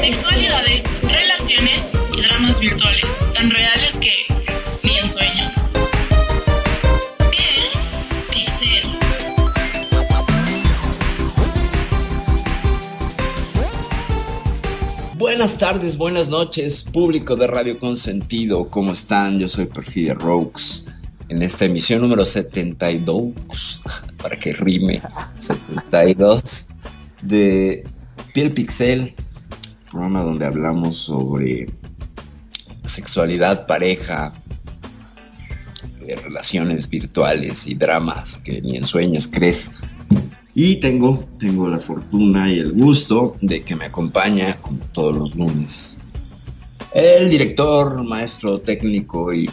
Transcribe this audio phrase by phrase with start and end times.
[0.00, 4.12] Sexualidades, relaciones y dramas virtuales, tan reales que
[4.82, 5.56] ni en sueños.
[7.30, 7.64] Piel
[8.30, 8.82] Pixel.
[15.16, 18.68] Buenas tardes, buenas noches, público de Radio Consentido.
[18.68, 19.38] ¿Cómo están?
[19.38, 20.84] Yo soy Perfidia Rogues.
[21.30, 23.80] En esta emisión número 72,
[24.18, 25.00] para que rime,
[25.40, 26.66] 72
[27.24, 27.86] de
[28.32, 29.14] Piel Pixel,
[29.90, 31.70] programa donde hablamos sobre
[32.84, 34.34] sexualidad, pareja,
[36.00, 39.72] de relaciones virtuales y dramas que ni en sueños crees.
[40.54, 45.34] Y tengo, tengo la fortuna y el gusto de que me acompaña, como todos los
[45.34, 45.98] lunes,
[46.92, 49.50] el director, maestro técnico y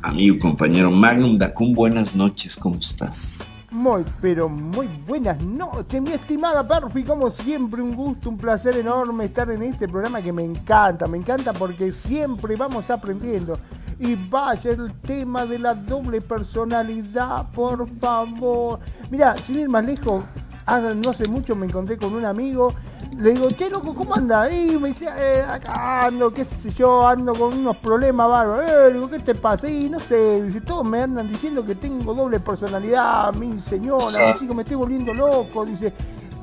[0.00, 1.74] amigo compañero Magnum Dacun.
[1.74, 3.52] Buenas noches, ¿cómo estás?
[3.70, 7.04] Muy, pero muy buenas noches, mi estimada Perfi.
[7.04, 11.06] Como siempre, un gusto, un placer enorme estar en este programa que me encanta.
[11.06, 13.58] Me encanta porque siempre vamos aprendiendo.
[13.98, 18.80] Y vaya el tema de la doble personalidad, por favor.
[19.10, 20.22] Mira, sin ir más lejos,
[20.76, 22.74] no hace mucho me encontré con un amigo.
[23.18, 24.50] Le digo, che, loco, ¿cómo anda?
[24.52, 28.70] Y me dice, eh, acá ando, qué sé yo, ando con unos problemas bárbaros.
[28.70, 29.68] Eh, digo, ¿qué te pasa?
[29.68, 34.46] Y no sé, dice, todos me andan diciendo que tengo doble personalidad, mi señora, dice
[34.46, 35.64] que me estoy volviendo loco.
[35.64, 35.92] Dice,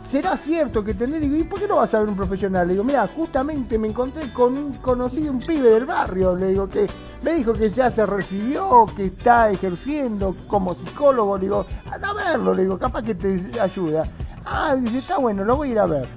[0.08, 1.22] ¿será cierto que tenés?
[1.22, 2.68] Digo, ¿y por qué no vas a ver un profesional?
[2.68, 6.36] Le digo, mira, justamente me encontré con un conocido, un pibe del barrio.
[6.36, 6.88] Le digo que
[7.22, 11.38] me dijo que ya se recibió, que está ejerciendo como psicólogo.
[11.38, 14.10] Le digo, anda a verlo, le digo, capaz que te ayuda.
[14.46, 16.08] Ah, dice, está bueno, lo voy a ir a ver.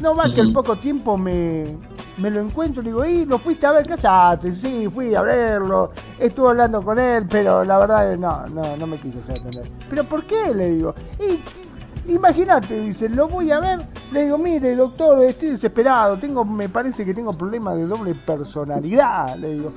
[0.00, 1.76] No va que al poco tiempo me,
[2.18, 5.90] me lo encuentro, le digo, y lo fuiste a ver, cachate, sí, fui a verlo,
[6.18, 9.68] estuve hablando con él, pero la verdad no, no, no me quiso hacer atender.
[9.90, 10.54] ¿Pero por qué?
[10.54, 11.40] Le digo, y
[12.08, 17.04] imagínate, dice, lo voy a ver, le digo, mire, doctor, estoy desesperado, tengo, me parece
[17.04, 19.72] que tengo problema de doble personalidad, le digo,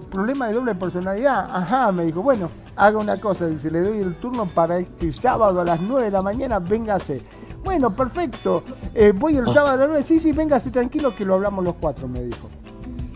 [0.00, 4.16] problema de doble personalidad, ajá, me dijo, bueno, haga una cosa, dice, le doy el
[4.16, 7.22] turno para este sábado a las 9 de la mañana, véngase.
[7.64, 8.64] Bueno, perfecto.
[8.92, 10.04] Eh, voy el sábado a las 9.
[10.04, 12.48] Sí, sí, véngase tranquilo que lo hablamos los cuatro, me dijo.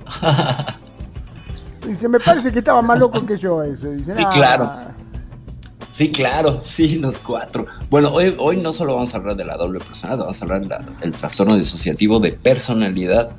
[1.87, 3.95] Dice, me parece que estaba más loco que yo ese.
[3.95, 4.71] Dice, sí, claro.
[5.97, 7.65] Sí, claro, sí, los cuatro.
[7.89, 10.91] Bueno, hoy, hoy no solo vamos a hablar de la doble personalidad, vamos a hablar
[11.01, 13.31] del trastorno disociativo de personalidad,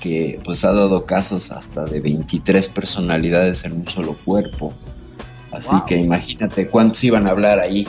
[0.00, 4.74] que pues ha dado casos hasta de 23 personalidades en un solo cuerpo.
[5.50, 7.88] Así que imagínate cuántos iban a hablar ahí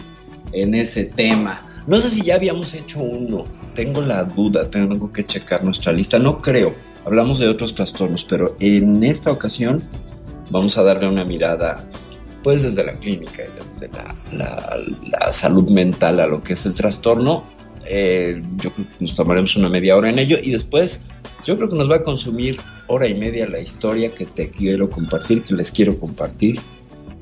[0.53, 1.67] en ese tema.
[1.85, 3.43] No sé si ya habíamos hecho uno.
[3.73, 6.19] Tengo la duda, tengo que checar nuestra lista.
[6.19, 6.73] No creo.
[7.05, 9.83] Hablamos de otros trastornos, pero en esta ocasión
[10.51, 11.83] vamos a darle una mirada,
[12.45, 13.89] pues desde la clínica y desde
[14.37, 17.43] la, salud mental a lo que es el trastorno.
[17.89, 20.99] Eh, yo creo que nos tomaremos una media hora en ello y después
[21.43, 24.91] yo creo que nos va a consumir hora y media la historia que te quiero
[24.91, 26.61] compartir, que les quiero compartir,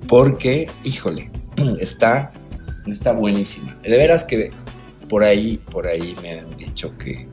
[0.10, 1.32] porque, híjole,
[1.80, 2.34] está
[2.86, 3.78] está buenísima.
[3.82, 4.52] De veras que
[5.08, 7.30] por ahí, por ahí me han dicho que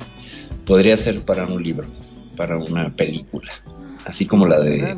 [0.64, 1.88] podría ser para un libro,
[2.36, 3.50] para una película,
[4.06, 4.96] así como la de,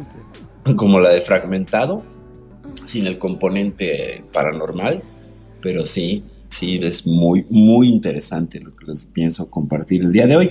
[0.77, 2.12] como la de Fragmentado,
[2.87, 5.03] sin el componente paranormal,
[5.61, 10.37] pero sí, sí es muy, muy interesante lo que les pienso compartir el día de
[10.37, 10.51] hoy.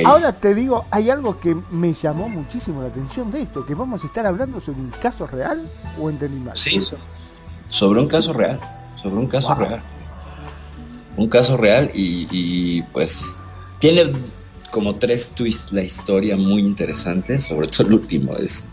[0.06, 4.04] Ahora te digo, hay algo que me llamó muchísimo la atención de esto, que vamos
[4.04, 5.70] a estar hablando sobre un caso real
[6.00, 6.56] o entendí mal.
[6.56, 6.80] Sí,
[7.68, 8.60] sobre un caso real,
[8.96, 9.82] sobre un caso real.
[11.18, 13.38] Un caso real y, y pues
[13.80, 14.12] tiene
[14.72, 18.68] como tres twists la historia muy interesantes, sobre todo el último es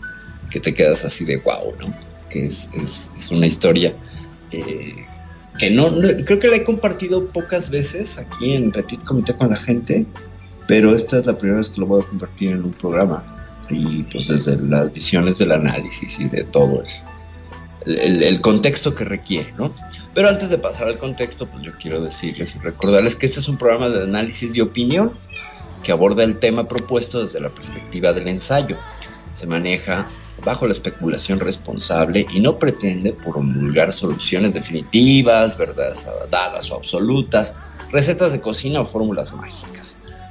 [0.49, 1.93] que te quedas así de wow, ¿no?
[2.29, 3.93] Que es, es, una historia
[4.51, 5.05] eh,
[5.57, 5.89] que no,
[6.25, 10.05] creo que la he compartido pocas veces aquí en Petit Comité con la gente,
[10.67, 13.23] pero esta es la primera vez que lo voy a compartir en un programa
[13.69, 16.83] y pues desde las visiones del análisis y de todo.
[17.85, 19.73] El, el, contexto que requiere, ¿no?
[20.15, 23.47] Pero antes de pasar al contexto, pues yo quiero decirles y recordarles que este es
[23.47, 25.11] un programa de análisis y opinión
[25.83, 28.75] que aborda el tema propuesto desde la perspectiva del ensayo.
[29.33, 30.09] Se maneja
[30.43, 37.53] bajo la especulación responsable y no pretende promulgar soluciones definitivas, verdades dadas o absolutas,
[37.91, 39.84] recetas de cocina o fórmulas mágicas.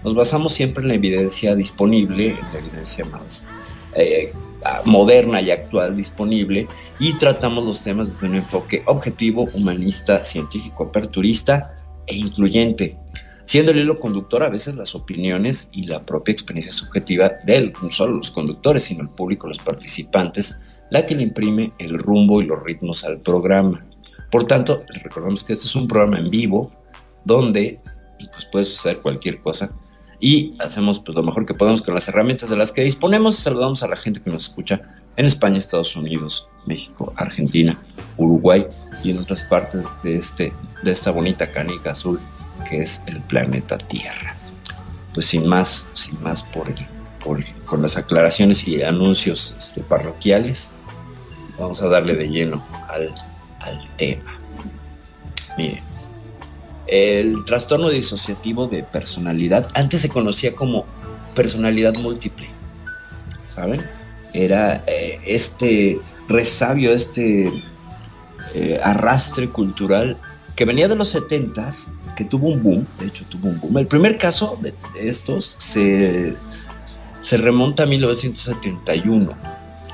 [0.05, 3.45] Nos basamos siempre en la evidencia disponible, en la evidencia más
[3.95, 4.33] eh,
[4.85, 6.69] moderna y actual disponible
[6.99, 11.75] y tratamos los temas desde un enfoque objetivo, humanista, científico, aperturista
[12.07, 12.97] e incluyente
[13.45, 17.91] siendo el hilo conductor a veces las opiniones y la propia experiencia subjetiva de no
[17.91, 22.47] solo los conductores, sino el público, los participantes, la que le imprime el rumbo y
[22.47, 23.85] los ritmos al programa.
[24.31, 26.71] Por tanto, recordamos que este es un programa en vivo
[27.25, 27.81] donde
[28.33, 29.73] pues, puede suceder cualquier cosa
[30.21, 33.37] y hacemos pues, lo mejor que podemos con las herramientas de las que disponemos.
[33.37, 34.83] Saludamos a la gente que nos escucha
[35.17, 37.83] en España, Estados Unidos, México, Argentina,
[38.17, 38.67] Uruguay
[39.03, 40.53] y en otras partes de, este,
[40.83, 42.21] de esta bonita canica azul
[42.69, 44.33] que es el planeta Tierra.
[45.13, 46.73] Pues sin más, sin más por,
[47.23, 50.71] por con las aclaraciones y anuncios este, parroquiales,
[51.59, 53.15] vamos a darle de lleno al,
[53.61, 54.39] al tema.
[55.57, 55.94] Miren,
[56.87, 60.85] el trastorno disociativo de personalidad antes se conocía como
[61.35, 62.47] personalidad múltiple,
[63.53, 63.83] ¿saben?
[64.33, 67.53] Era eh, este resabio, este
[68.55, 70.19] eh, arrastre cultural
[70.55, 73.79] que venía de los setentas que tuvo un boom, de hecho tuvo un boom.
[73.79, 76.37] El primer caso de, estos se,
[77.23, 79.33] se remonta a 1971.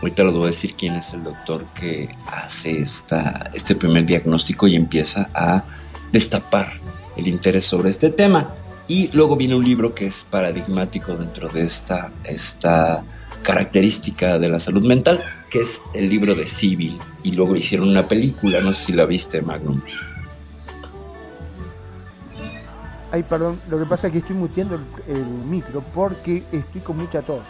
[0.02, 4.66] Ahorita les voy a decir quién es el doctor que hace esta, este primer diagnóstico
[4.66, 5.64] y empieza a
[6.12, 6.72] destapar
[7.16, 8.54] el interés sobre este tema.
[8.88, 13.04] Y luego viene un libro que es paradigmático dentro de esta, esta
[13.42, 16.98] característica de la salud mental, que es el libro de Civil.
[17.22, 19.80] Y luego hicieron una película, no sé si la viste, Magnum.
[23.12, 24.78] Ay, perdón, lo que pasa es que estoy muteando
[25.08, 27.42] el, micro porque estoy con mucha tos.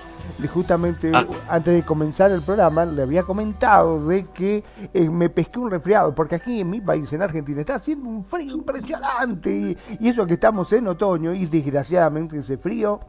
[0.42, 1.26] Y justamente ah.
[1.48, 4.64] antes de comenzar el programa le había comentado de que
[4.94, 8.24] eh, me pesqué un resfriado, porque aquí en mi país, en Argentina, está haciendo un
[8.24, 9.76] frío impresionante.
[10.00, 13.00] Y, eso que estamos en otoño y desgraciadamente ese frío,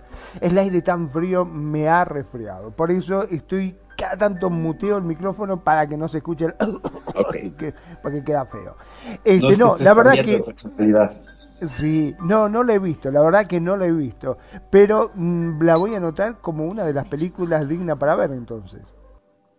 [0.41, 2.71] el aire tan frío me ha resfriado.
[2.71, 6.53] Por eso estoy cada tanto muteo el micrófono para que no se escuche el...
[7.57, 8.75] que, porque queda feo.
[9.23, 10.43] Este, no, la verdad que...
[11.69, 14.39] Sí, no, no la he visto, la verdad que no la he visto,
[14.71, 18.81] pero mm, la voy a anotar como una de las películas dignas para ver entonces.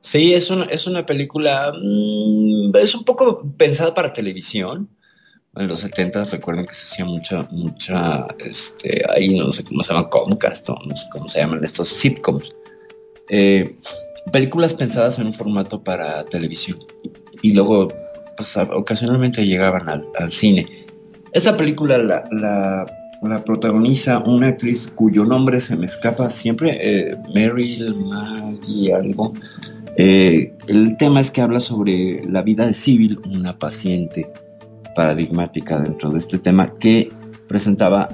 [0.01, 4.89] Sí, es una, es una película, mm, es un poco pensada para televisión.
[5.55, 9.95] En los 70 recuerden que se hacía mucha, mucha, este, ahí no sé cómo se
[9.95, 12.51] llama, Comcast, no sé cómo se llaman estos sitcoms.
[13.29, 13.79] Eh,
[14.33, 16.81] películas pensadas en un formato para televisión.
[17.43, 17.89] Y luego,
[18.37, 20.82] pues ocasionalmente llegaban al, al cine
[21.33, 27.95] esta película la, la, protagoniza una actriz cuyo nombre se me escapa siempre, eh, Meryl
[27.95, 29.33] Maggie algo.
[29.97, 34.31] Eh, el tema es que habla sobre la vida de Civil, una paciente
[34.95, 37.11] paradigmática dentro de este tema que
[37.49, 38.09] presentaba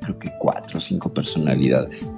[0.00, 2.12] creo que cuatro o cinco personalidades.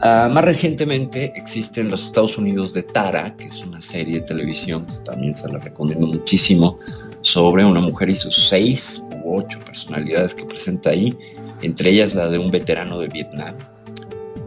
[0.00, 4.26] Ah, más recientemente existe en los Estados Unidos de Tara, que es una serie de
[4.26, 6.78] televisión, también se la recomiendo muchísimo,
[7.20, 11.16] sobre una mujer y sus seis u ocho personalidades que presenta ahí,
[11.62, 13.56] entre ellas la de un veterano de Vietnam.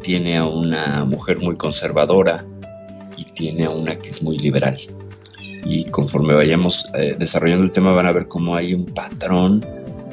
[0.02, 2.46] Tiene a una mujer muy conservadora
[3.18, 4.78] y tiene a una que es muy liberal.
[5.64, 9.66] Y conforme vayamos eh, desarrollando el tema van a ver cómo hay un patrón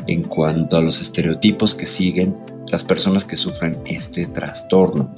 [0.07, 2.37] en cuanto a los estereotipos que siguen
[2.71, 5.15] las personas que sufren este trastorno.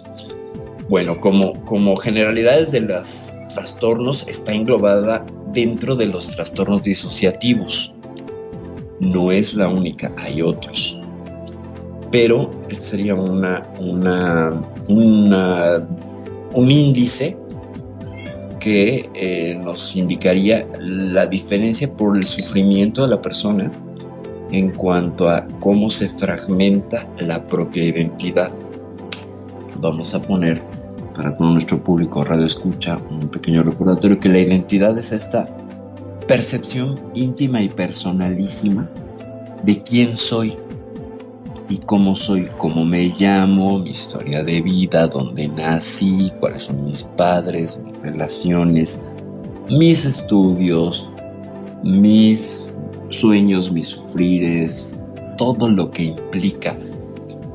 [0.89, 7.95] Bueno, como, como generalidades de los trastornos está englobada dentro de los trastornos disociativos.
[9.05, 10.99] No es la única, hay otros.
[12.11, 14.53] Pero sería una, una,
[14.89, 17.37] un índice
[18.61, 23.71] que eh, nos indicaría la diferencia por el sufrimiento de la persona
[24.51, 28.53] en cuanto a cómo se fragmenta la propia identidad.
[29.81, 30.63] Vamos a poner
[31.15, 35.49] para todo nuestro público radio escucha un pequeño recordatorio que la identidad es esta
[36.27, 38.91] percepción íntima y personalísima
[39.63, 40.57] de quién soy
[41.69, 47.05] y cómo soy, cómo me llamo, mi historia de vida, dónde nací, cuáles son mis
[47.05, 49.01] padres, mis relaciones,
[49.71, 51.09] mis estudios,
[51.83, 52.71] mis
[53.11, 54.95] sueños, mis sufrires,
[55.39, 56.77] todo lo que implica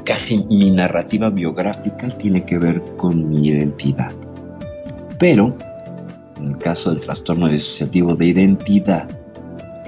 [0.05, 4.11] casi mi narrativa biográfica tiene que ver con mi identidad.
[5.19, 5.55] Pero,
[6.39, 9.09] en el caso del trastorno disociativo de identidad,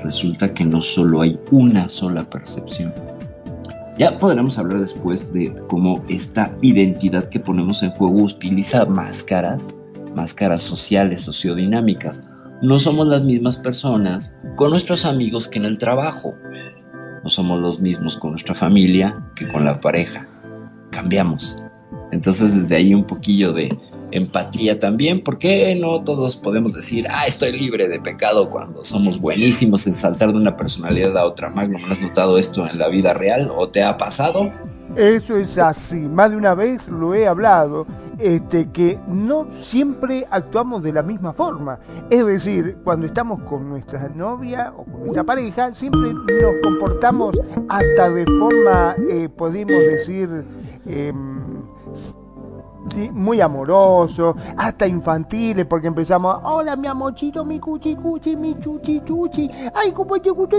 [0.03, 2.93] resulta que no solo hay una sola percepción.
[3.97, 9.69] Ya podremos hablar después de cómo esta identidad que ponemos en juego utiliza máscaras,
[10.15, 12.21] máscaras sociales, sociodinámicas.
[12.61, 16.33] No somos las mismas personas con nuestros amigos que en el trabajo.
[17.23, 20.27] No somos los mismos con nuestra familia que con la pareja.
[20.89, 21.57] Cambiamos.
[22.11, 23.77] Entonces desde ahí un poquillo de
[24.11, 29.87] empatía también, porque no todos podemos decir, ah, estoy libre de pecado cuando somos buenísimos
[29.87, 31.49] en saltar de una personalidad a otra?
[31.49, 34.51] Magno, ¿no has notado esto en la vida real o te ha pasado?
[34.95, 37.87] Eso es así, más de una vez lo he hablado,
[38.19, 41.79] este, que no siempre actuamos de la misma forma.
[42.09, 47.39] Es decir, cuando estamos con nuestra novia o con nuestra pareja, siempre nos comportamos
[47.69, 50.43] hasta de forma, eh, podemos decir,
[50.85, 51.13] eh,
[53.13, 59.49] muy amoroso, hasta infantiles, porque empezamos, hola mi amorcito, mi cuchi cuchi, mi chuchi chuchi,
[59.73, 60.57] ay como te gusta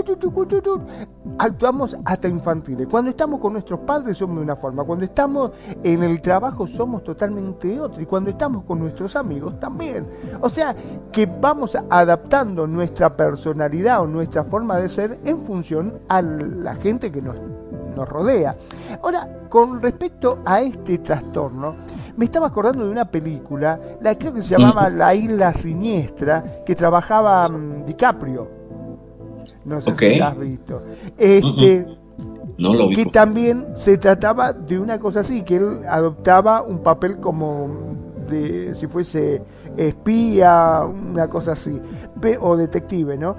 [1.37, 2.87] Actuamos hasta infantiles.
[2.87, 5.51] Cuando estamos con nuestros padres somos de una forma, cuando estamos
[5.83, 10.07] en el trabajo somos totalmente de otra, y cuando estamos con nuestros amigos también.
[10.41, 10.75] O sea,
[11.11, 17.11] que vamos adaptando nuestra personalidad o nuestra forma de ser en función a la gente
[17.11, 17.35] que nos
[17.95, 18.55] nos rodea.
[19.01, 21.75] Ahora, con respecto a este trastorno,
[22.17, 26.75] me estaba acordando de una película, la creo que se llamaba La Isla Siniestra, que
[26.75, 28.47] trabajaba mm, DiCaprio.
[29.65, 30.81] No sé si la has visto.
[31.17, 31.85] Este,
[32.57, 32.95] no lo vi.
[32.95, 37.69] Que también se trataba de una cosa así, que él adoptaba un papel como
[38.29, 39.41] de si fuese
[39.77, 41.79] espía, una cosa así,
[42.39, 43.35] o detective, ¿no?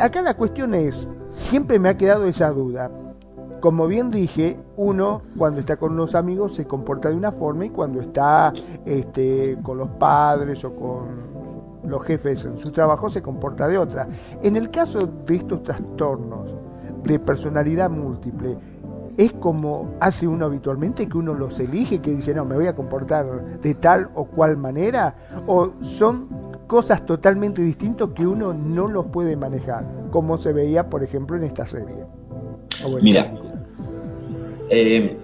[0.00, 2.90] acá la cuestión es, siempre me ha quedado esa duda
[3.64, 7.70] como bien dije, uno cuando está con los amigos se comporta de una forma y
[7.70, 8.52] cuando está
[8.84, 11.06] este, con los padres o con
[11.88, 14.06] los jefes en su trabajo se comporta de otra.
[14.42, 16.50] En el caso de estos trastornos
[17.04, 18.58] de personalidad múltiple,
[19.16, 22.76] es como hace uno habitualmente, que uno los elige, que dice, no, me voy a
[22.76, 25.14] comportar de tal o cual manera,
[25.46, 26.28] o son
[26.66, 31.44] cosas totalmente distintas que uno no los puede manejar, como se veía, por ejemplo, en
[31.44, 32.04] esta serie.
[33.00, 33.32] Mira,
[34.70, 35.16] eh,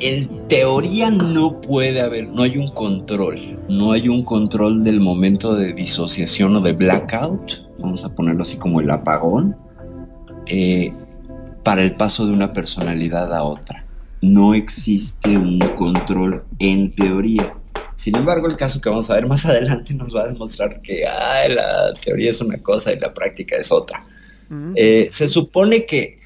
[0.00, 5.54] en teoría no puede haber, no hay un control, no hay un control del momento
[5.54, 9.56] de disociación o de blackout, vamos a ponerlo así como el apagón,
[10.46, 10.92] eh,
[11.64, 13.84] para el paso de una personalidad a otra.
[14.22, 17.54] No existe un control en teoría.
[17.96, 21.04] Sin embargo, el caso que vamos a ver más adelante nos va a demostrar que
[21.48, 24.06] la teoría es una cosa y la práctica es otra.
[24.76, 26.18] Eh, se supone que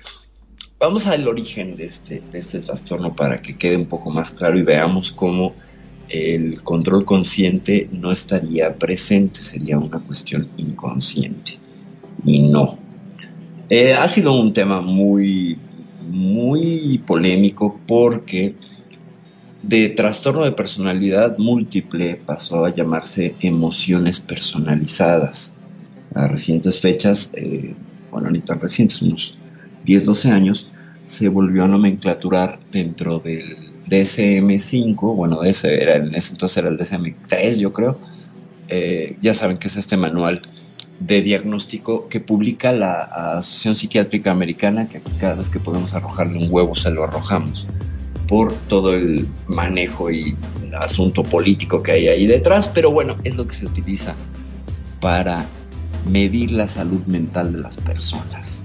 [0.81, 4.59] Vamos al origen de este, de este trastorno para que quede un poco más claro
[4.59, 5.55] y veamos cómo
[6.09, 11.59] el control consciente no estaría presente, sería una cuestión inconsciente.
[12.25, 12.79] Y no.
[13.69, 15.59] Eh, ha sido un tema muy,
[16.09, 18.55] muy polémico porque
[19.63, 25.53] de trastorno de personalidad múltiple pasó a llamarse emociones personalizadas.
[26.15, 27.75] A recientes fechas, eh,
[28.11, 29.03] bueno, ni tan recientes,
[29.85, 30.71] 10, 12 años,
[31.05, 36.79] se volvió a nomenclaturar dentro del DSM-5, bueno, ese era, en ese entonces era el
[36.79, 37.99] DSM-3, yo creo.
[38.69, 40.41] Eh, ya saben que es este manual
[41.01, 43.01] de diagnóstico que publica la
[43.39, 47.67] Asociación Psiquiátrica Americana, que cada vez que podemos arrojarle un huevo se lo arrojamos,
[48.29, 50.37] por todo el manejo y
[50.79, 54.15] asunto político que hay ahí detrás, pero bueno, es lo que se utiliza
[55.01, 55.47] para
[56.09, 58.65] medir la salud mental de las personas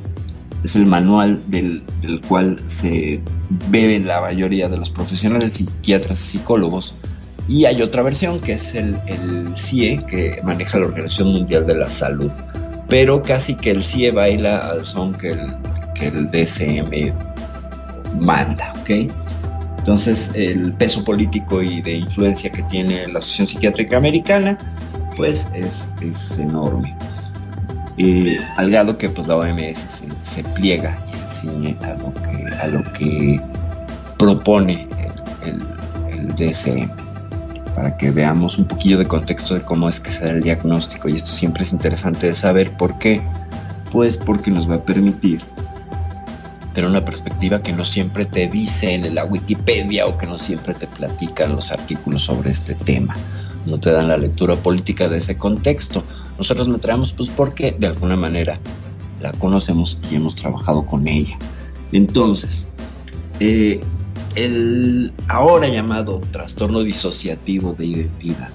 [0.65, 1.83] es el manual del,
[2.27, 3.21] cual se
[3.69, 6.95] beben la mayoría de los profesionales, psiquiatras psicólogos.
[7.47, 8.97] Y hay otra versión que es el,
[9.55, 12.31] CIE, que maneja la Organización Mundial de la Salud.
[12.89, 15.55] Pero casi que el CIE baila al son que el,
[15.93, 17.13] que el DSM
[18.19, 19.11] manda, ¿ok?
[19.77, 24.57] Entonces, el peso político y de influencia que tiene la Asociación Psiquiátrica Americana,
[25.15, 26.97] pues es, es enorme
[27.97, 33.39] eh, al grado que pues la OMS se, pliega y se ciñe a lo que,
[34.17, 34.87] propone
[35.43, 35.61] el,
[36.11, 36.89] el, DSM.
[37.75, 41.09] para que veamos un poquillo de contexto de cómo es que se da el diagnóstico.
[41.09, 43.21] Y esto siempre es interesante de saber por qué.
[43.91, 45.41] Pues porque nos va a permitir
[46.75, 50.73] tener una perspectiva que no siempre te dice en la Wikipedia o que no siempre
[50.73, 53.15] te platican los artículos sobre este tema.
[53.65, 56.03] No te dan la lectura política de ese contexto.
[56.37, 58.59] Nosotros la traemos pues porque de alguna manera
[59.21, 61.37] la conocemos y hemos trabajado con ella.
[61.91, 62.67] Entonces,
[63.39, 63.81] eh,
[64.35, 68.49] el ahora llamado trastorno disociativo de identidad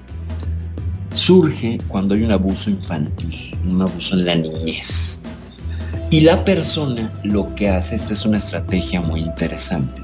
[1.15, 5.21] surge cuando hay un abuso infantil, un abuso en la niñez.
[6.11, 10.03] Y la persona lo que hace, esta es una estrategia muy interesante,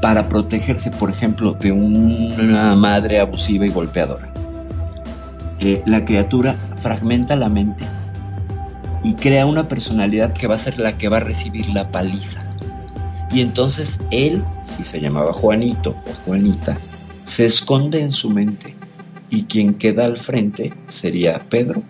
[0.00, 4.32] para protegerse, por ejemplo, de una madre abusiva y golpeadora.
[5.60, 7.84] Eh, la criatura fragmenta la mente
[9.04, 12.42] y crea una personalidad que va a ser la que va a recibir la paliza.
[13.30, 14.42] Y entonces él,
[14.76, 16.78] si se llamaba Juanito o Juanita,
[17.24, 18.74] se esconde en su mente
[19.28, 21.82] y quien queda al frente sería Pedro,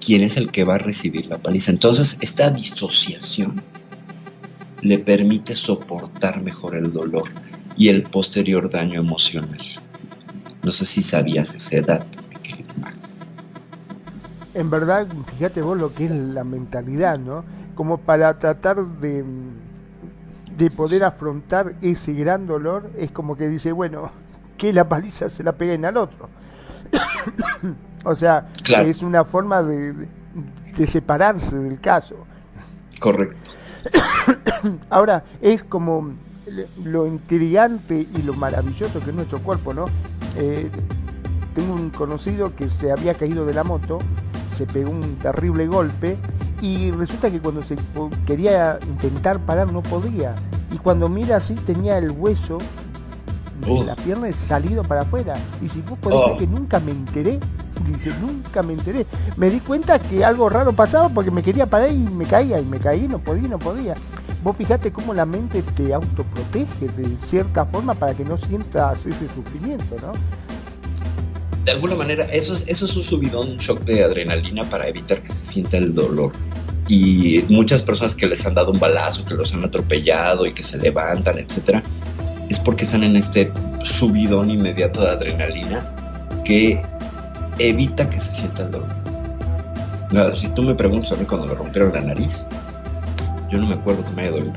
[0.00, 1.70] quien es el que va a recibir la paliza.
[1.70, 3.62] Entonces esta disociación
[4.88, 7.24] le permite soportar mejor el dolor
[7.76, 9.60] y el posterior daño emocional.
[10.62, 12.06] No sé si sabías esa edad,
[14.54, 17.44] En verdad, fíjate vos lo que es la mentalidad, ¿no?
[17.74, 19.22] Como para tratar de
[20.56, 24.10] de poder afrontar ese gran dolor es como que dice, bueno,
[24.56, 26.28] que la paliza se la peguen al otro.
[28.04, 28.48] o sea,
[28.84, 32.16] es una forma de, de, separarse del caso.
[33.00, 33.36] Correcto.
[34.90, 36.12] Ahora, es como
[36.82, 39.86] lo intrigante y lo maravilloso que es nuestro cuerpo, ¿no?
[40.36, 40.70] Eh,
[41.54, 43.98] tengo un conocido que se había caído de la moto,
[44.54, 46.16] se pegó un terrible golpe
[46.60, 47.76] y resulta que cuando se
[48.26, 50.34] quería intentar parar no podía.
[50.70, 52.58] Y cuando mira así tenía el hueso
[53.60, 55.34] de la pierna salido para afuera.
[55.62, 56.36] Y si vos podés oh.
[56.36, 57.38] que nunca me enteré,
[57.90, 59.06] dice, nunca me enteré.
[59.36, 62.64] Me di cuenta que algo raro pasaba porque me quería parar y me caía, y
[62.64, 63.94] me caí, no podía, no podía.
[64.42, 69.26] Vos fijate cómo la mente te autoprotege de cierta forma para que no sientas ese
[69.34, 70.12] sufrimiento, ¿no?
[71.66, 75.20] de alguna manera, eso es, eso es un subidón, un shock de adrenalina para evitar
[75.20, 76.30] que se sienta el dolor.
[76.88, 80.62] Y muchas personas que les han dado un balazo, que los han atropellado y que
[80.62, 81.82] se levantan, etcétera,
[82.48, 85.84] es porque están en este subidón inmediato de adrenalina
[86.44, 86.80] que
[87.58, 90.34] evita que se sienta el dolor.
[90.34, 92.46] si tú me preguntas a mí cuando me rompieron la nariz,
[93.48, 94.52] yo no me acuerdo que me haya dolido.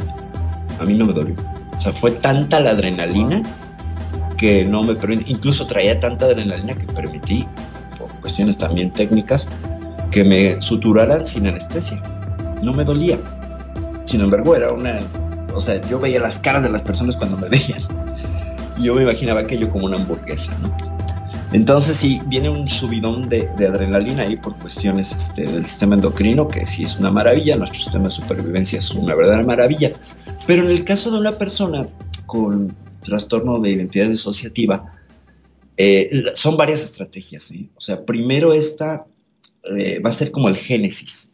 [0.80, 1.36] A mí no me dolió.
[1.78, 3.44] O sea, fue tanta la adrenalina
[4.38, 4.96] que no me
[5.28, 7.46] incluso traía tanta adrenalina que permití,
[7.98, 9.48] por cuestiones también técnicas,
[10.12, 12.02] que me suturaran sin anestesia.
[12.64, 13.18] No me dolía.
[14.06, 15.02] Sin embargo, era una.
[15.54, 17.80] O sea, yo veía las caras de las personas cuando me veían.
[18.78, 20.76] Y yo me imaginaba aquello como una hamburguesa, ¿no?
[21.52, 26.66] Entonces sí, viene un subidón de, adrenalina ahí por cuestiones este, del sistema endocrino, que
[26.68, 29.90] sí es una maravilla, nuestro sistema de supervivencia es una verdadera maravilla.
[30.46, 31.88] Pero en el caso de una persona
[32.28, 34.94] con trastorno de identidad disociativa,
[35.76, 37.52] eh, son varias estrategias.
[37.76, 39.08] O sea, primero esta
[39.76, 41.32] eh, va a ser como el génesis.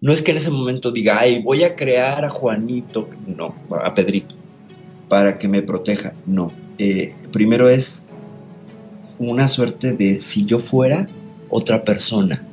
[0.00, 3.94] No es que en ese momento diga, ay, voy a crear a Juanito, no, a
[3.94, 4.34] Pedrito,
[5.08, 6.14] para que me proteja.
[6.26, 6.52] No.
[6.78, 8.04] Eh, primero es
[9.18, 11.06] una suerte de si yo fuera
[11.48, 12.46] otra persona.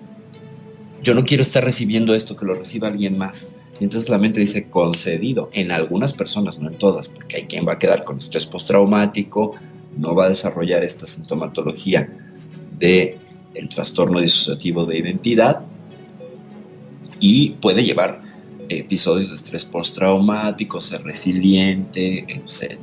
[1.04, 3.52] Yo no quiero estar recibiendo esto, que lo reciba alguien más.
[3.80, 7.68] Y entonces la mente dice concedido en algunas personas, no en todas, porque hay quien
[7.68, 9.56] va a quedar con estrés postraumático,
[9.98, 12.14] no va a desarrollar esta sintomatología
[12.78, 13.18] de
[13.56, 15.66] el trastorno disociativo de identidad
[17.22, 18.22] y puede llevar
[18.68, 22.78] episodios de estrés postraumático, ser resiliente, etc.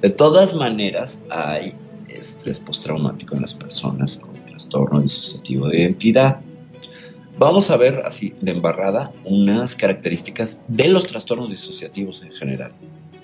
[0.00, 1.74] De todas maneras, hay
[2.08, 6.40] estrés postraumático en las personas con trastorno disociativo de identidad.
[7.38, 12.72] Vamos a ver así de embarrada unas características de los trastornos disociativos en general,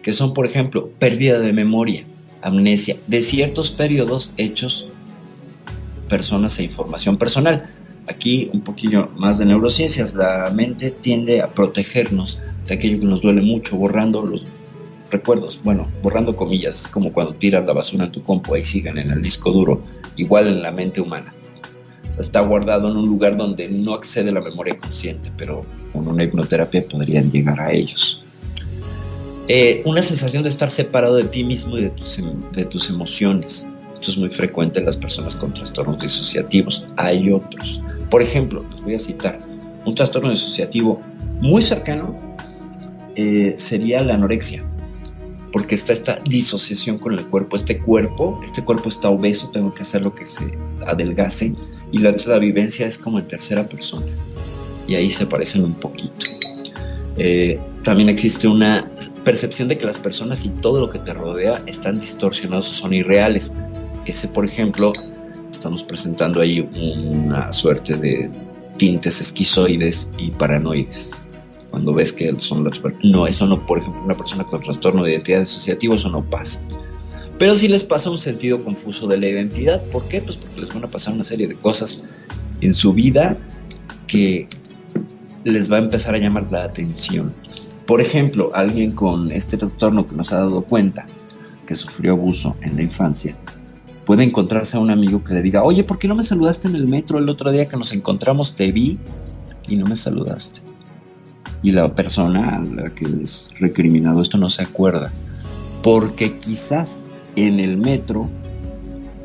[0.03, 2.05] que son, por ejemplo, pérdida de memoria,
[2.41, 4.87] amnesia de ciertos periodos, hechos,
[6.09, 7.67] personas e información personal.
[8.09, 10.15] Aquí un poquillo más de neurociencias.
[10.15, 14.45] La mente tiende a protegernos de aquello que nos duele mucho, borrando los
[15.11, 15.61] recuerdos.
[15.65, 19.23] Bueno, borrando comillas, como cuando tiras la basura en tu compu y siguen en el
[19.23, 19.83] disco duro,
[20.17, 21.33] igual en la mente humana
[22.19, 25.63] está guardado en un lugar donde no accede la memoria consciente, pero
[25.93, 28.23] con una hipnoterapia podrían llegar a ellos.
[29.49, 32.89] Eh, una sensación de estar separado de ti mismo y de tus, em, de tus
[32.89, 33.67] emociones.
[34.05, 36.87] Esto es muy frecuente en las personas con trastornos disociativos.
[36.99, 37.81] Hay otros.
[38.11, 39.39] Por ejemplo, les voy a citar
[39.87, 41.01] un trastorno disociativo
[41.41, 42.15] muy cercano
[43.17, 44.63] eh, sería la anorexia,
[45.55, 47.57] porque está esta disociación con el cuerpo.
[47.57, 50.53] Este cuerpo, este cuerpo está obeso, tengo que hacer lo que se
[50.87, 51.55] adelgace.
[51.91, 54.05] Y la, la vivencia es como en tercera persona.
[54.87, 56.27] Y ahí se parecen un poquito.
[57.17, 58.87] Eh, también existe una
[59.25, 62.93] percepción de que las personas y todo lo que te rodea están distorsionados o son
[62.93, 63.51] irreales.
[64.07, 64.93] Ese, por ejemplo,
[65.51, 68.31] estamos presentando ahí una suerte de
[68.77, 71.11] tintes esquizoides y paranoides.
[71.71, 75.13] Cuando ves que son las no, eso no, por ejemplo, una persona con trastorno de
[75.13, 76.61] identidad asociativo, eso no pasa.
[77.39, 79.83] Pero sí les pasa un sentido confuso de la identidad.
[79.87, 80.21] ¿Por qué?
[80.21, 82.03] Pues porque les van a pasar una serie de cosas
[82.61, 83.37] en su vida
[84.07, 84.49] que
[85.45, 87.35] les va a empezar a llamar la atención.
[87.87, 91.07] Por ejemplo, alguien con este trastorno que nos ha dado cuenta
[91.67, 93.37] que sufrió abuso en la infancia,
[94.05, 96.77] puede encontrarse a un amigo que le diga, oye, ¿por qué no me saludaste en
[96.77, 98.55] el metro el otro día que nos encontramos?
[98.55, 98.99] Te vi
[99.67, 100.61] y no me saludaste.
[101.63, 105.13] Y la persona a la que es recriminado esto no se acuerda,
[105.83, 107.05] porque quizás
[107.37, 108.31] en el metro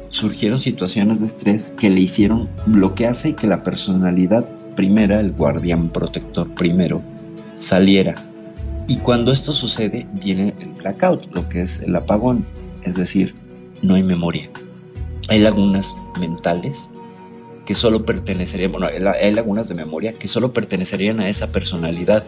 [0.07, 5.89] surgieron situaciones de estrés que le hicieron bloquearse y que la personalidad primera, el guardián
[5.89, 7.01] protector primero,
[7.57, 8.15] saliera.
[8.87, 12.45] Y cuando esto sucede, viene el blackout, lo que es el apagón,
[12.83, 13.35] es decir,
[13.83, 14.49] no hay memoria
[15.29, 16.91] hay lagunas mentales
[17.65, 22.23] que solo pertenecerían, bueno, hay lagunas de memoria que solo pertenecerían a esa personalidad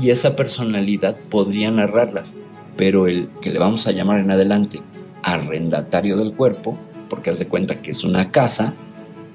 [0.00, 2.34] y esa personalidad podría narrarlas,
[2.76, 4.80] pero el que le vamos a llamar en adelante
[5.22, 6.76] arrendatario del cuerpo,
[7.08, 8.74] porque haz de cuenta que es una casa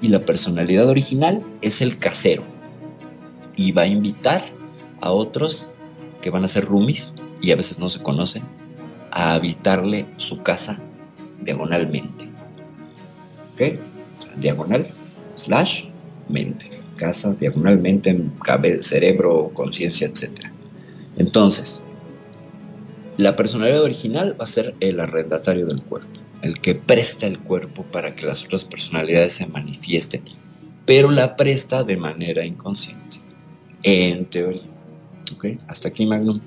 [0.02, 2.42] y la personalidad original es el casero
[3.56, 4.44] y va a invitar
[5.00, 5.70] a otros
[6.20, 8.42] que van a ser roomies y a veces no se conocen
[9.10, 10.82] a habitarle su casa
[11.40, 12.25] diagonalmente.
[13.56, 13.78] ¿Ok?
[14.38, 14.86] Diagonal,
[15.34, 15.86] slash,
[16.28, 16.70] mente.
[16.96, 18.18] Casa, diagonalmente,
[18.80, 20.46] cerebro, conciencia, etc.
[21.18, 21.82] Entonces,
[23.18, 27.82] la personalidad original va a ser el arrendatario del cuerpo, el que presta el cuerpo
[27.84, 30.22] para que las otras personalidades se manifiesten,
[30.86, 33.18] pero la presta de manera inconsciente,
[33.82, 34.70] en teoría.
[35.34, 35.46] ¿Ok?
[35.68, 36.40] Hasta aquí, Magnum.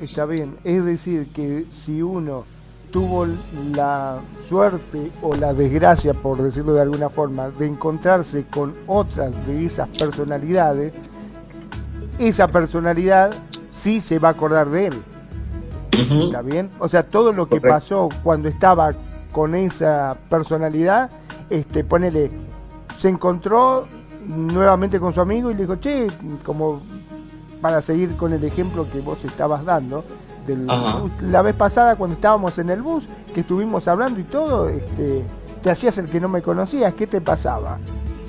[0.00, 2.46] Está bien, es decir, que si uno
[2.90, 3.26] tuvo
[3.74, 9.66] la suerte o la desgracia, por decirlo de alguna forma, de encontrarse con otras de
[9.66, 10.94] esas personalidades,
[12.18, 13.32] esa personalidad
[13.70, 15.02] sí se va a acordar de él.
[15.92, 16.70] ¿Está bien?
[16.78, 18.90] O sea, todo lo que pasó cuando estaba
[19.32, 21.10] con esa personalidad,
[21.50, 22.30] este, ponele,
[22.98, 23.86] se encontró
[24.26, 26.08] nuevamente con su amigo y le dijo, che,
[26.44, 26.82] como
[27.60, 30.04] para seguir con el ejemplo que vos estabas dando,
[30.56, 35.24] la vez pasada cuando estábamos en el bus, que estuvimos hablando y todo, este,
[35.62, 37.78] te hacías el que no me conocías, ¿qué te pasaba?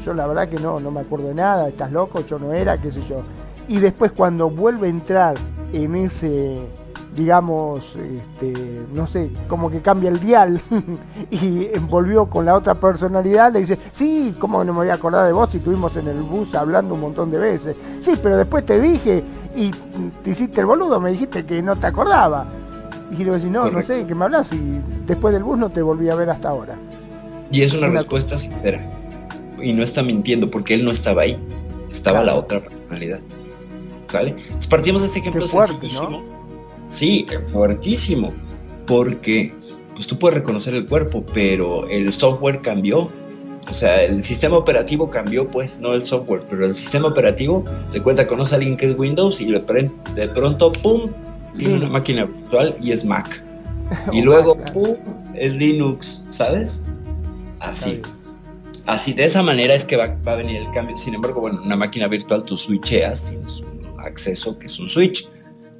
[0.06, 2.78] Yo la verdad que no, no me acuerdo de nada, estás loco, yo no era,
[2.78, 3.24] qué sé yo.
[3.68, 5.36] Y después cuando vuelve a entrar
[5.72, 6.68] en ese
[7.16, 10.62] digamos, este, no sé, como que cambia el dial
[11.32, 15.26] y volvió con la otra personalidad, le dice, sí, ¿cómo no me voy a acordar
[15.28, 17.76] de vos si estuvimos en el bus hablando un montón de veces?
[18.00, 19.24] Sí, pero después te dije
[19.56, 19.72] y
[20.24, 22.46] te hiciste el boludo, me dijiste que no te acordaba.
[23.12, 24.54] Y le digo, no, no sé, ¿qué me hablas?
[24.54, 26.76] Y después del bus no te volví a ver hasta ahora.
[27.52, 28.90] Y es una, respuesta sincera.
[29.62, 31.38] Y no está mintiendo porque él no estaba ahí,
[31.92, 33.20] estaba la otra personalidad.
[34.08, 34.36] ¿Sale?
[34.70, 36.41] partimos de este ejemplo fuerte, ¿no?
[36.92, 38.34] Sí, fuertísimo,
[38.86, 39.54] porque
[39.96, 43.08] pues tú puedes reconocer el cuerpo, pero el software cambió.
[43.70, 48.02] O sea, el sistema operativo cambió, pues, no el software, pero el sistema operativo te
[48.02, 51.10] cuenta, conoce a alguien que es Windows y de pronto, ¡pum!,
[51.58, 53.44] tiene una máquina virtual y es Mac.
[54.12, 54.96] Y luego, ¡pum!,
[55.36, 56.82] es Linux, ¿sabes?
[57.60, 58.02] Así.
[58.86, 60.98] Así, de esa manera es que va, va, a venir el cambio.
[60.98, 65.28] Sin embargo, bueno, una máquina virtual tú switcheas, tienes un acceso que es un switch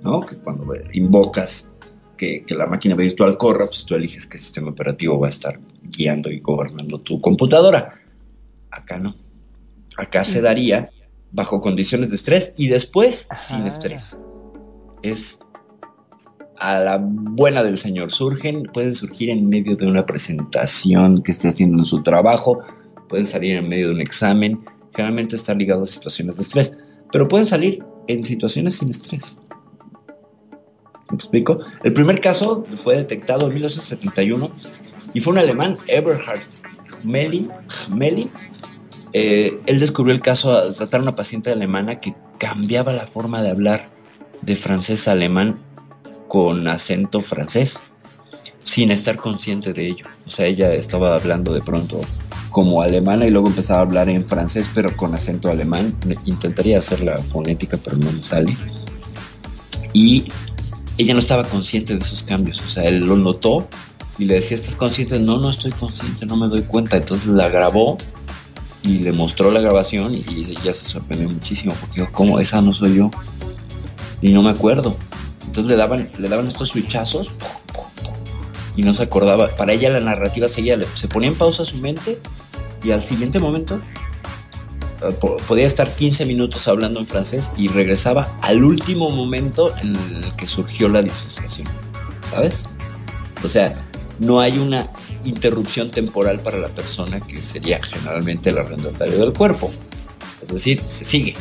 [0.02, 0.22] ¿no?
[0.22, 1.72] Que cuando invocas
[2.18, 6.30] que, la máquina virtual corra, pues tú eliges qué sistema operativo va a estar guiando
[6.30, 7.94] y gobernando tu computadora.
[8.70, 9.14] Acá no.
[9.98, 10.90] Acá se daría
[11.32, 14.20] bajo condiciones de estrés y después sin estrés.
[15.02, 15.40] Es
[16.58, 18.12] a la buena del Señor.
[18.12, 22.60] Surgen, pueden surgir en medio de una presentación que esté haciendo en su trabajo,
[23.10, 24.60] pueden salir en medio de un examen.
[24.96, 26.78] Generalmente están ligados a situaciones de estrés,
[27.12, 29.40] pero pueden salir en situaciones sin estrés.
[31.12, 31.60] ¿Me explico?
[31.84, 34.50] El primer caso fue detectado en 1971
[35.14, 36.40] y fue un alemán, Eberhard
[37.04, 37.50] Melli.
[39.14, 43.42] Eh, él descubrió el caso al tratar a una paciente alemana que cambiaba la forma
[43.42, 43.90] de hablar
[44.42, 45.60] de francés a alemán
[46.30, 47.82] con acento francés,
[48.64, 50.06] sin estar consciente de ello.
[50.26, 52.00] O sea, ella estaba hablando de pronto
[52.52, 55.94] como alemana y luego empezaba a hablar en francés, pero con acento alemán.
[56.26, 58.56] Intentaría hacer la fonética, pero no me sale.
[59.94, 60.32] Y
[60.98, 62.62] ella no estaba consciente de esos cambios.
[62.62, 63.68] O sea, él lo notó
[64.18, 65.20] y le decía, ¿estás consciente?
[65.20, 66.98] No, no estoy consciente, no me doy cuenta.
[66.98, 67.98] Entonces la grabó
[68.84, 72.40] y le mostró la grabación y ella se sorprendió muchísimo porque dijo, ¿cómo?
[72.40, 73.12] Esa no soy yo.
[74.22, 74.96] Y no me acuerdo.
[75.46, 77.32] Entonces le daban, le daban estos switchazos
[78.76, 79.56] y no se acordaba.
[79.56, 82.20] Para ella la narrativa seguía, se ponía en pausa su mente
[82.84, 83.80] y al siguiente momento
[85.48, 90.48] podía estar 15 minutos hablando en francés y regresaba al último momento en el que
[90.48, 91.68] surgió la disociación.
[92.30, 92.64] ¿Sabes?
[93.44, 93.76] O sea,
[94.20, 94.88] no hay una
[95.24, 99.72] interrupción temporal para la persona que sería generalmente el arrendatario del cuerpo.
[100.42, 101.36] Es decir, se sigue.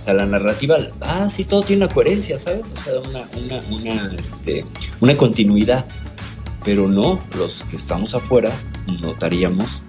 [0.00, 2.66] O sea, la narrativa, ah, sí, todo tiene una coherencia, ¿sabes?
[2.72, 4.64] O sea, una, una, una, este,
[5.16, 5.86] continuidad.
[6.64, 8.50] Pero no, los que estamos afuera
[9.02, 9.82] notaríamos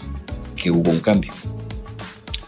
[0.56, 1.34] que hubo un cambio.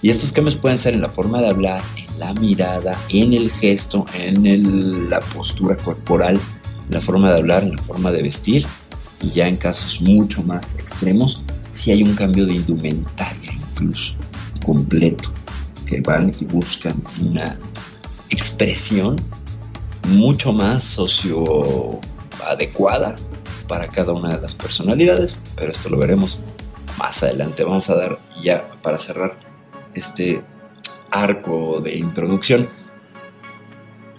[0.04, 3.50] Y estos cambios pueden ser en la forma de hablar, en la mirada, en el
[3.50, 6.38] gesto, en la postura corporal,
[6.88, 8.68] en la forma de hablar, en la forma de vestir
[9.22, 14.16] y ya en casos mucho más extremos, si hay un cambio de indumentaria incluso
[14.66, 15.32] completo,
[15.86, 17.58] que van y buscan una
[18.30, 19.16] expresión
[20.10, 22.02] mucho más socio
[22.46, 23.16] adecuada
[23.70, 26.42] para cada una de las personalidades, pero esto lo veremos
[26.98, 27.64] más adelante.
[27.64, 29.53] Vamos a dar ya para cerrar
[29.94, 30.42] este
[31.12, 32.70] arco de introducción.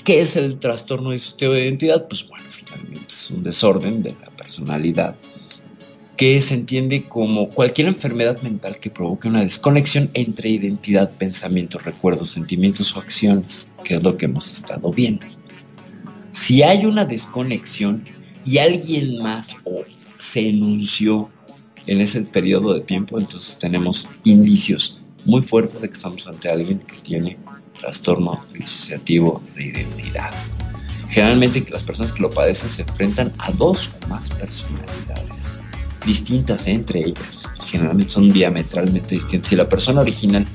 [0.05, 2.07] ¿Qué es el trastorno disociativo de identidad?
[2.09, 5.17] Pues bueno, finalmente es un desorden de la personalidad,
[6.17, 12.31] que se entiende como cualquier enfermedad mental que provoque una desconexión entre identidad, pensamientos, recuerdos,
[12.31, 15.27] sentimientos o acciones, que es lo que hemos estado viendo.
[16.31, 18.05] Si hay una desconexión
[18.45, 19.57] y alguien más
[20.17, 21.31] se enunció
[21.87, 26.79] en ese periodo de tiempo, entonces tenemos indicios muy fuertes de que estamos ante alguien
[26.79, 27.39] que tiene
[27.77, 30.31] trastorno disociativo de identidad.
[31.09, 35.59] Generalmente las personas que lo padecen se enfrentan a dos o más personalidades
[36.05, 37.49] distintas entre ellas.
[37.67, 39.49] Generalmente son diametralmente distintas.
[39.49, 40.47] Si la persona original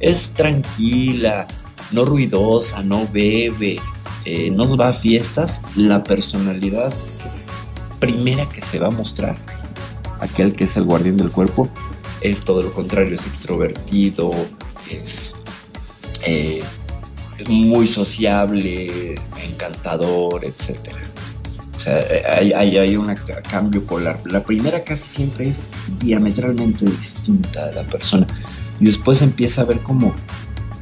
[0.00, 1.46] es tranquila,
[1.92, 3.78] no ruidosa, no bebe,
[4.24, 6.92] eh, no va a fiestas, la personalidad
[7.98, 9.36] primera que se va a mostrar,
[10.20, 11.68] aquel que es el guardián del cuerpo,
[12.20, 14.30] es todo lo contrario, es extrovertido,
[14.90, 15.34] es
[16.24, 16.62] eh,
[17.48, 20.98] muy sociable, encantador, etcétera.
[21.74, 22.04] O sea,
[22.36, 23.14] hay, hay, un
[23.48, 24.18] cambio polar.
[24.24, 28.26] La primera casi siempre es diametralmente distinta de la persona.
[28.80, 30.14] Y después empieza a ver como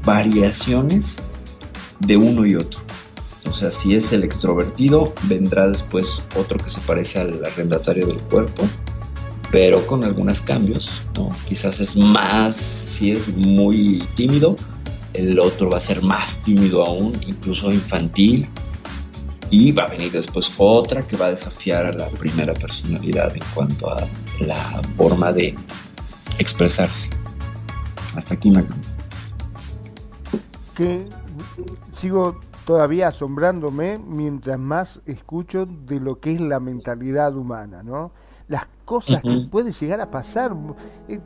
[0.05, 1.21] variaciones
[2.01, 2.81] de uno y otro.
[3.49, 8.19] O sea, si es el extrovertido, vendrá después otro que se parece al arrendatario del
[8.19, 8.67] cuerpo,
[9.55, 11.29] pero con algunos cambios, ¿no?
[11.47, 14.57] Quizás es más, si es muy tímido,
[15.13, 18.49] el otro va a ser más tímido aún, incluso infantil,
[19.51, 23.45] y va a venir después otra que va a desafiar a la primera personalidad en
[23.55, 24.09] cuanto a
[24.41, 25.55] la forma de
[26.41, 27.11] expresarse.
[28.17, 28.65] Hasta aquí, me
[30.75, 31.07] Que
[31.95, 38.24] sigo todavía asombrándome mientras más escucho de lo que es la mentalidad humana, ¿no?
[38.49, 40.55] Las cosas que puede llegar a pasar.
[41.09, 41.21] Eh,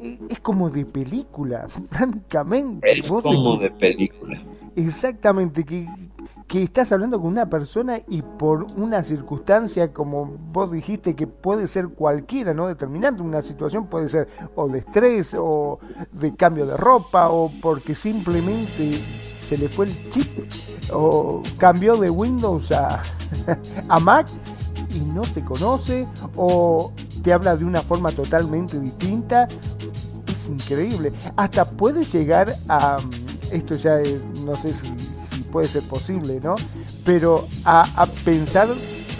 [0.00, 2.90] eh, es como de película, francamente.
[2.90, 4.40] Es como de película.
[4.76, 5.88] Exactamente, que,
[6.46, 11.66] que estás hablando con una persona y por una circunstancia, como vos dijiste, que puede
[11.66, 12.68] ser cualquiera, ¿no?
[12.68, 15.80] Determinante, una situación puede ser o de estrés, o
[16.12, 19.00] de cambio de ropa, o porque simplemente
[19.44, 20.30] se le fue el chip,
[20.92, 23.02] o cambió de Windows a,
[23.88, 24.28] a Mac
[24.94, 29.48] y no te conoce o te habla de una forma totalmente distinta.
[30.30, 31.12] Es increíble.
[31.36, 32.98] Hasta puede llegar a,
[33.52, 34.00] esto ya
[34.44, 34.88] no sé si,
[35.50, 36.56] puede ser posible, ¿no?
[37.04, 38.68] Pero a, pensar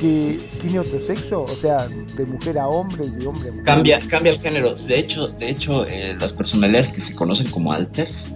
[0.01, 3.65] que tiene otro sexo, o sea, de mujer a hombre y de hombre a mujer.
[3.65, 4.75] Cambia, cambia el género.
[4.75, 8.29] De hecho, de hecho eh, las personalidades que se conocen como alters,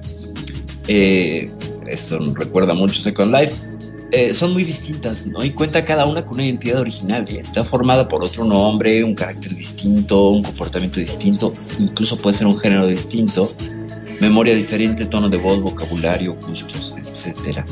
[0.88, 1.51] eh,
[1.87, 3.55] esto recuerda mucho Second Life,
[4.14, 5.42] eh, son muy distintas, ¿no?
[5.42, 7.25] Y cuenta cada una con una identidad original.
[7.31, 12.59] Está formada por otro nombre, un carácter distinto, un comportamiento distinto, incluso puede ser un
[12.59, 13.55] género distinto,
[14.20, 17.64] memoria diferente, tono de voz, vocabulario, gustos, etcétera.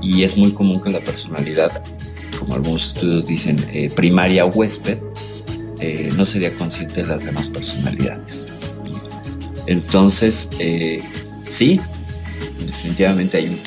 [0.00, 1.82] Y es muy común que la personalidad,
[2.38, 4.98] como algunos estudios dicen, eh, primaria huésped,
[5.78, 8.48] eh, no sería consciente de las demás personalidades.
[9.66, 10.48] Entonces,
[11.48, 11.80] sí,
[12.66, 13.58] definitivamente hay un,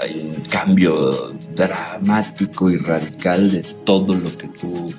[0.00, 4.92] hay un cambio dramático y radical de todo lo que tú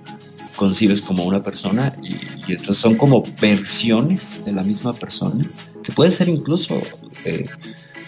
[0.56, 5.46] concibes como una persona y, entonces son como versiones de la misma persona
[5.84, 6.82] que pueden ser incluso
[7.24, 7.46] eh,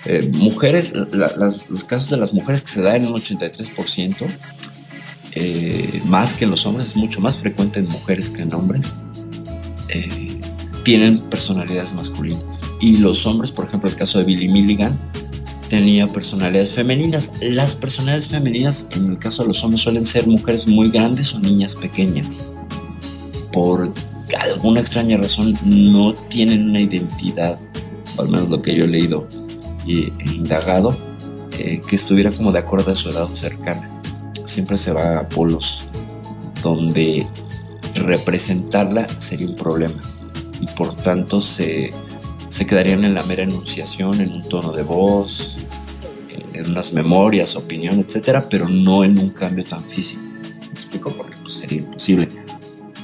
[0.06, 4.27] eh, mujeres, los casos de las mujeres que se dan en un 83%,
[5.34, 8.95] eh, más que en los hombres, es mucho más frecuente en mujeres que en hombres,
[9.89, 10.39] eh,
[10.84, 12.62] tienen personalidades masculinas.
[12.80, 14.97] Y los hombres, por ejemplo, el caso de Billy Milligan,
[15.72, 17.32] tenía personalidades femeninas.
[17.40, 21.40] Las personalidades femeninas, en el caso de los hombres, suelen ser mujeres muy grandes o
[21.40, 22.44] niñas pequeñas.
[23.54, 23.94] Por
[24.38, 27.58] alguna extraña razón, no tienen una identidad,
[28.18, 29.30] al menos lo que yo he leído
[29.88, 30.94] e indagado,
[31.58, 34.02] eh, que estuviera como de acuerdo a su edad cercana.
[34.46, 35.86] Siempre se va a polos
[36.62, 37.26] donde
[37.96, 40.02] representarla sería un problema
[40.60, 41.94] y por tanto se
[42.52, 45.58] se quedarían en la mera enunciación, en un tono de voz,
[46.54, 50.22] en unas memorias, opinión, etcétera, pero no en un cambio tan físico.
[50.22, 51.12] ¿Me explico?
[51.12, 52.28] Porque pues, sería imposible.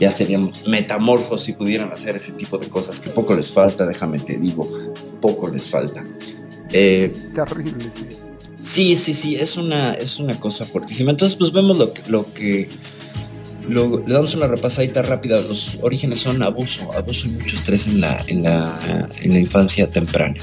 [0.01, 4.19] Ya seríamos metamorfos si pudieran hacer ese tipo de cosas, que poco les falta, déjame
[4.19, 4.69] te digo,
[5.21, 6.05] poco les falta.
[6.73, 8.05] Eh, Terrible, sí.
[8.61, 11.11] Sí, sí, sí, es una, es una cosa fuertísima.
[11.11, 12.67] Entonces, pues vemos lo que,
[13.69, 15.41] le damos una repasadita rápida.
[15.41, 19.89] Los orígenes son abuso, abuso y mucho estrés en la, en la, en la infancia
[19.89, 20.35] temprana.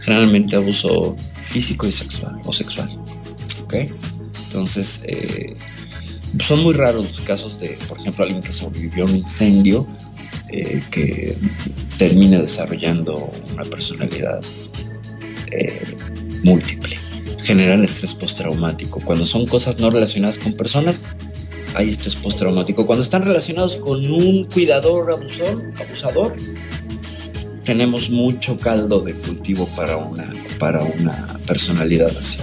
[0.00, 2.98] Generalmente abuso físico y sexual o sexual.
[3.62, 3.74] ¿Ok?
[4.46, 5.54] Entonces, eh,
[6.40, 9.86] son muy raros los casos de, por ejemplo, alguien que sobrevivió a un incendio
[10.48, 11.36] eh, que
[11.98, 14.40] termina desarrollando una personalidad
[15.50, 15.96] eh,
[16.42, 16.96] múltiple.
[17.40, 19.00] General estrés postraumático.
[19.00, 21.04] Cuando son cosas no relacionadas con personas,
[21.74, 22.86] hay estrés postraumático.
[22.86, 26.34] Cuando están relacionados con un cuidador abusor, abusador,
[27.64, 30.26] tenemos mucho caldo de cultivo para una,
[30.58, 32.38] para una personalidad así.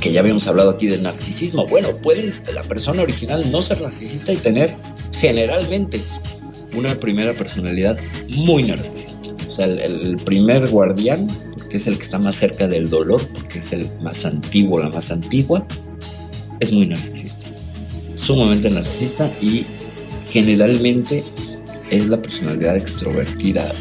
[0.00, 1.66] Que ya habíamos hablado aquí del narcisismo.
[1.66, 4.72] Bueno, puede la persona original no ser narcisista y tener
[5.12, 6.00] generalmente
[6.76, 9.30] una primera personalidad muy narcisista.
[9.48, 13.58] O sea, el, primer guardián, porque es el que está más cerca del dolor, porque
[13.58, 15.66] es el más antiguo, la más antigua,
[16.60, 17.37] es muy narcisista
[18.28, 19.64] sumamente narcisista y
[20.26, 21.24] generalmente
[21.90, 23.74] es la personalidad extrovertida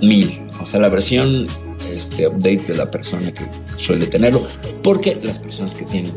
[0.00, 0.40] mil.
[0.60, 1.48] O sea, la versión
[1.92, 3.44] este, update de la persona que
[3.76, 4.44] suele tenerlo.
[4.84, 6.12] Porque las personas que tienen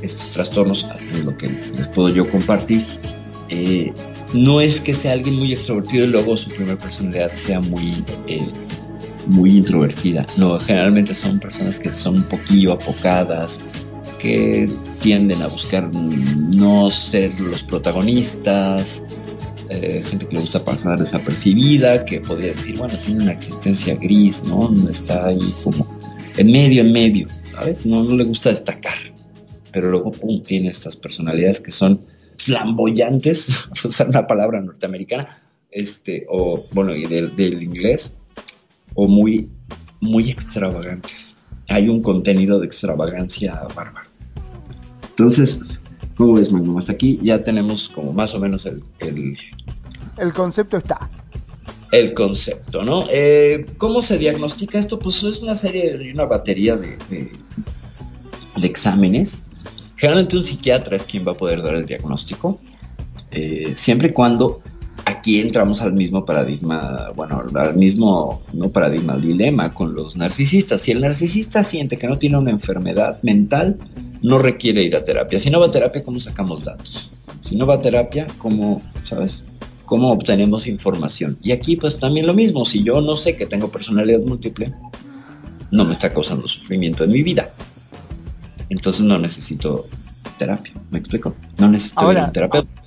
[0.00, 0.86] estos trastornos,
[1.24, 2.86] lo que les puedo yo compartir,
[3.48, 3.90] eh,
[4.32, 8.46] no es que sea alguien muy extrovertido y luego su primera personalidad sea muy, eh,
[9.26, 10.24] muy introvertida.
[10.36, 13.60] No, generalmente son personas que son un poquillo apocadas,
[14.24, 14.70] que
[15.02, 19.04] tienden a buscar no ser los protagonistas,
[19.68, 24.42] eh, gente que le gusta pasar desapercibida, que podría decir, bueno, tiene una existencia gris,
[24.44, 24.72] ¿no?
[24.88, 25.86] Está ahí como
[26.38, 27.84] en medio, en medio, ¿sabes?
[27.84, 28.96] No, no le gusta destacar,
[29.72, 32.00] pero luego, pum, tiene estas personalidades que son
[32.38, 35.28] flamboyantes, usar una palabra norteamericana,
[35.70, 38.16] este, o bueno, y del, del inglés,
[38.94, 39.50] o muy,
[40.00, 41.36] muy extravagantes.
[41.68, 44.13] Hay un contenido de extravagancia bárbaro.
[45.16, 45.60] Entonces,
[46.16, 46.76] ¿cómo ves, Magnum?
[46.76, 48.82] Hasta aquí ya tenemos como más o menos el...
[50.18, 51.08] El, concepto está.
[51.92, 53.04] El concepto, ¿no?
[53.10, 54.98] Eh, ¿Cómo se diagnostica esto?
[54.98, 59.44] Pues es una serie, una batería de, de, exámenes.
[59.96, 62.58] Generalmente un psiquiatra es quien va a poder dar el diagnóstico,
[63.30, 64.62] eh, siempre y cuando
[65.04, 70.80] aquí entramos al mismo paradigma, bueno, al mismo, no paradigma, dilema con los narcisistas.
[70.80, 73.78] Si el narcisista siente que no tiene una enfermedad mental,
[74.24, 75.38] no requiere ir a terapia.
[75.38, 77.10] Si no va a terapia, ¿cómo sacamos datos?
[77.42, 79.44] Si no va a terapia, ¿cómo, sabes?
[79.84, 81.36] ¿Cómo obtenemos información?
[81.42, 84.74] Y aquí pues también lo mismo, si yo no sé que tengo personalidad múltiple,
[85.70, 87.52] no me está causando sufrimiento en mi vida.
[88.70, 89.84] Entonces no necesito
[90.38, 91.34] terapia, ¿me explico?
[91.58, 92.84] No necesito ir a un terapeuta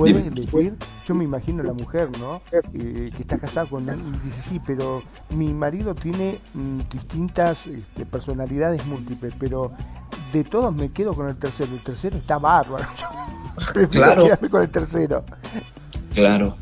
[0.00, 0.74] puede decir,
[1.06, 2.40] yo me imagino la mujer, ¿no?
[2.52, 7.66] Eh, que está casada con él y dice, sí, pero mi marido tiene mm, distintas
[7.66, 9.72] este, personalidades múltiples, pero
[10.32, 11.70] de todos me quedo con el tercero.
[11.72, 12.86] El tercero está bárbaro.
[13.90, 14.26] claro.
[14.50, 15.24] con el tercero.
[16.14, 16.56] Claro,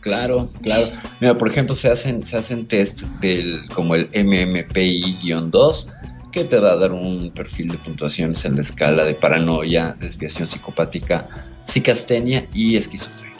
[0.00, 0.92] claro, claro.
[1.20, 5.88] Mira, por ejemplo, se hacen, se hacen test del, como el MMPI-2
[6.34, 10.48] que te va a dar un perfil de puntuaciones en la escala de paranoia, desviación
[10.48, 11.28] psicopática,
[11.64, 13.34] psicastenia y esquizofrenia.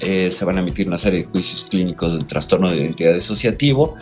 [0.00, 3.94] Eh, se van a emitir una serie de juicios clínicos del trastorno de identidad disociativo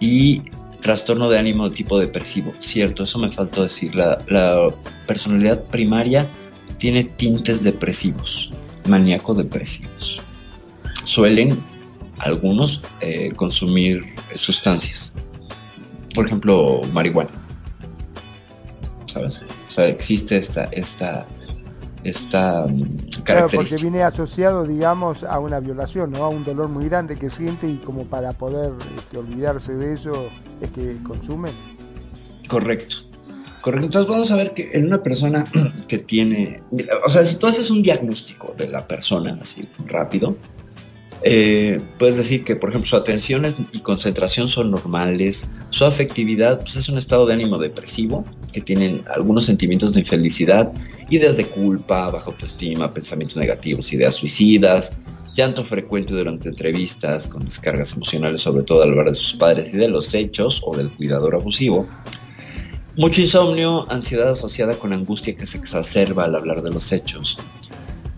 [0.00, 0.42] y
[0.84, 2.52] trastorno de ánimo tipo depresivo.
[2.58, 3.94] Cierto, eso me faltó decir.
[3.94, 4.18] La,
[5.06, 6.28] personalidad primaria
[6.76, 8.52] tiene tintes depresivos,
[8.86, 10.18] maníaco-depresivos.
[11.04, 11.58] Suelen
[12.18, 14.02] algunos eh, consumir
[14.34, 15.14] sustancias,
[16.14, 17.30] por ejemplo, marihuana.
[19.06, 19.40] ¿Sabes?
[19.66, 21.26] O sea, existe esta, esta
[22.04, 23.18] esta característica.
[23.18, 26.24] Mm, claro, porque viene asociado, digamos, a una violación, ¿no?
[26.24, 30.28] A un dolor muy grande que siente y como para poder este, olvidarse de eso
[30.60, 31.50] es que consume.
[32.48, 32.96] Correcto,
[33.64, 35.46] Correcto, entonces vamos a ver que en una persona
[35.88, 36.62] que tiene,
[37.06, 40.36] o sea, si tú haces un diagnóstico de la persona, así rápido,
[41.22, 46.76] eh, puedes decir que, por ejemplo, su atención y concentración son normales, su afectividad pues,
[46.76, 50.72] es un estado de ánimo depresivo, que tienen algunos sentimientos de infelicidad,
[51.10, 54.92] ideas de culpa, baja autoestima, pensamientos negativos, ideas suicidas,
[55.34, 59.76] llanto frecuente durante entrevistas con descargas emocionales, sobre todo al hablar de sus padres y
[59.76, 61.88] de los hechos o del cuidador abusivo,
[62.96, 67.38] mucho insomnio, ansiedad asociada con angustia que se exacerba al hablar de los hechos.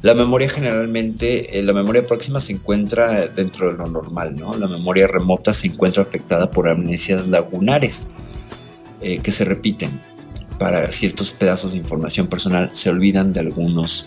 [0.07, 4.57] La memoria generalmente, eh, la memoria próxima se encuentra dentro de lo normal, ¿no?
[4.57, 8.07] La memoria remota se encuentra afectada por amnesias lagunares
[9.01, 10.01] eh, que se repiten.
[10.61, 14.07] Para ciertos pedazos de información personal se olvidan de algunas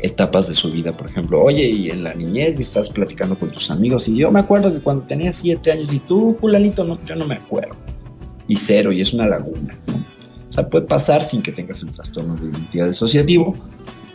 [0.00, 0.96] etapas de su vida.
[0.96, 4.32] Por ejemplo, oye, y en la niñez y estás platicando con tus amigos y yo
[4.32, 7.76] me acuerdo que cuando tenía siete años y tú, fulanito, no, yo no me acuerdo
[8.48, 9.78] y cero y es una laguna.
[10.48, 13.56] O sea, puede pasar sin que tengas un trastorno de identidad asociativo,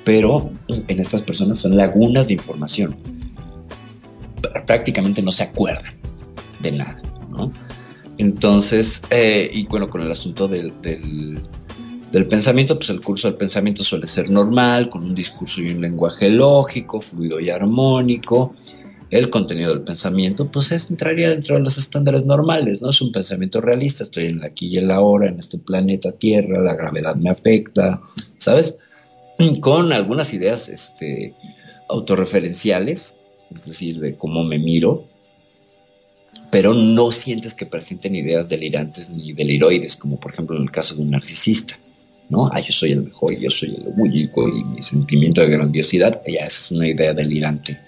[0.03, 0.51] pero
[0.87, 2.95] en estas personas son lagunas de información.
[4.65, 5.93] Prácticamente no se acuerdan
[6.61, 7.53] de nada, ¿no?
[8.17, 11.39] Entonces, eh, y bueno, con el asunto del, del,
[12.11, 15.81] del, pensamiento, pues el curso del pensamiento suele ser normal, con un discurso y un
[15.81, 18.51] lenguaje lógico, fluido y armónico,
[19.09, 22.91] el contenido del pensamiento, pues entraría dentro de los estándares normales, ¿no?
[22.91, 26.13] Es un pensamiento realista, estoy en la aquí y en la ahora, en este planeta
[26.13, 28.01] Tierra, la gravedad me afecta,
[28.37, 28.77] ¿sabes?
[29.59, 31.33] Con algunas ideas este,
[31.89, 33.15] autorreferenciales,
[33.53, 35.05] es decir, de cómo me miro,
[36.49, 40.95] pero no sientes que presenten ideas delirantes ni deliroides, como por ejemplo en el caso
[40.95, 41.77] de un narcisista.
[42.29, 42.49] ¿no?
[42.51, 46.41] Ah, yo soy el mejor, yo soy el único y mi sentimiento de grandiosidad, ya
[46.41, 47.79] es una idea delirante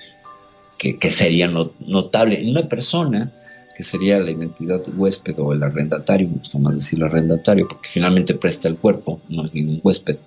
[0.91, 3.31] que, sería notable en una persona
[3.75, 8.35] que sería la identidad huésped o el arrendatario, me gusta más decir arrendatario, porque finalmente
[8.35, 10.17] presta el cuerpo, no es ningún huésped,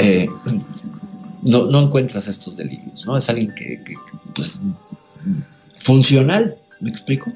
[0.00, 0.28] eh,
[1.42, 3.16] no, no, encuentras estos delirios, ¿no?
[3.16, 3.82] Es alguien que,
[4.34, 4.60] pues,
[5.76, 7.32] funcional, ¿me explico?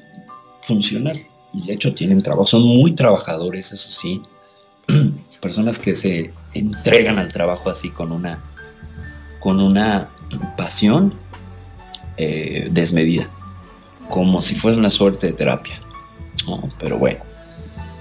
[0.63, 1.19] Funcional.
[1.53, 4.21] Y de hecho tienen trabajo, son muy trabajadores, eso sí,
[5.41, 8.43] personas que se entregan al trabajo así con una,
[9.39, 10.09] con una
[10.57, 11.13] pasión
[12.17, 13.27] eh, desmedida,
[14.09, 15.79] como si fuera una suerte de terapia.
[16.79, 17.23] Pero bueno,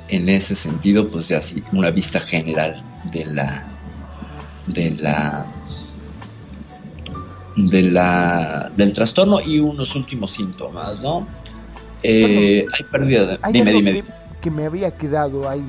[0.09, 3.74] en ese sentido, pues ya así una vista general de la
[4.67, 5.47] de la
[7.57, 11.27] de la del trastorno y unos últimos síntomas, ¿no?
[12.03, 13.39] Eh, hay pérdida de...
[13.53, 14.05] dime, dime,
[14.41, 15.65] que, me había quedado ahí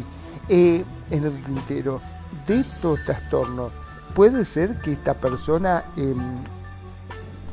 [0.50, 2.02] eh, en el tintero
[2.48, 3.72] de estos trastornos.
[4.14, 6.18] Puede ser que esta persona em,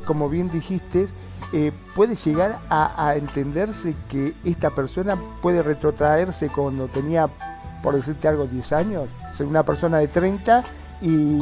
[0.05, 1.09] como bien dijiste,
[1.53, 7.29] eh, puede llegar a, entenderse que esta persona puede retrotraerse cuando tenía,
[7.83, 10.65] por decirte algo, 10 años, ser una persona de 30
[11.03, 11.39] y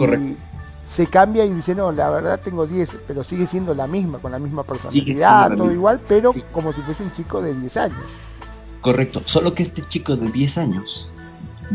[0.86, 4.32] se cambia y dice, no, la verdad tengo 10, pero sigue siendo la misma, con
[4.32, 8.00] la misma personalidad, todo igual, pero como si fuese un chico de 10 años.
[8.80, 11.08] Correcto, solo que este chico de 10 años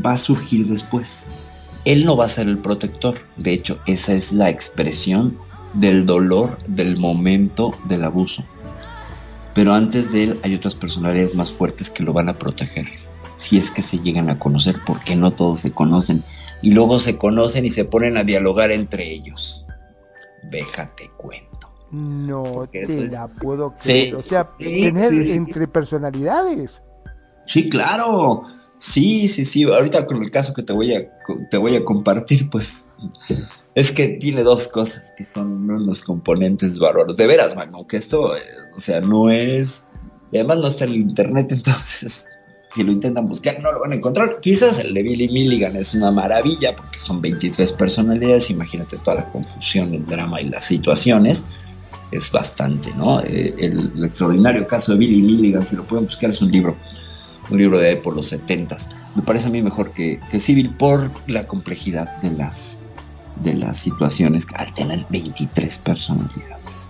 [0.05, 1.27] va a surgir después.
[1.85, 5.37] Él no va a ser el protector, de hecho, esa es la expresión
[5.73, 8.43] del dolor del momento del abuso.
[9.53, 12.87] Pero antes de él hay otras personalidades más fuertes que lo van a proteger.
[13.37, 16.23] Si es que se llegan a conocer, porque no todos se conocen.
[16.65, 19.63] Y luego se conocen y se ponen a dialogar entre ellos.
[20.49, 21.69] Déjate cuento.
[21.91, 24.15] No te la puedo creer.
[24.15, 26.81] o sea, tener entre personalidades.
[27.45, 28.41] Sí, claro.
[28.79, 29.61] Sí, sí, sí.
[29.61, 31.07] Ahorita con el caso que te voy a,
[31.51, 32.87] te voy a compartir, pues
[33.75, 37.15] es que tiene dos cosas que son unos componentes bárbaros.
[37.15, 38.41] De veras, mano, que esto, eh,
[38.75, 39.83] o sea, no es.
[40.31, 42.25] Y además no está en el internet, entonces,
[42.75, 44.39] si lo intentan buscar, no lo van a encontrar.
[44.41, 48.49] Quizás el de Billy Milligan es una maravilla, porque son 23 personalidades.
[48.49, 51.45] Imagínate toda la confusión, el drama y las situaciones.
[52.11, 53.21] Es bastante, ¿no?
[53.21, 56.75] Eh, el, extraordinario caso de Billy Milligan, si lo pueden buscar, es un libro
[57.49, 58.75] un libro de por los 70
[59.15, 62.79] Me parece a mí mejor que, que Civil por la complejidad de las,
[63.43, 66.89] de las situaciones al tener 23 personalidades.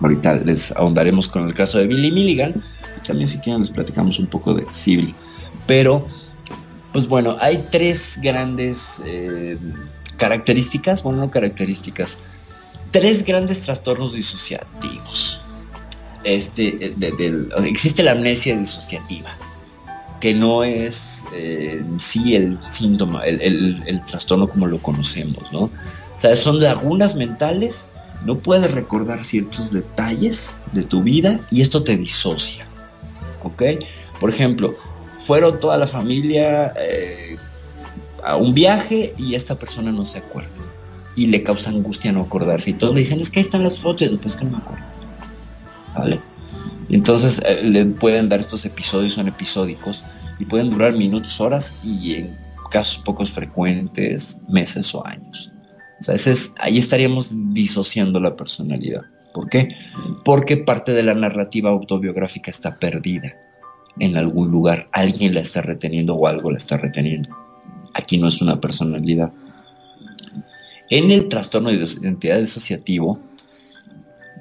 [0.00, 2.62] Ahorita les ahondaremos con el caso de Billy Milligan.
[3.06, 5.14] También si quieren les platicamos un poco de Civil.
[5.66, 6.06] Pero,
[6.92, 9.58] pues bueno, hay tres grandes eh,
[10.16, 12.18] características, bueno, no características,
[12.90, 15.40] tres grandes trastornos disociativos.
[16.24, 16.94] Este,
[17.64, 19.36] existe la amnesia disociativa,
[20.20, 25.64] que no es eh, sí el síntoma, el, trastorno como lo conocemos, ¿no?
[25.64, 25.70] O
[26.16, 27.90] sea, son lagunas mentales,
[28.24, 32.66] no puedes recordar ciertos detalles de tu vida y esto te disocia,
[33.44, 33.62] ¿ok?
[34.18, 34.76] Por ejemplo,
[35.18, 37.36] fueron toda la familia eh,
[38.22, 40.50] a un viaje y esta persona no se acuerda.
[41.16, 42.70] Y le causa angustia no acordarse.
[42.70, 44.10] Y todos le dicen, es que ahí están las fotos.
[44.20, 44.84] Pues que no me acuerdo.
[45.94, 46.20] ¿Vale?
[46.88, 50.04] Entonces eh, le pueden dar estos episodios, son episódicos,
[50.38, 52.36] y pueden durar minutos, horas, y en
[52.70, 55.52] casos pocos frecuentes, meses o años.
[56.00, 59.02] O sea, es, ahí estaríamos disociando la personalidad.
[59.34, 59.74] ¿Por qué?
[60.24, 63.34] Porque parte de la narrativa autobiográfica está perdida
[63.98, 64.86] en algún lugar.
[64.92, 67.30] Alguien la está reteniendo o algo la está reteniendo.
[67.94, 69.32] Aquí no es una personalidad.
[70.88, 73.18] En el trastorno de identidad disociativo,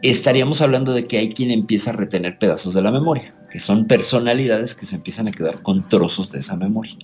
[0.03, 3.87] estaríamos hablando de que hay quien empieza a retener pedazos de la memoria, que son
[3.87, 6.97] personalidades que se empiezan a quedar con trozos de esa memoria.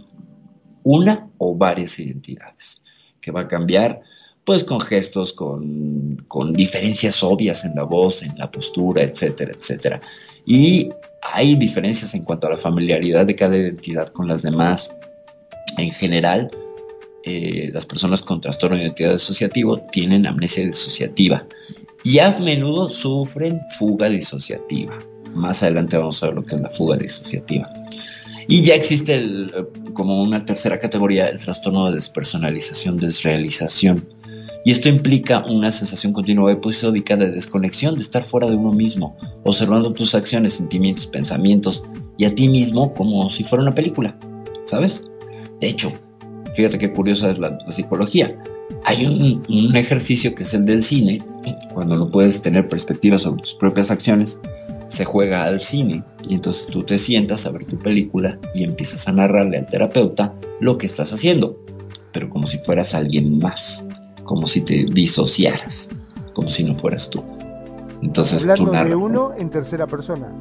[0.83, 2.81] Una o varias identidades,
[3.19, 4.01] que va a cambiar
[4.50, 10.02] pues con gestos, con, con diferencias obvias en la voz, en la postura, etcétera, etcétera.
[10.43, 10.89] Y
[11.22, 14.91] hay diferencias en cuanto a la familiaridad de cada identidad con las demás.
[15.78, 16.47] En general,
[17.26, 21.45] eh, las personas con trastorno de identidad disociativo tienen amnesia disociativa
[22.04, 24.97] y a menudo sufren fuga disociativa.
[25.36, 27.72] Más adelante vamos a ver lo que es la fuga disociativa.
[28.47, 29.50] Y ya existe eh,
[29.93, 34.10] como una tercera categoría el trastorno de despersonalización, desrealización.
[34.66, 39.16] Y esto implica una sensación continua episódica de desconexión, de estar fuera de uno mismo,
[39.43, 41.84] observando tus acciones, sentimientos, pensamientos
[42.18, 44.18] y a ti mismo como si fuera una película,
[44.66, 45.01] ¿sabes?
[45.62, 45.93] De hecho,
[46.53, 48.38] fíjate qué curiosa es la, psicología.
[48.84, 51.24] Hay un, un, ejercicio que es el del cine,
[51.74, 54.39] cuando no puedes tener perspectiva sobre tus propias acciones,
[54.89, 59.07] se juega al cine y entonces tú te sientas a ver tu película y empiezas
[59.07, 61.57] a narrarle al terapeuta lo que estás haciendo,
[62.12, 63.86] pero como si fueras alguien más
[64.30, 65.89] como si te disociaras,
[66.36, 67.23] como si no fueras tú.
[68.03, 70.32] Entonces, Hablando de uno en tercera persona.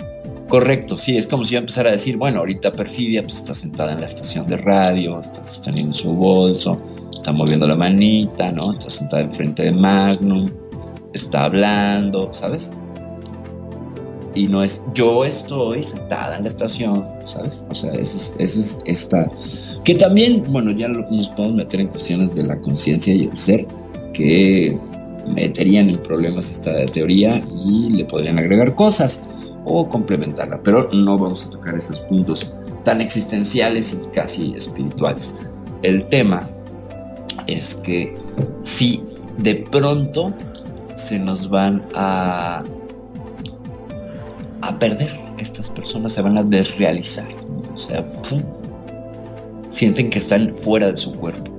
[0.47, 3.93] Correcto, sí, es como si yo empezara a decir, bueno, ahorita Perfidia pues, está sentada
[3.93, 6.77] en la estación de radio, está sosteniendo su bolso,
[7.15, 8.73] está moviendo la manita, ¿no?
[8.73, 10.51] Está sentada enfrente de Magnum,
[11.15, 12.71] está hablando, ¿sabes?
[14.35, 17.65] Y no es, yo estoy sentada en la estación, ¿sabes?
[17.71, 19.31] O sea, esa es, es esta
[19.85, 23.67] que también, bueno, ya nos podemos meter en cuestiones de la conciencia y el ser,
[24.13, 24.79] que
[25.35, 29.23] meterían en problemas esta teoría y le podrían agregar cosas
[29.65, 32.53] o complementarla, pero no vamos a tocar esos puntos
[32.85, 35.35] tan existenciales y casi espirituales.
[35.83, 36.49] El tema
[37.47, 38.15] es que
[38.63, 39.03] si
[39.39, 40.35] de pronto
[40.97, 42.65] se nos van a
[44.63, 47.27] a perder estas personas se van a desrealizar
[47.75, 48.05] o sea
[49.69, 51.53] sienten que están fuera de su cuerpo.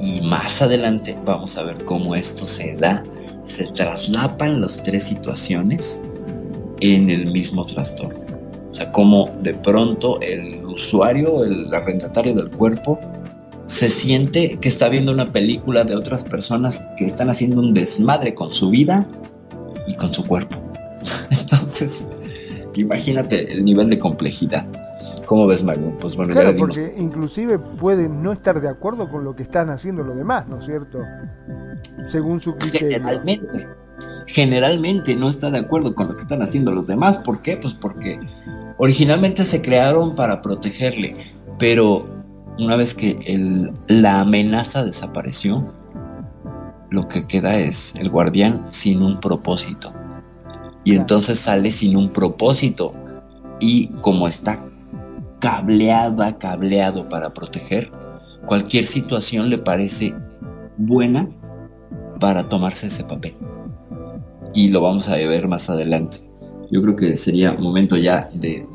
[0.00, 3.04] Y más adelante vamos a ver cómo esto se da,
[3.44, 6.02] se traslapan las tres situaciones
[6.80, 8.20] en el mismo trastorno.
[8.70, 12.98] O sea, cómo de pronto el usuario, el arrendatario del cuerpo,
[13.66, 18.34] se siente que está viendo una película de otras personas que están haciendo un desmadre
[18.34, 19.06] con su vida
[19.86, 20.56] y con su cuerpo.
[21.30, 22.08] Entonces,
[22.74, 24.66] imagínate el nivel de complejidad.
[25.26, 25.96] ¿Cómo ves, Magnum?
[25.98, 30.02] Pues bueno, claro, porque inclusive pueden no estar de acuerdo con lo que están haciendo
[30.02, 30.98] los demás, ¿no es cierto?
[32.06, 32.88] Según su criterio.
[32.88, 33.66] Generalmente,
[34.26, 37.18] generalmente no está de acuerdo con lo que están haciendo los demás.
[37.18, 37.56] ¿Por qué?
[37.56, 38.20] Pues porque
[38.78, 41.16] originalmente se crearon para protegerle,
[41.58, 42.06] pero
[42.58, 45.72] una vez que el, la amenaza desapareció,
[46.90, 49.92] lo que queda es el guardián sin un propósito.
[50.90, 52.94] Y entonces sale sin un propósito.
[53.60, 54.58] Y como está
[55.38, 57.92] cableada, cableado para proteger,
[58.44, 60.12] cualquier situación le parece
[60.78, 61.30] buena
[62.18, 63.36] para tomarse ese papel.
[64.52, 66.28] Y lo vamos a ver más adelante.
[66.70, 68.66] Yo creo que sería momento ya de,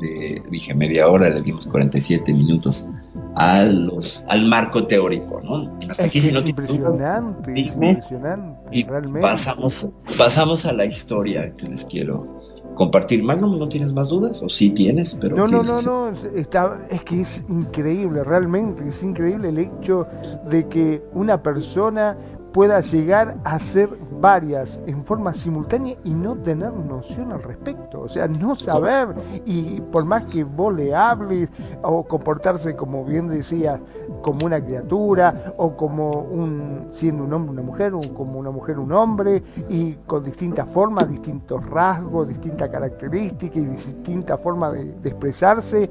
[0.50, 2.86] dije media hora, le dimos 47 minutos
[3.34, 5.76] a los, al marco teórico, ¿no?
[5.88, 9.20] Hasta aquí, si no es impresionante, es impresionante, y realmente.
[9.20, 9.88] Pasamos,
[10.18, 12.36] pasamos a la historia que les quiero
[12.76, 13.24] compartir.
[13.24, 14.40] Magnum, ¿no tienes más dudas?
[14.42, 15.16] ¿O sí tienes?
[15.20, 20.06] Pero no, no, no, no, está, es que es increíble, realmente es increíble el hecho
[20.48, 22.16] de que una persona
[22.56, 28.00] pueda llegar a ser varias en forma simultánea y no tener noción al respecto.
[28.00, 29.08] O sea, no saber
[29.44, 31.50] y por más que vos le hables
[31.82, 33.78] o comportarse como bien decías,
[34.22, 38.78] como una criatura o como un siendo un hombre una mujer o como una mujer
[38.78, 45.08] un hombre y con distintas formas, distintos rasgos, distintas características y distintas formas de, de
[45.10, 45.90] expresarse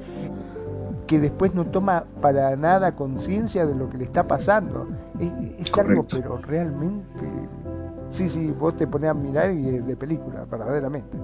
[1.06, 4.88] que después no toma para nada conciencia de lo que le está pasando.
[5.58, 7.24] Es, algo, pero realmente.
[8.08, 11.16] Sí, sí, vos te pones a mirar y es de película, verdaderamente.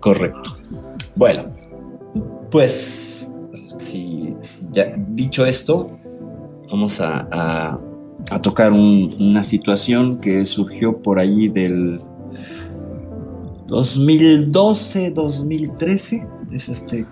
[0.00, 0.52] Correcto.
[1.16, 1.44] Bueno,
[2.50, 3.30] pues,
[3.78, 4.36] si,
[4.70, 5.90] ya dicho esto,
[6.70, 7.80] vamos a,
[8.42, 12.00] tocar una situación que surgió por allí del
[13.66, 16.28] 2012, 2013.
[16.52, 17.06] Es este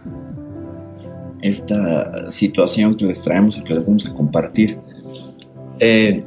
[1.43, 4.79] esta situación que les traemos y que les vamos a compartir.
[5.81, 6.25] Eh,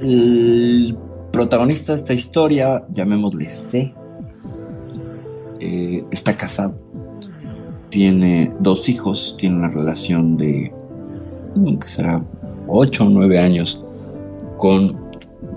[0.00, 0.96] el
[1.30, 3.94] protagonista de esta historia, llamémosle C,
[5.60, 6.78] eh, está casado,
[7.90, 10.72] tiene dos hijos, tiene una relación de,
[11.54, 12.22] mm, que será
[12.66, 13.84] 8 o 9 años,
[14.58, 14.98] con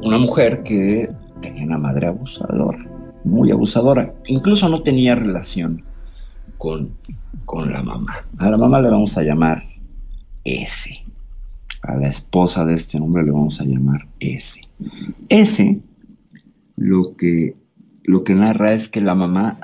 [0.03, 1.09] una mujer que
[1.41, 2.79] tenía una madre abusadora,
[3.23, 5.86] muy abusadora, incluso no tenía relación
[6.57, 6.91] con,
[7.45, 8.25] con la mamá.
[8.37, 9.61] A la mamá le vamos a llamar
[10.43, 10.89] S.
[11.83, 14.61] A la esposa de este hombre le vamos a llamar S.
[15.29, 15.79] S
[16.75, 17.55] lo que,
[18.03, 19.59] lo que narra es que la mamá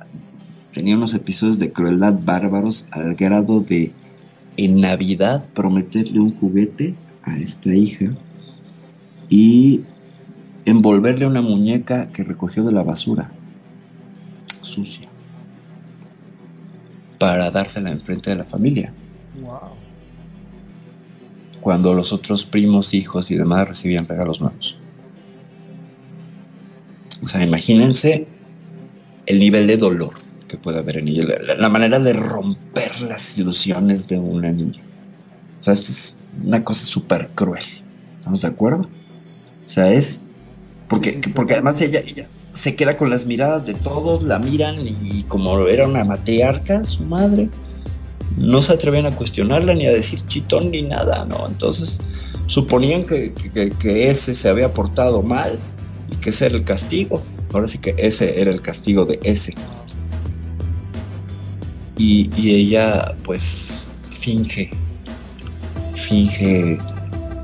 [0.74, 3.92] tenía unos episodios de crueldad bárbaros al grado de
[4.58, 8.16] en Navidad prometerle un juguete a esta hija
[9.30, 9.82] y
[10.66, 13.32] envolverle una muñeca que recogió de la basura,
[14.62, 15.13] sucia
[17.24, 18.94] para dársela enfrente de la familia.
[21.62, 24.78] Cuando los otros primos, hijos y demás recibían regalos nuevos.
[27.24, 28.28] O sea, imagínense
[29.26, 30.14] el nivel de dolor
[30.50, 31.24] que puede haber en ella,
[31.58, 34.82] la, manera de romper las ilusiones de una niña.
[35.62, 37.64] O sea, es una cosa súper cruel.
[38.18, 38.90] ¿Estamos de acuerdo?
[39.66, 40.20] O sea, es.
[40.90, 45.24] Porque, porque además ella, ella, se queda con las miradas de todos, la miran y
[45.28, 47.50] como era una matriarca, su madre,
[48.38, 51.48] no se atreven a cuestionarla ni a decir chitón ni nada, ¿no?
[51.48, 52.00] Entonces
[52.48, 53.34] suponían que,
[53.84, 55.60] ese se había portado mal
[56.12, 57.22] y que ese era el castigo.
[57.54, 59.54] Ahora sí que ese era el castigo de ese.
[61.98, 63.88] Y, y ella pues
[64.20, 64.72] finge,
[65.94, 66.80] finge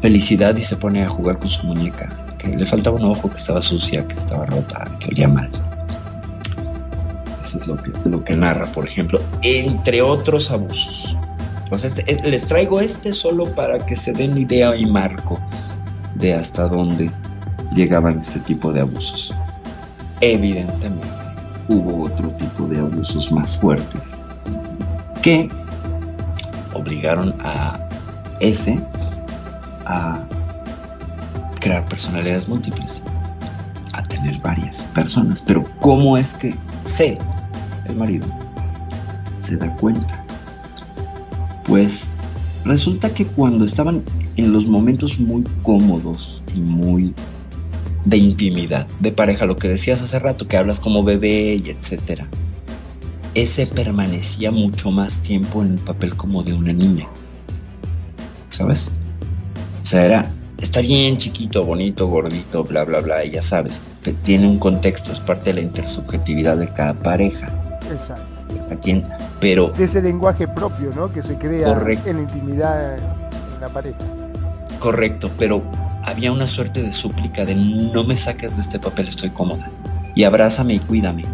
[0.01, 3.37] felicidad y se pone a jugar con su muñeca que le faltaba un ojo, que
[3.37, 5.51] estaba sucia, que estaba rota, que olía mal.
[7.43, 11.15] Eso es lo que, lo que narra, por ejemplo, entre otros abusos.
[11.63, 15.39] Entonces, les traigo este solo para que se den idea y marco
[16.15, 17.11] de hasta dónde
[17.75, 19.31] llegaban este tipo de abusos.
[20.21, 21.07] Evidentemente,
[21.67, 24.15] hubo otro tipo de abusos más fuertes
[25.21, 25.47] que
[26.73, 27.79] obligaron a
[28.39, 28.79] ese
[29.85, 30.23] a
[31.59, 33.03] crear personalidades múltiples,
[33.93, 35.41] a tener varias personas.
[35.41, 36.55] Pero ¿cómo es que
[36.85, 37.17] C,
[37.85, 38.27] el marido,
[39.45, 40.25] se da cuenta?
[41.65, 42.05] Pues
[42.65, 44.03] resulta que cuando estaban
[44.35, 47.13] en los momentos muy cómodos y muy
[48.05, 52.29] de intimidad, de pareja, lo que decías hace rato, que hablas como bebé y etcétera,
[53.35, 57.07] ese permanecía mucho más tiempo en el papel como de una niña.
[58.47, 58.89] ¿Sabes?
[59.83, 60.31] O sea, era
[60.61, 63.89] está bien chiquito, bonito, gordito, bla, bla, bla, y ya sabes,
[64.23, 67.47] tiene un contexto, es parte de la intersubjetividad de cada pareja.
[67.91, 68.25] Exacto.
[68.71, 69.01] Aquí,
[69.39, 69.69] pero...
[69.69, 71.07] De ese lenguaje propio, ¿no?
[71.07, 73.97] Que se crea en la intimidad en la pareja.
[74.79, 75.63] Correcto, pero
[76.03, 79.69] había una suerte de súplica de no me saques de este papel, estoy cómoda.
[80.15, 81.25] Y abrázame y cuídame.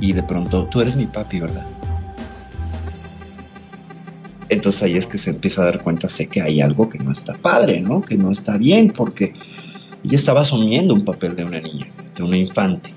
[0.00, 1.66] Y de pronto, tú eres mi papi, ¿verdad?
[4.66, 7.12] Entonces ahí es que se empieza a dar cuenta, sé que hay algo que no
[7.12, 8.02] está padre, ¿no?
[8.02, 9.32] Que no está bien, porque
[10.02, 11.86] ella estaba asumiendo un papel de una niña,
[12.16, 12.92] de una infante,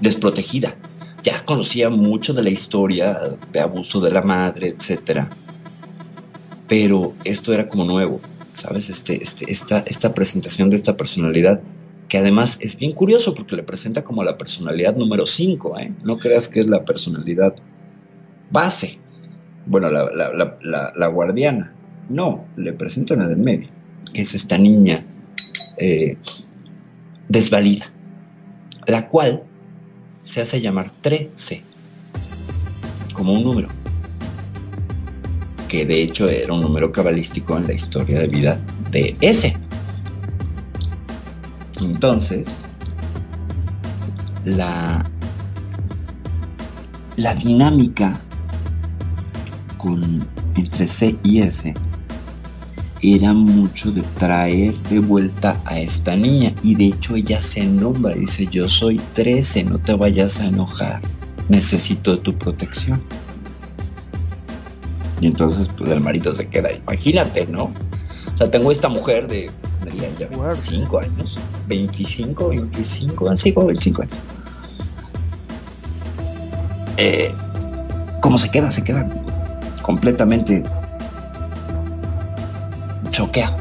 [0.00, 0.76] desprotegida.
[1.24, 5.28] Ya conocía mucho de la historia de abuso de la madre, etcétera.
[6.68, 8.20] Pero esto era como nuevo,
[8.52, 8.90] ¿sabes?
[8.90, 11.62] Este, este, esta, esta presentación de esta personalidad,
[12.08, 15.92] que además es bien curioso porque le presenta como la personalidad número 5, ¿eh?
[16.04, 17.56] No creas que es la personalidad
[18.52, 18.99] base,
[19.66, 21.72] bueno, la, guardiana.
[22.08, 23.68] No, le presento una del medio,
[24.12, 25.04] que es esta niña
[25.76, 26.16] eh,
[27.28, 27.86] desvalida,
[28.86, 29.44] la cual
[30.24, 31.62] se hace llamar 13,
[33.12, 33.68] como un número,
[35.68, 39.56] que de hecho era un número cabalístico en la historia de vida de ese.
[41.80, 42.66] Entonces,
[44.44, 45.08] la,
[47.16, 48.20] la dinámica
[49.80, 50.26] con
[50.56, 51.74] entre C y S
[53.02, 58.14] era mucho de traer de vuelta a esta niña y de hecho ella se nombra,
[58.14, 61.00] dice yo soy 13, no te vayas a enojar,
[61.48, 63.02] necesito tu protección.
[65.20, 67.64] Y entonces pues el marido se queda, imagínate, ¿no?
[68.34, 69.50] O sea, tengo esta mujer de,
[70.18, 74.14] ya 25 años, 25, 25, 25, 25 años.
[76.98, 77.32] Eh,
[78.20, 78.70] ¿Cómo se queda?
[78.70, 79.08] Se queda
[79.90, 80.62] completamente
[83.10, 83.56] choquea.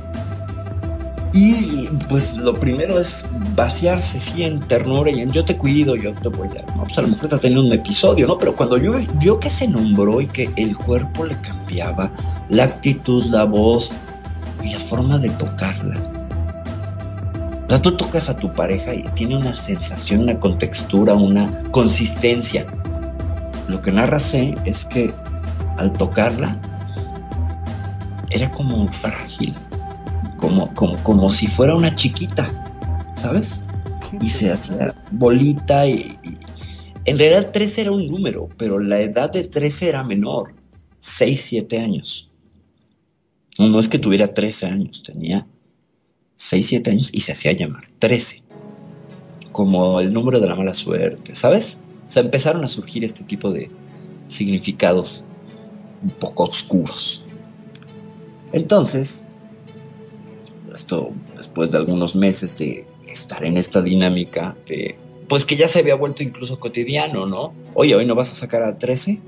[1.34, 3.26] Y pues lo primero es
[3.56, 6.76] vaciarse, sí, en ternura y en yo te cuido, yo te voy a...
[6.76, 8.38] No, pues a lo mejor está teniendo un episodio, ¿no?
[8.38, 12.12] Pero cuando yo vio que se nombró y que el cuerpo le cambiaba,
[12.50, 13.92] la actitud, la voz
[14.64, 15.98] y la forma de tocarla.
[17.66, 22.68] O sea, tú tocas a tu pareja y tiene una sensación, una contextura, una consistencia.
[23.68, 25.12] Lo que narra C es que
[25.80, 26.60] al tocarla
[28.30, 29.56] era como frágil
[30.40, 30.74] como,
[31.04, 32.50] como, si fuera una chiquita,
[33.16, 33.62] ¿sabes?
[34.22, 36.18] Y se hacía bolita y,
[37.06, 40.54] En realidad 13 era un número, pero la edad de 13 era menor,
[41.00, 42.30] 6, 7 años.
[43.58, 45.46] No, no es que tuviera 13 años, tenía
[46.36, 48.44] 6, 7 años y se hacía llamar 13.
[49.52, 51.80] Como el número de la mala suerte, ¿sabes?
[52.08, 53.70] O sea, empezaron a surgir este tipo de
[54.28, 55.26] significados
[56.02, 57.26] un poco oscuros.
[58.52, 59.22] Entonces,
[60.74, 64.56] esto después de algunos meses de estar en esta dinámica,
[65.28, 67.54] pues que ya se había vuelto incluso cotidiano, ¿no?
[67.74, 69.20] Oye, hoy no vas a sacar a 13,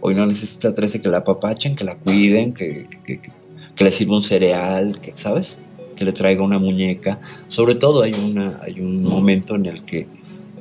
[0.00, 4.16] hoy no necesita a 13 que la apapachen, que la cuiden, que, que, le sirva
[4.16, 5.58] un cereal, que, ¿sabes?
[5.96, 7.20] Que le traiga una muñeca.
[7.48, 10.08] Sobre todo hay, una, hay un momento en el que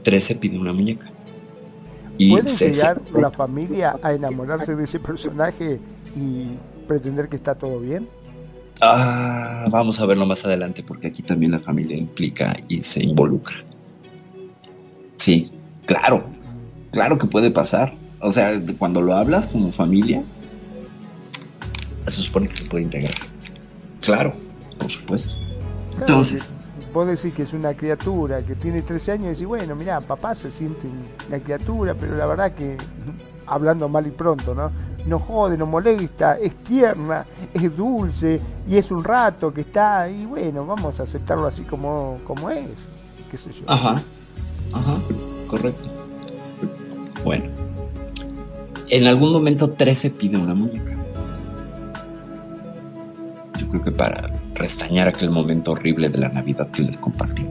[0.03, 1.12] 13 pide una muñeca.
[2.17, 5.79] Y ¿Puede llegar la familia a enamorarse de ese personaje
[6.15, 6.57] y
[6.87, 8.07] pretender que está todo bien?
[8.81, 13.55] Ah, vamos a verlo más adelante porque aquí también la familia implica y se involucra.
[15.17, 15.51] Sí,
[15.85, 16.25] claro,
[16.91, 17.93] claro que puede pasar.
[18.19, 20.23] O sea, cuando lo hablas como familia,
[22.07, 23.15] se supone que se puede integrar.
[24.01, 24.33] Claro,
[24.77, 25.33] por supuesto.
[25.99, 26.53] Entonces,
[26.93, 30.35] vos decís que es una criatura que tiene 13 años y decís, bueno, mira, papá
[30.35, 30.87] se siente
[31.27, 32.77] una criatura, pero la verdad que,
[33.47, 34.71] hablando mal y pronto, ¿no?
[35.07, 38.39] No jode, no molesta, es tierna, es dulce
[38.69, 42.87] y es un rato que está y bueno, vamos a aceptarlo así como, como es,
[43.29, 43.65] qué sé yo.
[43.67, 43.95] Ajá,
[44.71, 44.95] ajá,
[45.47, 45.89] correcto.
[47.25, 47.45] Bueno,
[48.89, 51.02] en algún momento 13 pide una muñeca.
[53.73, 57.43] Creo que para restañar aquel momento horrible de la Navidad que les compartí.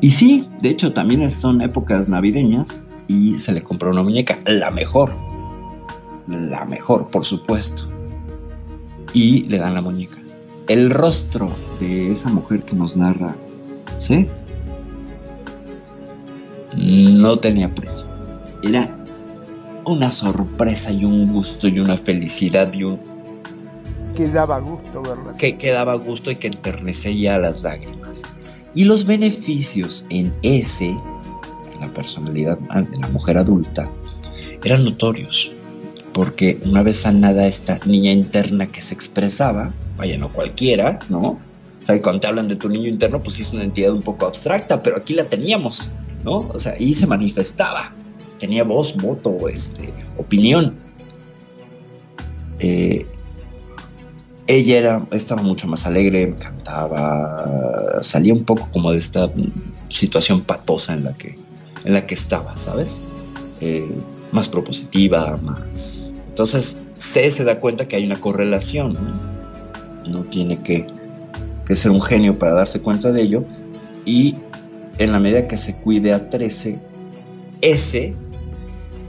[0.00, 2.66] Y sí, de hecho también son épocas navideñas
[3.06, 5.14] y se le compró una muñeca, la mejor,
[6.26, 7.84] la mejor, por supuesto.
[9.12, 10.18] Y le dan la muñeca.
[10.66, 13.36] El rostro de esa mujer que nos narra,
[14.00, 14.26] ¿sí?
[16.76, 18.06] No tenía precio.
[18.64, 18.90] Era
[19.84, 23.19] una sorpresa y un gusto y una felicidad y un
[24.20, 25.36] que daba gusto verlas.
[25.36, 28.22] Que, que daba gusto y que enternecía las lágrimas.
[28.74, 33.90] Y los beneficios en ese, en la personalidad de la mujer adulta,
[34.62, 35.52] eran notorios.
[36.12, 41.38] Porque una vez sanada esta niña interna que se expresaba, vaya, no cualquiera, ¿no?
[41.82, 44.26] O sea, cuando te hablan de tu niño interno, pues es una entidad un poco
[44.26, 45.88] abstracta, pero aquí la teníamos,
[46.24, 46.38] ¿no?
[46.52, 47.94] O sea, y se manifestaba.
[48.38, 50.76] Tenía voz, voto, este, opinión.
[52.58, 53.06] Eh,
[54.50, 59.30] ella era, estaba mucho más alegre, cantaba, salía un poco como de esta
[59.88, 61.36] situación patosa en la que,
[61.84, 63.00] en la que estaba, ¿sabes?
[63.60, 63.88] Eh,
[64.32, 66.12] más propositiva, más.
[66.28, 70.10] Entonces, C se da cuenta que hay una correlación, ¿no?
[70.10, 70.84] no tiene que,
[71.64, 73.44] que ser un genio para darse cuenta de ello,
[74.04, 74.34] y
[74.98, 76.80] en la medida que se cuide a 13,
[77.62, 78.12] S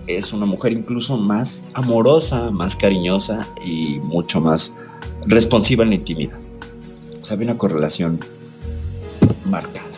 [0.06, 4.72] es una mujer incluso más amorosa, más cariñosa y mucho más
[5.26, 6.40] responsiva en la intimidad.
[7.22, 8.20] O sea, había una correlación
[9.46, 9.90] marcada.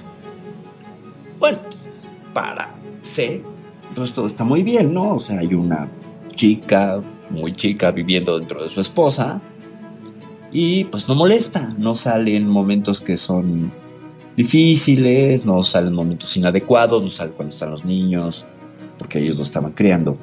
[1.39, 1.59] Bueno,
[2.33, 3.41] para C,
[3.95, 5.15] pues todo está muy bien, ¿no?
[5.15, 5.89] O sea, hay una
[6.35, 9.41] chica, muy chica, viviendo dentro de su esposa
[10.51, 13.71] y pues no molesta, no sale en momentos que son
[14.35, 18.45] difíciles, no sale en momentos inadecuados, no sale cuando están los niños,
[18.97, 20.17] porque ellos lo estaban criando.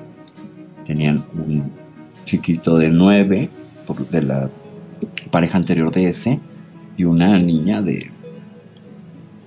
[0.85, 1.73] Tenían un
[2.25, 3.51] chiquito de nueve,
[4.11, 4.51] de la
[5.31, 6.41] pareja anterior de ese,
[6.97, 8.11] y una niña de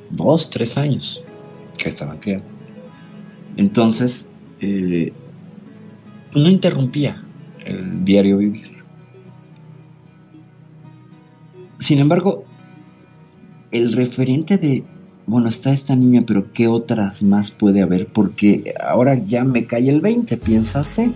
[0.10, 1.22] dos, tres años
[1.78, 2.48] que estaban criando.
[3.58, 4.28] Entonces,
[4.60, 5.14] eh,
[6.36, 7.24] no interrumpía
[7.66, 8.84] el diario vivir.
[11.80, 12.46] Sin embargo,
[13.72, 14.84] el referente de,
[15.28, 18.08] bueno, está esta niña, pero ¿qué otras más puede haber?
[18.08, 21.12] Porque ahora ya me cae el 20, piénsase.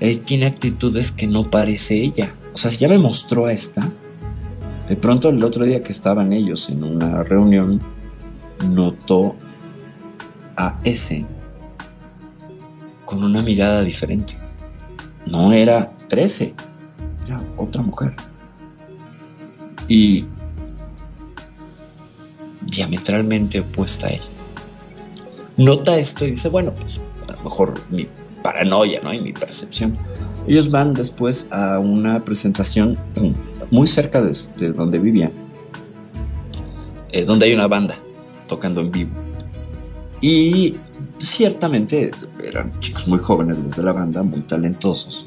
[0.00, 2.34] Él tiene actitudes que no parece ella.
[2.54, 3.90] O sea, si ya me mostró esta,
[4.88, 7.80] de pronto el otro día que estaban ellos en una reunión,
[8.68, 9.34] notó
[10.56, 11.26] a ese
[13.04, 14.38] con una mirada diferente.
[15.26, 16.54] No era 13,
[17.26, 18.14] era otra mujer.
[19.86, 20.24] y
[22.62, 24.20] diametralmente opuesta a él.
[25.56, 28.08] Nota esto y dice, bueno, pues a lo mejor mi
[28.44, 29.14] paranoia, ¿no?
[29.14, 29.94] Y mi percepción.
[30.46, 32.98] Ellos van después a una presentación
[33.70, 35.32] muy cerca de, donde vivía,
[37.10, 37.96] eh, donde hay una banda
[38.46, 39.12] tocando en vivo.
[40.20, 40.76] Y
[41.20, 42.10] ciertamente
[42.44, 45.26] eran chicos muy jóvenes los de la banda, muy talentosos.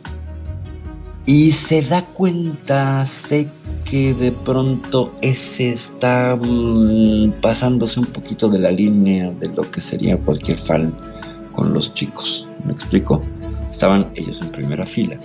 [1.26, 3.50] Y se da cuenta, sé
[3.84, 9.82] que de pronto ese está mm, pasándose un poquito de la línea de lo que
[9.82, 10.96] sería cualquier fan
[11.54, 12.47] con los chicos.
[12.68, 13.22] ¿Me explico?
[13.72, 15.18] Estaban ellos en primera fila.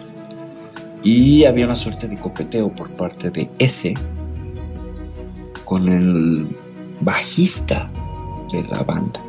[1.02, 3.94] Y había una suerte de coqueteo por parte de ese
[5.64, 6.46] con el
[7.00, 7.90] bajista
[8.52, 9.20] de la banda.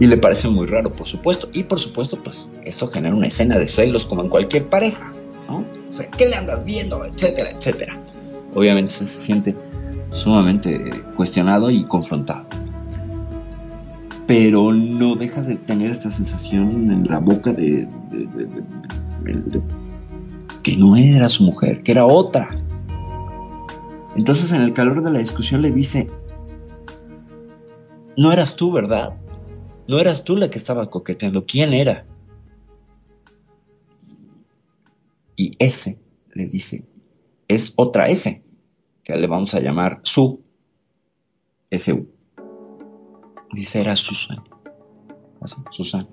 [0.00, 1.48] Y le parece muy raro, por supuesto.
[1.52, 5.12] Y por supuesto, pues esto genera una escena de celos como en cualquier pareja,
[5.48, 5.64] ¿no?
[5.88, 7.04] O sea, ¿qué le andas viendo?
[7.04, 8.02] Etcétera, etcétera.
[8.54, 9.54] Obviamente se siente
[10.10, 12.46] sumamente cuestionado y confrontado.
[14.32, 17.86] Pero no deja de tener esta sensación en la boca de,
[20.62, 22.48] que no era su mujer, que era otra.
[24.16, 26.08] Entonces en el calor de la discusión le dice,
[28.16, 29.18] no eras tú, ¿verdad?
[29.86, 31.44] No eras tú la que estaba coqueteando.
[31.44, 32.06] ¿Quién era?
[35.36, 35.98] Y ese
[36.32, 36.86] le dice,
[37.48, 38.42] es otra S,
[39.04, 40.40] que le vamos a llamar su,
[41.70, 42.21] SU.
[43.52, 44.42] Dice, era Susan.
[45.40, 46.08] Así, Susan.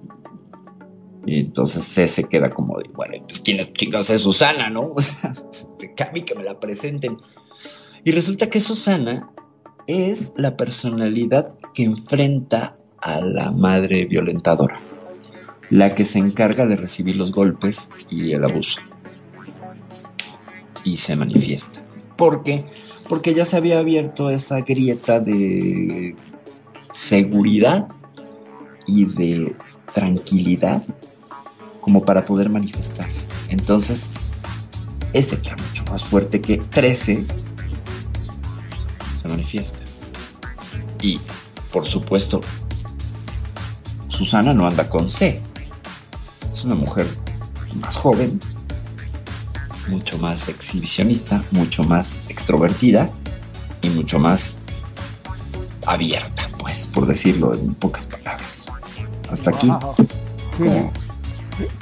[1.26, 4.94] Y entonces C se queda como de, bueno, pues quién es, chicos es Susana, ¿no?
[4.96, 7.18] O sea, a mí que me la presenten.
[8.04, 9.30] Y resulta que Susana
[9.88, 14.80] es la personalidad que enfrenta a la madre violentadora,
[15.70, 18.82] la que se encarga de recibir los golpes y el abuso.
[20.84, 21.84] Y se manifiesta.
[22.16, 22.66] ¿Por qué?
[23.08, 26.16] Porque ya se había abierto esa grieta de
[26.92, 27.88] seguridad
[28.86, 29.56] y de
[29.94, 30.84] tranquilidad
[31.82, 33.28] como para poder manifestarse.
[33.50, 34.10] Entonces,
[35.14, 37.26] ese que era mucho más fuerte que 13
[39.22, 39.80] se manifiesta.
[41.02, 41.20] Y,
[41.72, 42.42] por supuesto,
[44.08, 45.42] Susana no anda con C.
[46.54, 47.08] Es una mujer
[47.82, 48.40] más joven,
[49.88, 53.10] mucho más exhibicionista, mucho más extrovertida
[53.82, 54.58] y mucho más
[55.86, 56.39] abierta,
[57.00, 58.66] por decirlo en pocas palabras.
[59.32, 59.72] Hasta aquí.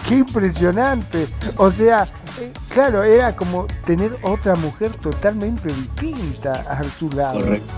[0.07, 1.28] Qué, impresionante.
[1.55, 2.07] O sea,
[2.72, 7.39] claro, era como tener otra mujer totalmente distinta a su lado.
[7.39, 7.74] Correcto.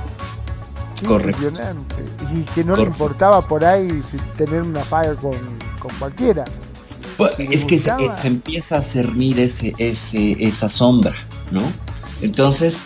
[1.08, 1.42] Correcto.
[2.34, 4.04] Y que no le importaba por ahí
[4.36, 5.32] tener una fire con,
[5.98, 6.44] cualquiera.
[7.16, 7.92] Pues, es que se,
[8.28, 11.16] empieza a cernir ese, ese, esa sombra,
[11.52, 11.62] ¿no?
[12.22, 12.84] Entonces,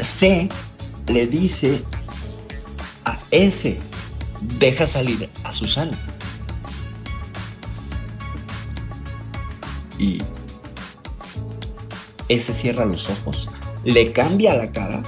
[0.00, 0.48] C
[1.06, 1.82] le dice
[3.30, 3.78] ese,
[4.58, 5.96] deja salir a Susana.
[9.98, 10.22] Y
[12.28, 13.48] ese cierra los ojos,
[13.84, 15.02] le cambia la cara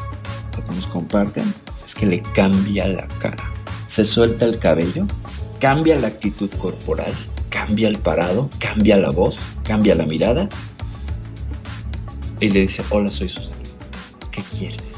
[0.74, 1.52] nos comparten
[1.84, 3.52] es que le cambia la cara.
[3.86, 5.06] Se suelta el cabello,
[5.58, 7.12] cambia la actitud corporal,
[7.48, 10.48] cambia el parado, cambia la voz, cambia la mirada.
[12.40, 13.56] Y le dice, hola, soy Susana.
[14.30, 14.89] ¿Qué quieres?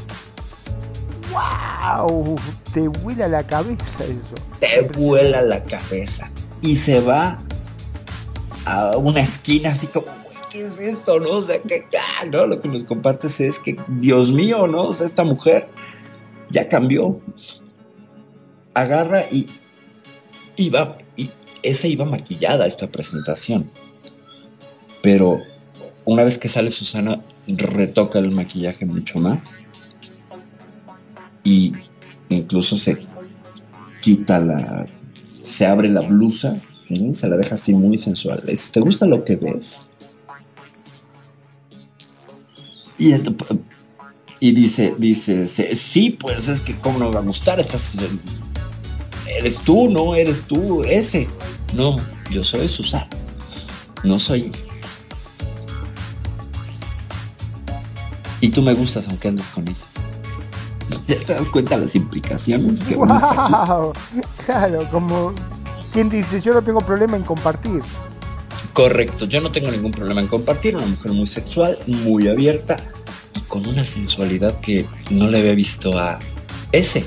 [1.33, 2.37] ¡Wow!
[2.73, 4.35] Te vuela la cabeza eso.
[4.61, 6.31] Te vuela la cabeza.
[6.61, 7.39] Y se va
[8.65, 10.07] a una esquina así como
[10.53, 11.19] ¿qué es esto?
[11.19, 11.31] ¿No?
[11.31, 11.87] O sea, que,
[12.31, 12.47] ¿no?
[12.47, 14.83] Lo que nos compartes es que, Dios mío, ¿no?
[14.83, 15.69] O sea, esta mujer
[16.51, 17.21] ya cambió.
[18.75, 19.49] Agarra y
[20.57, 21.31] iba, y
[21.63, 23.71] esa iba maquillada esta presentación.
[25.01, 25.41] Pero
[26.05, 29.65] una vez que sale Susana, retoca el maquillaje mucho más.
[31.45, 31.73] Y
[32.29, 33.05] incluso se
[34.01, 34.87] quita la.
[35.43, 36.61] Se abre la blusa,
[37.13, 38.43] se la deja así muy sensual.
[38.71, 39.81] ¿Te gusta lo que ves?
[42.99, 47.97] Y, dice, dice, sí, pues es que cómo no me va a gustar, estás,
[49.27, 51.27] eres tú, no eres tú, ese.
[51.75, 51.97] No,
[52.31, 53.09] yo soy Susana,
[54.05, 54.53] no soy
[58.43, 59.85] Y tú me gustas aunque andes con ella.
[61.07, 63.93] ¿Ya te das cuenta las implicaciones que wow,
[64.47, 65.33] Claro, como
[65.93, 67.83] quien dice, yo no tengo problema en compartir.
[68.73, 72.79] Correcto, yo no tengo ningún problema en compartir, una mujer muy sexual, muy abierta
[73.37, 76.19] y con una sensualidad que no le había visto a
[76.73, 77.05] ese.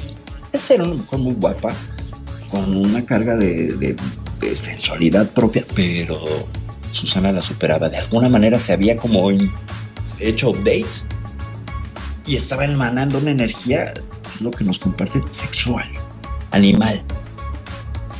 [0.53, 1.73] Ese era una mujer muy guapa,
[2.49, 3.95] con una carga de,
[4.53, 6.19] sensualidad propia, pero
[6.91, 7.89] Susana la superaba.
[7.89, 9.31] De alguna manera se había como
[10.19, 10.85] hecho update
[12.27, 13.93] y estaba emanando una energía,
[14.39, 15.89] lo que nos comparte, sexual,
[16.51, 17.03] animal.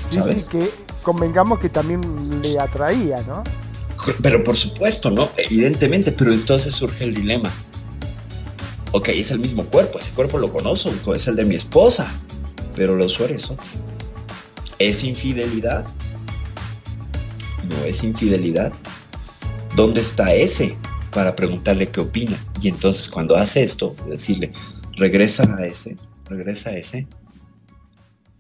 [0.10, 0.46] ¿Sabes?
[0.46, 0.70] que
[1.02, 2.02] convengamos que también
[2.42, 3.44] le atraía, ¿no?
[4.22, 5.30] Pero por supuesto, ¿no?
[5.38, 7.52] Evidentemente, pero entonces surge el dilema.
[8.92, 12.08] Ok, es el mismo cuerpo, ese cuerpo lo conozco, es el de mi esposa,
[12.76, 13.66] pero lo usuario es otro.
[14.80, 15.86] ¿Es infidelidad?
[17.68, 18.72] No es infidelidad.
[19.76, 20.78] ¿Dónde está ese?
[21.16, 22.38] Para preguntarle qué opina.
[22.62, 24.52] Y entonces cuando hace esto, decirle,
[24.98, 25.96] regresa a ese,
[26.26, 27.08] regresa a ese.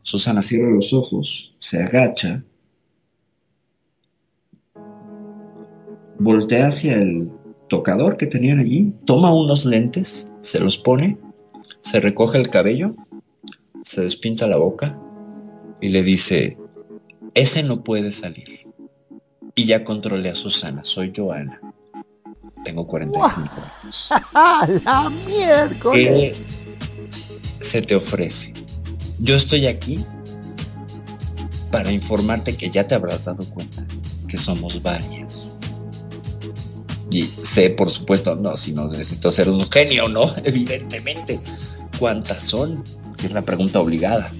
[0.03, 2.43] Susana cierra los ojos, se agacha,
[6.19, 7.31] voltea hacia el
[7.69, 11.17] tocador que tenían allí, toma unos lentes, se los pone,
[11.81, 12.95] se recoge el cabello,
[13.83, 14.99] se despinta la boca
[15.81, 16.57] y le dice,
[17.33, 18.67] ese no puede salir.
[19.55, 21.61] Y ya controlé a Susana, soy Joana.
[22.65, 23.45] Tengo 45
[23.83, 24.09] años.
[24.83, 26.37] ¡La miércoles!
[27.59, 28.53] ¿Qué se te ofrece?
[29.19, 30.03] Yo estoy aquí
[31.71, 33.85] para informarte que ya te habrás dado cuenta
[34.27, 35.53] que somos varias.
[37.11, 40.33] Y sé, por supuesto, no, si no necesito ser un genio, ¿no?
[40.43, 41.39] Evidentemente.
[41.99, 42.83] ¿Cuántas son?
[43.15, 44.33] Que es la pregunta obligada.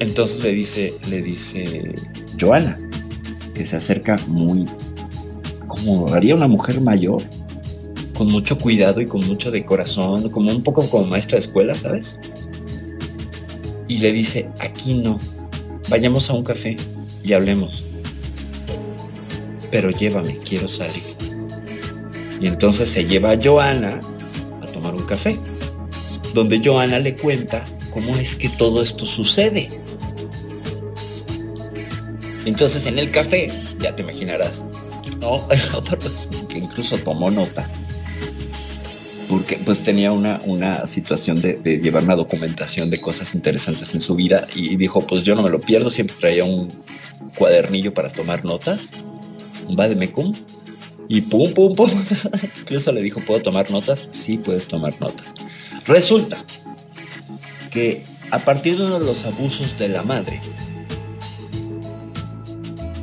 [0.00, 1.94] Entonces le dice, le dice
[2.40, 2.78] Joana,
[3.54, 4.66] que se acerca muy
[5.68, 7.22] como haría una mujer mayor,
[8.16, 11.76] con mucho cuidado y con mucho de corazón, como un poco como maestra de escuela,
[11.76, 12.18] ¿sabes?
[13.86, 15.20] Y le dice, aquí no,
[15.88, 16.76] vayamos a un café
[17.22, 17.84] y hablemos.
[19.70, 21.04] Pero llévame, quiero salir.
[22.40, 24.00] Y entonces se lleva a Joana
[24.62, 25.38] a tomar un café,
[26.34, 29.68] donde Joana le cuenta cómo es que todo esto sucede.
[32.44, 34.64] Entonces en el café, ya te imaginarás,
[35.20, 35.46] ¿no?
[36.48, 37.82] que incluso tomó notas.
[39.28, 44.14] Porque pues tenía una, una situación de, llevar una documentación de cosas interesantes en su
[44.14, 46.68] vida y dijo, pues yo no me lo pierdo, siempre traía un
[47.36, 48.90] cuadernillo para tomar notas,
[49.68, 50.34] un vademecum,
[51.08, 51.90] y pum, pum, pum.
[52.60, 54.08] Incluso le dijo, ¿puedo tomar notas?
[54.10, 55.34] Sí, puedes tomar notas.
[55.86, 56.42] Resulta
[57.70, 60.40] que a partir de uno de los abusos de la madre,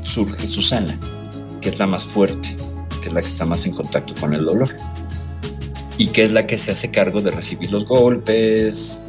[0.01, 0.99] surge Susana,
[1.65, 2.55] que es la más fuerte,
[3.01, 4.69] que es la que está más en contacto con el dolor
[5.97, 9.01] y que es la que se hace cargo de recibir los golpes,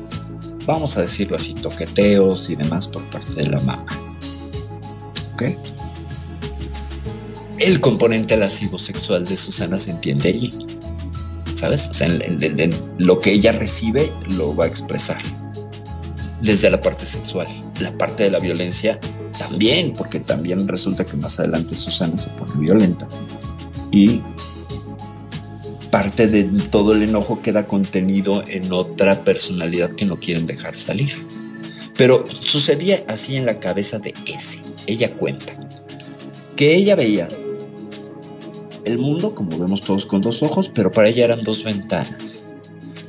[0.65, 3.85] vamos a decirlo así, toqueteos y demás por parte de la mamá.
[5.35, 5.43] ¿Ok?
[7.59, 10.55] El componente lascivo sexual de Susana se entiende allí.
[11.57, 11.91] ¿Sabes?
[11.91, 15.21] O sea, en, lo que ella recibe lo va a expresar.
[16.43, 17.47] Desde la parte sexual.
[17.81, 19.01] La parte de la violencia
[19.39, 23.09] también, porque también resulta que más adelante Susana se pone violenta
[23.91, 24.21] y
[25.91, 31.13] parte de todo el enojo queda contenido en otra personalidad que no quieren dejar salir.
[31.97, 34.61] Pero sucedía así en la cabeza de ese.
[34.87, 35.55] Ella cuenta
[36.55, 37.29] que ella veía
[38.85, 42.45] el mundo como vemos todos con dos ojos, pero para ella eran dos ventanas.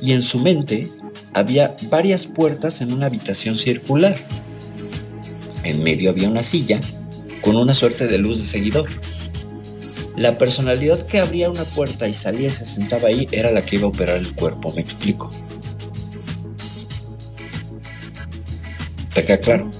[0.00, 0.90] Y en su mente
[1.34, 4.16] había varias puertas en una habitación circular
[5.68, 6.80] en medio había una silla
[7.42, 8.88] con una suerte de luz de seguidor.
[10.16, 13.76] La personalidad que abría una puerta y salía y se sentaba ahí era la que
[13.76, 15.30] iba a operar el cuerpo, me explico.
[19.14, 19.70] ¿Te queda claro?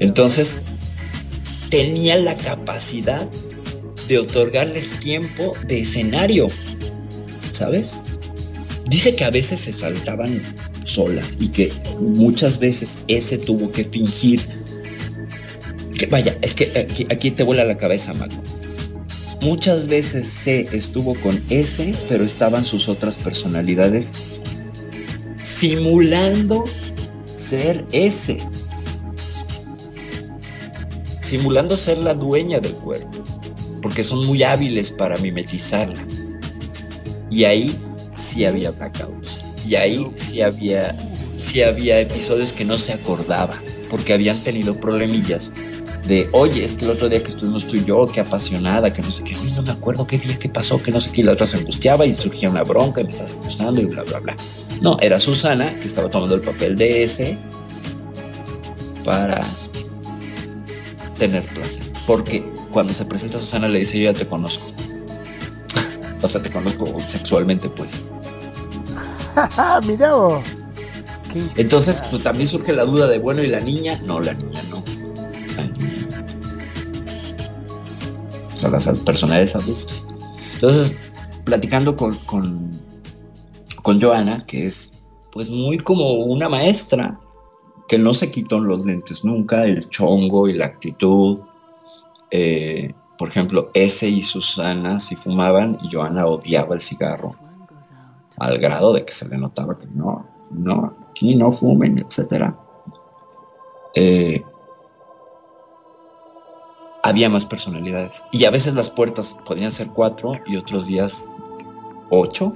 [0.00, 0.58] Entonces,
[1.70, 3.28] tenía la capacidad
[4.08, 6.48] de otorgarles tiempo de escenario,
[7.52, 7.94] ¿sabes?
[8.88, 10.42] Dice que a veces se saltaban
[10.84, 14.40] solas y que muchas veces ese tuvo que fingir
[15.98, 18.40] que vaya, es que aquí, te vuela la cabeza, Mago.
[19.42, 24.12] Muchas veces C estuvo con ese, pero estaban sus otras personalidades
[25.44, 26.64] simulando
[27.34, 28.38] ser ese.
[31.20, 33.24] Simulando ser la dueña del cuerpo,
[33.82, 36.06] porque son muy hábiles para mimetizarla.
[37.30, 37.76] Y ahí
[38.38, 39.44] sí había blackouts.
[39.66, 40.96] Y ahí sí había,
[41.36, 43.60] sí había episodios que no se acordaba,
[43.90, 45.52] porque habían tenido problemillas
[46.06, 49.02] de, oye, es que el otro día que estuvimos tú y yo, qué apasionada, que
[49.02, 51.22] no sé qué, oye, no me acuerdo qué día, qué pasó, que no sé qué,
[51.22, 54.04] y la otra se angustiaba y surgía una bronca y me estás acusando y bla,
[54.04, 54.36] bla, bla.
[54.80, 57.36] No, era Susana que estaba tomando el papel de ese
[59.04, 59.44] para
[61.18, 61.82] tener placer.
[62.06, 64.64] Porque cuando se presenta Susana le dice, yo ya te conozco.
[66.22, 68.04] o sea, te conozco sexualmente, pues.
[69.86, 70.44] Mira vos.
[71.56, 74.00] Entonces, pues también surge la duda de, bueno, ¿y la niña?
[74.04, 74.82] No, la niña no.
[78.52, 80.04] O sea, las personalidades adultas.
[80.54, 80.92] Entonces,
[81.44, 82.80] platicando con, con,
[83.82, 84.92] con Joana, que es
[85.30, 87.18] pues muy como una maestra,
[87.86, 91.40] que no se quitó los lentes nunca, el chongo y la actitud.
[92.30, 97.36] Eh, por ejemplo, ese y Susana si fumaban y Joana odiaba el cigarro,
[98.40, 102.52] al grado de que se le notaba que no, no, aquí no fumen, etc.
[103.94, 104.42] Eh,
[107.02, 108.22] había más personalidades.
[108.32, 111.28] Y a veces las puertas podían ser cuatro y otros días
[112.10, 112.52] ocho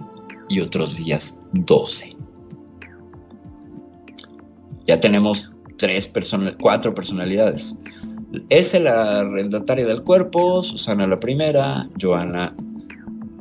[0.49, 2.17] y otros días doce.
[4.87, 6.11] Ya tenemos tres
[6.61, 7.75] cuatro personalidades.
[8.49, 12.55] Es la arrendataria del cuerpo, Susana la primera, Joana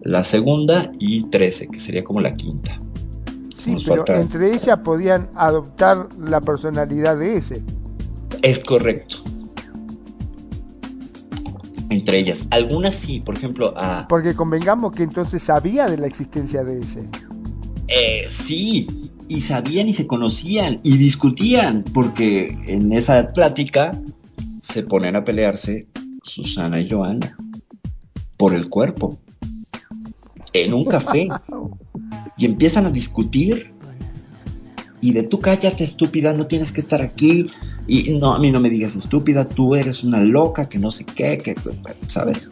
[0.01, 2.79] la segunda y trece, que sería como la quinta.
[3.55, 7.63] Sí, pero entre ellas podían adoptar la personalidad de ese.
[8.41, 9.17] Es correcto
[11.91, 12.47] entre ellas.
[12.51, 14.07] Algunas sí, por ejemplo, a...
[14.07, 17.01] Porque convengamos que entonces sabía de la existencia de ese.
[17.87, 18.87] Eh, sí,
[19.27, 24.01] y sabían y se conocían y discutían, porque en esa plática
[24.61, 25.87] se ponen a pelearse
[26.23, 27.37] Susana y Joana
[28.37, 29.19] por el cuerpo
[30.53, 31.27] en un café
[32.37, 33.73] y empiezan a discutir
[35.01, 37.47] y de tú cállate estúpida, no tienes que estar aquí
[37.87, 41.03] y no, a mí no me digas estúpida, tú eres una loca, que no sé
[41.03, 41.55] qué, que,
[42.07, 42.49] ¿sabes?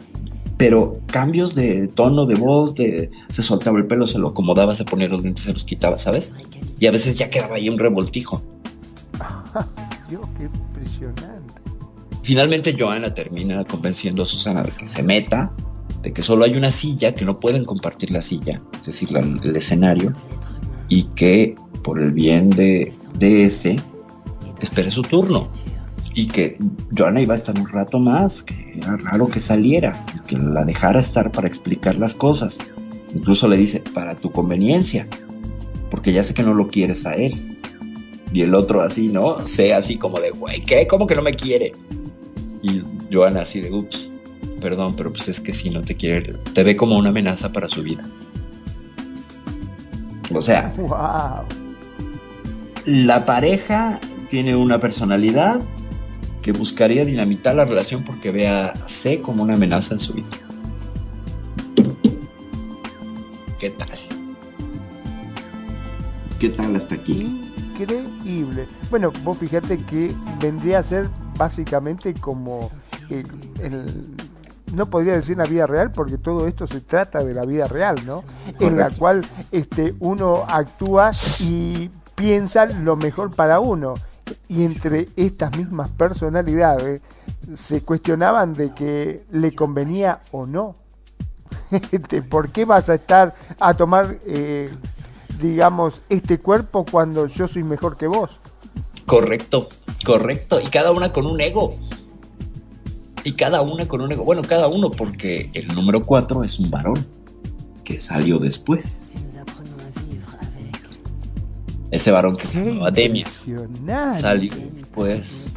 [0.56, 4.84] Pero cambios de tono de voz, de se soltaba el pelo, se lo acomodaba, se
[4.84, 6.34] ponía los dientes, se los quitaba, ¿sabes?
[6.78, 8.42] Y a veces ya quedaba ahí un revoltijo.
[10.10, 11.54] Dios, qué impresionante.
[12.22, 15.52] Finalmente Joana termina convenciendo a Susana de que se meta,
[16.02, 19.54] de que solo hay una silla, que no pueden compartir la silla, es decir, el
[19.56, 20.14] escenario,
[20.88, 23.76] y que por el bien de, de ese,
[24.60, 25.48] espere su turno.
[26.12, 26.58] Y que
[26.96, 30.64] Joana iba a estar un rato más, que era raro que saliera, y que la
[30.64, 32.58] dejara estar para explicar las cosas.
[33.14, 35.06] Incluso le dice, para tu conveniencia,
[35.90, 37.58] porque ya sé que no lo quieres a él.
[38.32, 39.44] Y el otro así, ¿no?
[39.46, 40.86] Sé así como de, güey, ¿qué?
[40.86, 41.72] ¿Cómo que no me quiere?
[42.62, 42.82] Y
[43.12, 44.09] Joana así de, ups,
[44.60, 47.68] perdón, pero pues es que si no te quiere, te ve como una amenaza para
[47.68, 48.04] su vida.
[50.32, 50.72] O sea,
[52.84, 55.60] la pareja tiene una personalidad
[56.42, 60.28] que buscaría dinamitar la relación porque ve a C como una amenaza en su vida.
[63.58, 63.88] ¿Qué tal?
[66.38, 67.50] ¿Qué tal hasta aquí?
[67.74, 68.66] Increíble.
[68.90, 72.70] Bueno, vos fíjate que vendría a ser básicamente como
[73.10, 74.16] el,
[74.72, 77.96] no podría decir la vida real porque todo esto se trata de la vida real,
[78.06, 78.24] ¿no?
[78.58, 81.10] En la cual este uno actúa
[81.40, 83.94] y piensa lo mejor para uno
[84.48, 87.00] y entre estas mismas personalidades
[87.56, 90.76] se cuestionaban de que le convenía o no.
[92.30, 94.70] ¿Por qué vas a estar a tomar, eh,
[95.40, 98.30] digamos, este cuerpo cuando yo soy mejor que vos?
[99.06, 99.68] Correcto,
[100.04, 100.60] correcto.
[100.60, 101.76] Y cada una con un ego.
[103.24, 104.24] Y cada una con un ego.
[104.24, 107.04] Bueno, cada uno porque el número cuatro es un varón
[107.84, 109.00] que salió después
[111.90, 113.28] ese varón que se llamaba Demian.
[114.12, 115.48] Salió después.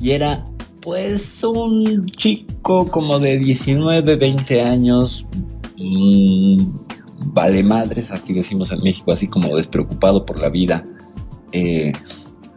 [0.00, 0.44] Y era
[0.80, 5.26] pues un chico como de 19, 20 años.
[5.78, 6.58] Mm,
[7.32, 10.84] vale madres, aquí decimos en México, así como despreocupado por la vida.
[11.52, 11.92] Eh,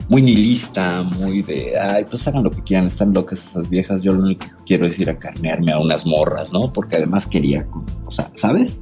[0.10, 4.12] muy nihilista, muy de, ay, pues hagan lo que quieran, están locas esas viejas, yo
[4.12, 6.74] lo único que quiero es ir a carnearme a unas morras, ¿no?
[6.74, 7.68] Porque además quería,
[8.06, 8.82] o sea, ¿sabes?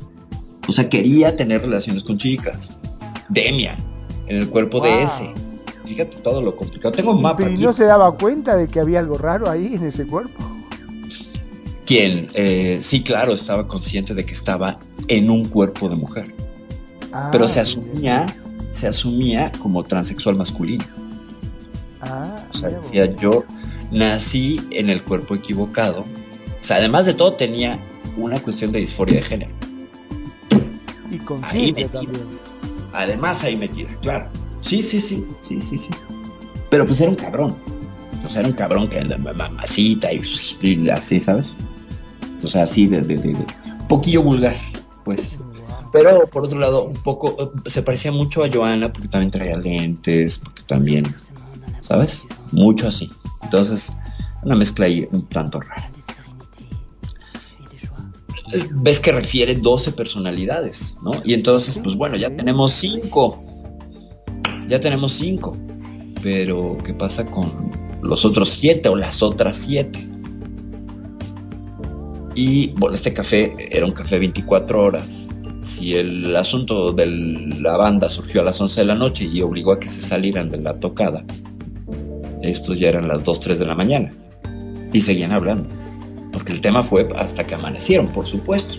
[0.68, 2.74] O sea, quería tener relaciones con chicas.
[3.30, 3.78] Demian,
[4.28, 5.34] en el cuerpo de ese.
[5.86, 6.94] Fíjate todo lo complicado.
[6.94, 7.50] Tengo un mapa.
[7.50, 10.44] ¿Y no se daba cuenta de que había algo raro ahí en ese cuerpo?
[11.86, 12.28] ¿Quién?
[12.34, 16.36] Eh, sí, claro, estaba consciente de que estaba en un cuerpo de mujer.
[17.14, 18.36] Ah, pero se asumía,
[18.72, 20.84] se asumía como transexual masculino.
[22.02, 23.44] Ah, o sea, decía yo
[23.92, 26.02] nací en el cuerpo equivocado.
[26.02, 27.80] O sea, además de todo tenía
[28.18, 29.52] una cuestión de disforia de género.
[31.12, 31.90] Y con también.
[32.94, 34.28] Además ahí metida, claro.
[34.62, 35.90] Sí, sí, sí, sí, sí, sí.
[36.70, 37.56] Pero pues era un cabrón.
[38.26, 41.56] O sea, era un cabrón que mamacita y, así, ¿sabes?
[42.44, 43.38] O sea, así de, de, de,
[43.88, 44.56] poquillo vulgar,
[45.04, 45.40] pues.
[45.94, 50.40] Pero por otro lado, un poco, se parecía mucho a Joana porque también traía lentes,
[50.40, 51.06] porque también,
[51.88, 52.26] ¿sabes?
[52.52, 53.10] Mucho así.
[53.44, 53.92] Entonces,
[54.44, 55.92] una mezcla ahí un tanto rara
[58.72, 61.12] ves que refiere 12 personalidades, ¿no?
[61.24, 63.44] Y entonces, pues bueno, ya tenemos 5.
[64.68, 65.58] Ya tenemos 5.
[66.22, 70.10] Pero, ¿qué pasa con los otros 7 o las otras 7?
[72.36, 75.28] Y bueno, este café era un café 24 horas.
[75.64, 79.74] Si el asunto de la banda surgió a las 11 de la noche y obligó
[79.74, 81.26] a que se salieran de la tocada,
[82.42, 84.14] estos ya eran las 2, 3 de la mañana.
[84.94, 85.70] Y seguían hablando.
[86.32, 88.76] Porque el tema fue hasta que amanecieron, por supuesto.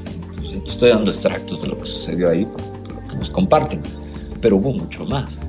[0.67, 3.83] estoy dando extractos de lo que sucedió ahí, lo que nos comparten.
[4.41, 5.47] Pero hubo mucho más.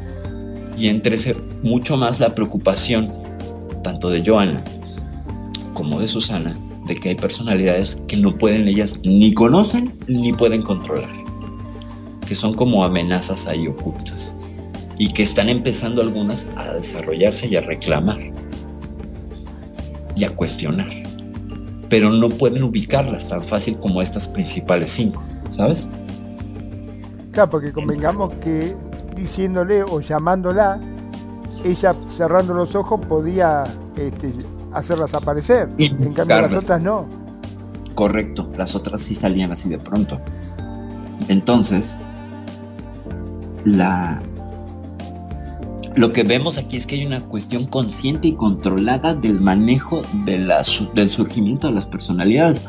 [0.78, 3.12] Y entre ese mucho más la preocupación,
[3.84, 4.64] tanto de Joana
[5.74, 6.58] como de Susana,
[6.88, 11.10] de que hay personalidades que no pueden ellas ni conocen ni pueden controlar.
[12.28, 14.34] Que son como amenazas ahí ocultas
[15.00, 18.20] y que están empezando algunas a desarrollarse y a reclamar
[20.16, 20.90] y a cuestionar.
[21.88, 25.90] Pero no pueden ubicarlas tan fácil como estas principales cinco, ¿sabes?
[27.32, 28.76] Claro, porque convengamos que
[29.16, 30.80] diciéndole o llamándola,
[31.64, 33.64] ella cerrando los ojos podía
[33.96, 34.34] este,
[34.74, 35.70] hacerlas aparecer.
[35.78, 37.08] en cambio las otras no.
[37.96, 40.20] Correcto, las otras sí salían así de pronto.
[41.30, 41.96] Entonces,
[43.64, 44.22] la,
[46.00, 51.10] lo que vemos aquí es que hay una cuestión consciente y controlada del manejo del
[51.10, 52.62] surgimiento de las personalidades,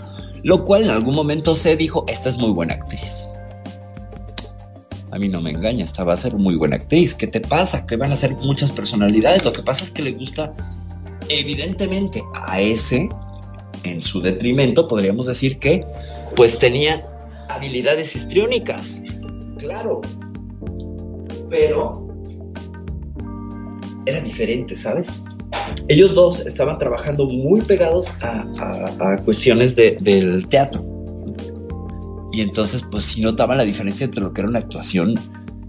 [0.42, 3.28] lo cual en algún momento se dijo, esta es muy buena actriz.
[5.12, 7.14] A mí no me engaña, esta va a ser muy buena actriz.
[7.14, 7.86] ¿Qué te pasa?
[7.86, 9.44] Que van a ser muchas personalidades.
[9.44, 10.52] Lo que pasa es que le gusta,
[11.28, 13.08] evidentemente, a ese,
[13.84, 15.86] en su detrimento, podríamos decir que,
[16.34, 17.06] pues tenía
[17.48, 19.02] habilidades histriónicas.
[19.56, 20.00] Claro.
[21.48, 22.09] Pero
[24.06, 25.22] era diferente, ¿sabes?
[25.88, 30.84] Ellos dos estaban trabajando muy pegados a, cuestiones del teatro.
[32.32, 35.18] Y entonces, pues sí notaban la diferencia entre lo que era una actuación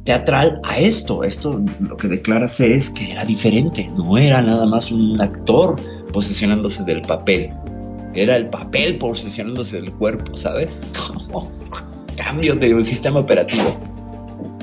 [0.03, 1.24] teatral a esto.
[1.24, 3.90] Esto lo que declara es que era diferente.
[3.98, 5.80] No era nada más un actor
[6.14, 7.49] posesionándose del papel.
[8.14, 10.84] Era el papel posesionándose del cuerpo, ¿sabes?
[12.16, 13.76] Cambio de un sistema operativo.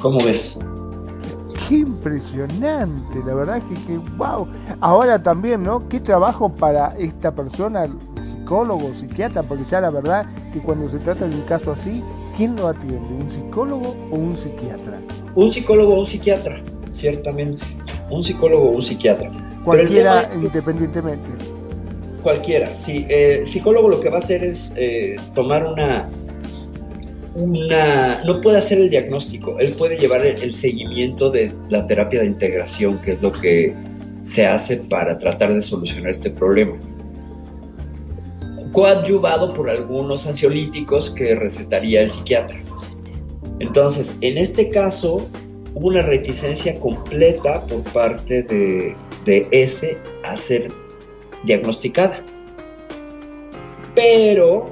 [0.00, 0.58] ¿Cómo ves?
[1.68, 4.48] Qué impresionante, la verdad que, que wow.
[4.80, 5.86] Ahora también, ¿no?
[5.88, 7.84] ¿Qué trabajo para esta persona,
[8.22, 9.42] psicólogo, psiquiatra?
[9.42, 12.02] Porque ya la verdad que cuando se trata de un caso así,
[12.36, 13.08] ¿quién lo atiende?
[13.22, 14.98] ¿Un psicólogo o un psiquiatra?
[15.34, 16.62] Un psicólogo o un psiquiatra,
[16.92, 17.64] ciertamente.
[18.10, 19.30] Un psicólogo o un psiquiatra.
[19.62, 21.28] Cualquiera independientemente.
[22.22, 23.06] Cualquiera, sí.
[23.10, 26.08] El psicólogo lo que va a hacer es eh, tomar una
[27.38, 32.26] una, no puede hacer el diagnóstico, él puede llevar el, seguimiento de la terapia de
[32.26, 33.74] integración, que es lo que
[34.24, 36.76] se hace para tratar de solucionar este problema.
[38.72, 42.60] Coadyuvado por algunos ansiolíticos que recetaría el psiquiatra.
[43.60, 45.28] Entonces, en este caso,
[45.74, 48.94] hubo una reticencia completa por parte de,
[49.24, 50.68] de ese a ser
[51.44, 52.22] diagnosticada.
[53.94, 54.70] Pero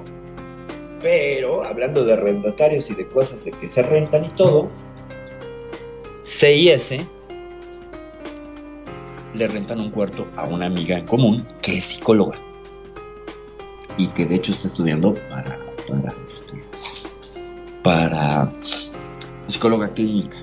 [1.06, 4.68] pero hablando de arrendatarios y de cosas de que se rentan y todo,
[6.24, 6.96] CIS
[9.32, 12.36] le rentan un cuarto a una amiga en común que es psicóloga
[13.96, 15.56] y que de hecho está estudiando para
[15.86, 16.60] para, este,
[17.84, 18.52] para
[19.46, 20.38] psicóloga clínica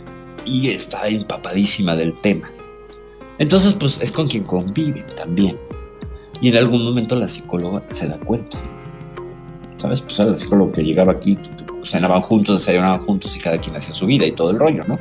[0.46, 2.50] y está empapadísima del tema.
[3.38, 5.60] Entonces, pues es con quien convive también.
[6.40, 8.58] Y en algún momento la psicóloga se da cuenta
[9.84, 10.02] ¿sabes?
[10.02, 11.38] Pues era el psicólogo que llegaba aquí,
[11.84, 14.98] cenaban juntos, desayunaban juntos y cada quien hacía su vida y todo el rollo, ¿no?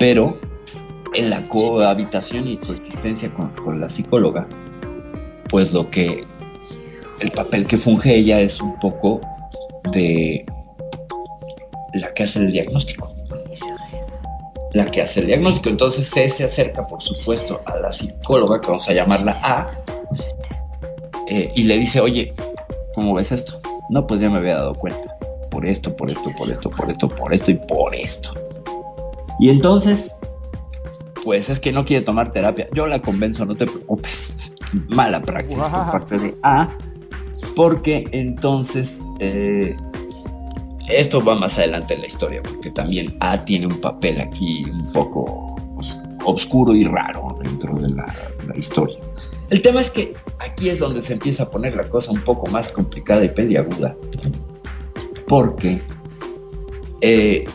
[0.00, 0.36] Pero
[1.14, 4.48] en la cohabitación y coexistencia con, la psicóloga,
[5.48, 6.20] pues lo que,
[7.20, 9.20] el papel que funge ella es un poco
[9.92, 10.44] de
[11.94, 13.12] la que hace el diagnóstico.
[14.72, 15.68] La que hace el diagnóstico.
[15.68, 19.70] Entonces se, se acerca, por supuesto, a la psicóloga, que vamos a llamarla A,
[21.28, 22.34] eh, y le dice, oye,
[22.94, 23.60] ¿cómo ves esto?
[23.90, 25.16] No, pues ya me había dado cuenta.
[25.50, 28.34] Por esto, por esto, por esto, por esto, por esto y por esto.
[29.40, 30.14] Y entonces,
[31.24, 32.68] pues es que no quiere tomar terapia.
[32.72, 34.52] Yo la convenzo, no te preocupes.
[34.88, 36.76] Mala praxis por parte de A.
[37.54, 39.74] Porque entonces eh,
[40.88, 44.90] esto va más adelante en la historia, porque también A tiene un papel aquí un
[44.92, 45.57] poco
[46.30, 48.98] oscuro y raro dentro de la historia.
[49.50, 52.46] El tema es que aquí es donde se empieza a poner la cosa un poco
[52.48, 53.96] más complicada y peliaguda.
[55.26, 55.82] Porque
[57.00, 57.46] eh,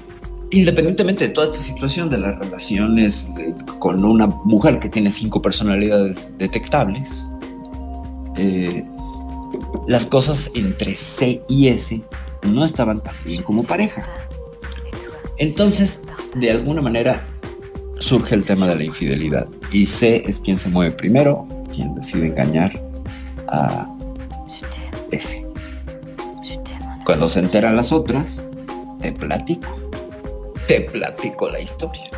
[0.52, 3.30] independientemente de toda esta situación de las relaciones
[3.80, 7.28] con una mujer que tiene cinco personalidades detectables,
[8.38, 8.84] eh,
[9.88, 12.02] las cosas entre C y S
[12.44, 14.08] no estaban tan bien como pareja.
[15.38, 16.00] Entonces,
[16.36, 17.28] de alguna manera,
[18.04, 19.48] surge el tema de la infidelidad.
[19.72, 22.72] Y C es quien se mueve primero, quien decide engañar
[23.48, 23.90] a
[25.12, 25.46] ese.
[27.06, 28.50] Cuando se enteran las otras,
[29.02, 29.70] te platico.
[30.68, 32.10] Te platico la historia.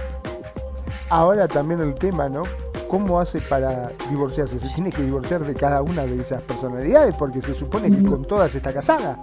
[1.10, 2.44] Ahora también el tema, ¿no?
[2.88, 4.60] ¿Cómo hace para divorciarse?
[4.60, 7.16] ¿Se tiene que divorciar de cada una de esas personalidades?
[7.18, 9.20] Porque se supone que con todas está casada.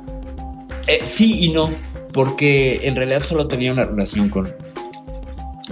[0.87, 1.71] Eh, sí y no,
[2.13, 4.53] porque en realidad solo tenía una relación con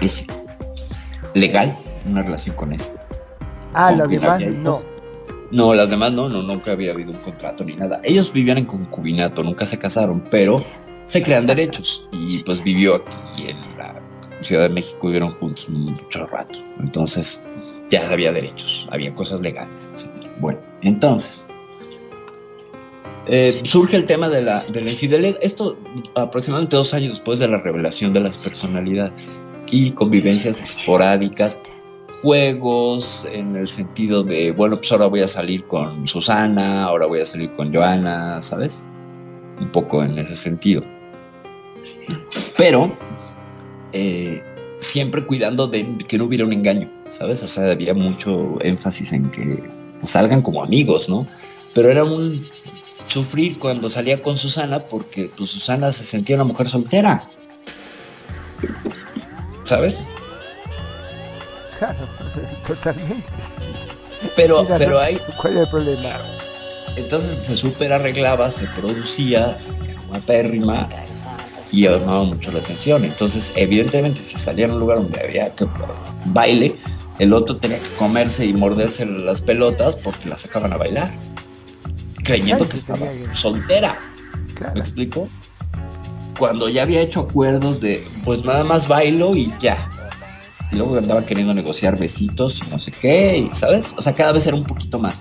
[0.01, 0.27] ese.
[1.35, 2.93] Legal, una relación con ese.
[3.75, 4.81] Ah, las demás no.
[5.51, 8.01] No, las demás no, no, nunca había habido un contrato ni nada.
[8.05, 10.65] Ellos vivían en concubinato, nunca se casaron, pero
[11.07, 12.09] se crean derechos.
[12.13, 14.01] Y pues vivió aquí en la
[14.41, 16.61] Ciudad de México, vivieron juntos mucho rato.
[16.79, 17.41] Entonces
[17.91, 20.29] ya había derechos, había cosas legales, etc.
[20.41, 21.47] Bueno, entonces
[23.27, 25.37] eh, surge el tema de la, de la infidelidad.
[25.43, 25.77] Esto
[26.15, 29.41] aproximadamente dos años después de la revelación de las personalidades
[29.71, 31.61] y convivencias esporádicas
[32.23, 37.21] juegos en el sentido de, bueno, pues ahora voy a salir con Susana, ahora voy
[37.21, 38.85] a salir con Joana, ¿sabes?
[39.59, 40.85] Un poco en ese sentido.
[42.57, 42.95] Pero
[43.93, 44.43] eh,
[44.79, 47.43] siempre cuidando de que no hubiera un engaño, ¿sabes?
[47.43, 49.63] O sea, había mucho énfasis en que
[50.03, 51.27] salgan como amigos, ¿no?
[51.75, 52.45] Pero era un
[53.07, 57.29] sufrir cuando salía con Susana porque pues Susana se sentía una mujer soltera.
[59.71, 60.01] ¿Sabes?
[61.79, 61.99] Claro,
[62.67, 63.25] totalmente.
[64.35, 66.19] Pero, Sí, pero hay, ¿Cuál es el problema?
[66.97, 69.69] Entonces se super arreglaba, se producía, se
[70.09, 70.89] una pérrima
[71.71, 73.05] y llamaba mucho la atención.
[73.05, 75.69] Entonces, evidentemente, si salía en un lugar donde había que
[76.25, 76.75] baile,
[77.21, 81.13] el otro tenía que comerse y morderse las pelotas porque la sacaban a bailar,
[82.25, 83.97] creyendo que estaba soltera.
[84.75, 85.29] ¿Me explico?
[86.41, 89.77] Cuando ya había hecho acuerdos de, pues nada más bailo y ya.
[90.73, 93.95] Y luego andaba queriendo negociar besitos y no sé qué, ¿sabes?
[93.99, 95.21] O sea, cada vez era un poquito más.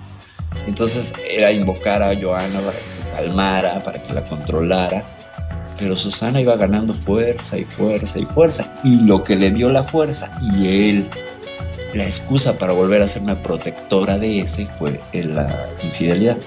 [0.66, 5.04] Entonces era invocar a Joana para que se calmara, para que la controlara.
[5.78, 8.72] Pero Susana iba ganando fuerza y fuerza y fuerza.
[8.82, 11.10] Y lo que le dio la fuerza y él,
[11.92, 16.38] la excusa para volver a ser una protectora de ese fue la infidelidad.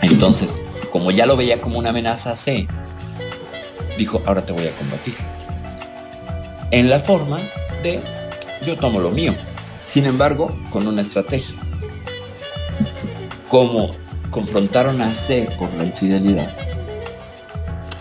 [0.00, 2.68] Entonces, como ya lo veía como una amenaza C,
[3.98, 5.14] dijo, ahora te voy a combatir.
[6.70, 7.38] En la forma
[7.82, 8.00] de,
[8.66, 9.34] yo tomo lo mío.
[9.86, 11.54] Sin embargo, con una estrategia.
[13.48, 13.90] Como
[14.30, 16.50] confrontaron a C por la infidelidad,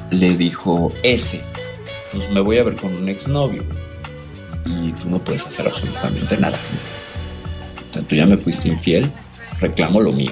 [0.10, 1.42] le dijo S,
[2.12, 3.64] pues me voy a ver con un exnovio
[4.66, 6.58] y tú no puedes hacer absolutamente nada.
[7.90, 9.12] O sea, tú ya me fuiste infiel,
[9.60, 10.32] reclamo lo mío.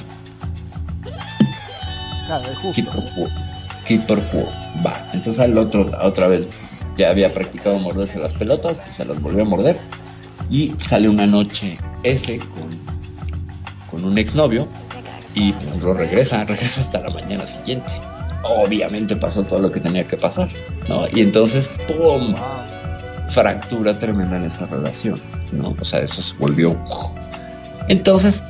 [2.61, 2.83] Justo.
[3.89, 4.45] Quid pro quo.
[4.85, 5.09] Va.
[5.13, 6.47] Entonces al otro, otra vez,
[6.95, 9.75] ya había practicado morderse las pelotas, pues se las volvió a morder.
[10.51, 12.69] Y sale una noche ese con,
[13.89, 14.67] con un exnovio
[15.33, 17.91] y pues lo regresa, regresa hasta la mañana siguiente.
[18.43, 20.49] Obviamente pasó todo lo que tenía que pasar,
[20.87, 21.07] ¿no?
[21.11, 22.35] Y entonces, ¡pum!
[23.29, 25.19] Fractura tremenda en esa relación,
[25.51, 25.75] ¿no?
[25.79, 26.79] O sea, eso se volvió...
[27.87, 28.43] Entonces,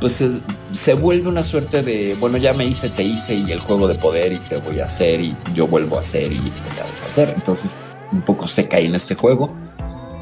[0.00, 0.24] pues
[0.72, 3.94] se, vuelve una suerte de, bueno, ya me hice, te hice y el juego de
[3.94, 7.32] poder y te voy a hacer y yo vuelvo a hacer y voy a deshacer.
[7.34, 7.76] Entonces,
[8.12, 9.54] un poco se cae en este juego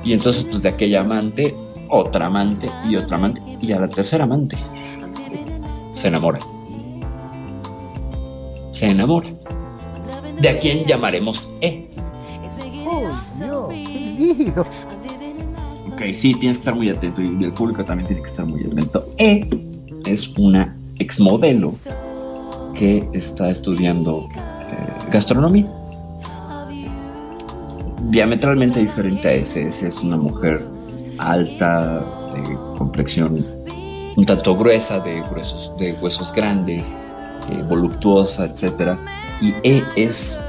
[0.05, 1.57] y entonces, pues de aquella amante,
[1.89, 4.57] otra amante y otra amante y a la tercera amante
[5.95, 6.41] se enamora.
[8.73, 9.29] Se enamora.
[10.39, 11.89] De a quien llamaremos E.
[12.87, 13.09] ¡Oh!
[15.95, 18.65] Ok, sí, tienes que estar muy atento y el público también tiene que estar muy
[18.65, 19.09] atento.
[19.17, 19.49] E
[20.07, 21.73] es una exmodelo
[22.75, 25.73] que está estudiando eh, gastronomía.
[28.11, 30.67] Diametralmente diferente a ese es una mujer
[31.19, 32.01] alta,
[32.35, 33.47] de complexión
[34.17, 35.23] un tanto gruesa, de,
[36.03, 36.99] huesos grandes,
[37.51, 38.99] eh, voluptuosa, etcétera.
[39.41, 40.41] Y E es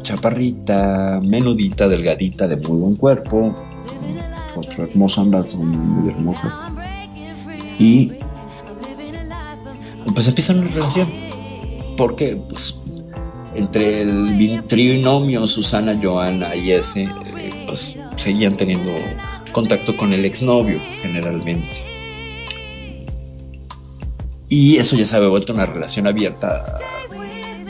[0.00, 3.54] chaparrita, menudita, delgadita, de muy buen cuerpo,
[4.56, 6.54] rostro hermoso, ambas son muy hermosas.
[7.78, 8.12] Y
[10.14, 11.12] pues empieza una relación.
[11.96, 12.80] Porque pues,
[13.54, 18.90] entre el trinomio Susana, Joana y ese, eh, pues seguían teniendo
[19.52, 21.84] contacto con el exnovio generalmente.
[24.48, 26.78] Y eso ya se había vuelto una relación abierta,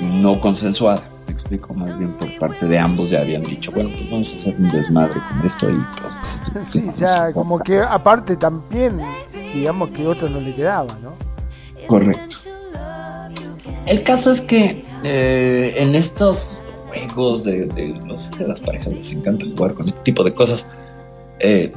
[0.00, 1.15] no consensuada.
[1.26, 4.36] Me explico, más bien por parte de ambos ya habían dicho, bueno, pues vamos a
[4.36, 9.00] hacer un desmadre con esto y pues, Sí, ya como que aparte también,
[9.52, 11.14] digamos que otro no le quedaba, ¿no?
[11.88, 12.36] Correcto.
[13.86, 19.74] El caso es que eh, en estos juegos de, que las parejas les encanta jugar
[19.74, 20.64] con este tipo de cosas,
[21.40, 21.72] eh,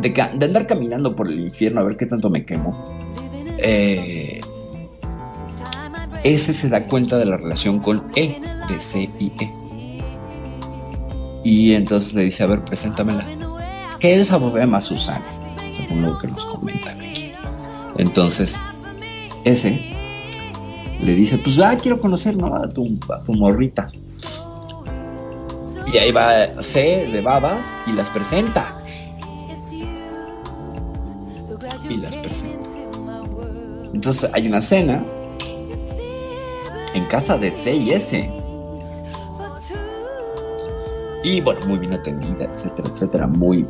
[0.00, 2.76] de, ca- de andar caminando por el infierno a ver qué tanto me quemo.
[3.58, 4.35] eh,
[6.34, 9.52] ese se da cuenta de la relación con E, de C y E.
[11.44, 13.24] Y entonces le dice, a ver, preséntamela.
[14.00, 14.32] ¿Qué es
[14.66, 15.24] más Susana?
[15.76, 17.32] Según lo que nos comentan aquí.
[17.96, 18.58] Entonces,
[19.44, 19.80] ese
[21.00, 22.68] le dice, pues ah, quiero conocer ¿no?
[22.70, 23.86] tu, a tu morrita.
[25.92, 28.82] Y ahí va C de babas y las presenta.
[31.88, 32.68] Y las presenta.
[33.94, 35.04] Entonces hay una cena
[36.96, 38.30] en casa de C y S.
[41.22, 43.26] Y bueno, muy bien atendida, etcétera, etcétera.
[43.26, 43.66] Muy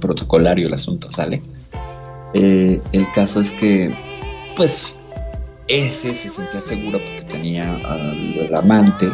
[0.00, 1.42] protocolario el asunto, ¿sale?
[2.34, 3.94] Eh, el caso es que,
[4.56, 4.96] pues,
[5.68, 9.08] ese se sentía seguro porque tenía al amante,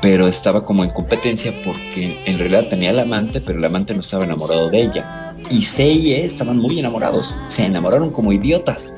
[0.00, 4.00] pero estaba como en competencia porque en realidad tenía al amante, pero el amante no
[4.00, 5.34] estaba enamorado de ella.
[5.50, 8.94] Y C y E estaban muy enamorados, se enamoraron como idiotas.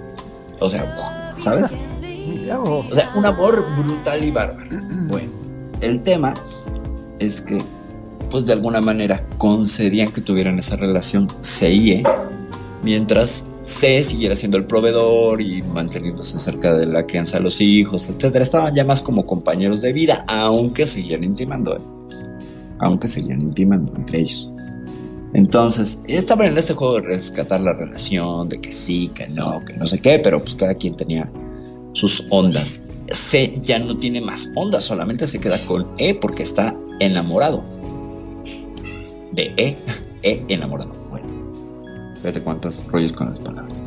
[0.60, 0.97] O sea,
[1.39, 1.66] ¿sabes?
[2.62, 4.68] O sea, un amor brutal y bárbaro.
[5.09, 5.30] Bueno,
[5.80, 6.35] el tema
[7.18, 7.62] es que,
[8.30, 12.05] pues de alguna manera concedían que tuvieran esa relación C y E,
[12.82, 18.09] mientras C siguiera siendo el proveedor y manteniéndose cerca de la crianza de los hijos,
[18.09, 18.43] etcétera.
[18.43, 21.80] Estaban ya más como compañeros de vida, aunque seguían intimando, ¿eh?
[22.78, 24.51] aunque seguían intimando entre ellos.
[25.34, 29.74] Entonces, estaban en este juego de rescatar la relación, de que sí, que no, que
[29.74, 31.30] no sé qué, pero pues cada quien tenía
[31.92, 32.82] sus ondas.
[33.10, 37.62] C ya no tiene más ondas, solamente se queda con E porque está enamorado.
[39.32, 39.76] De E,
[40.22, 40.94] E enamorado.
[41.10, 41.26] Bueno,
[42.16, 43.78] fíjate cuántos rollos con las palabras.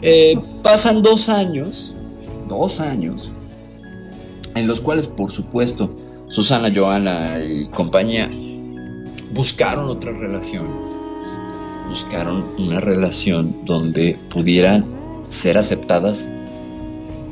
[0.00, 1.94] Eh, pasan dos años,
[2.48, 3.30] dos años,
[4.54, 5.90] en los cuales, por supuesto,
[6.28, 8.30] Susana, Joana y compañía
[9.34, 10.66] buscaron otra relación.
[11.88, 14.86] Buscaron una relación donde pudieran
[15.28, 16.28] ser aceptadas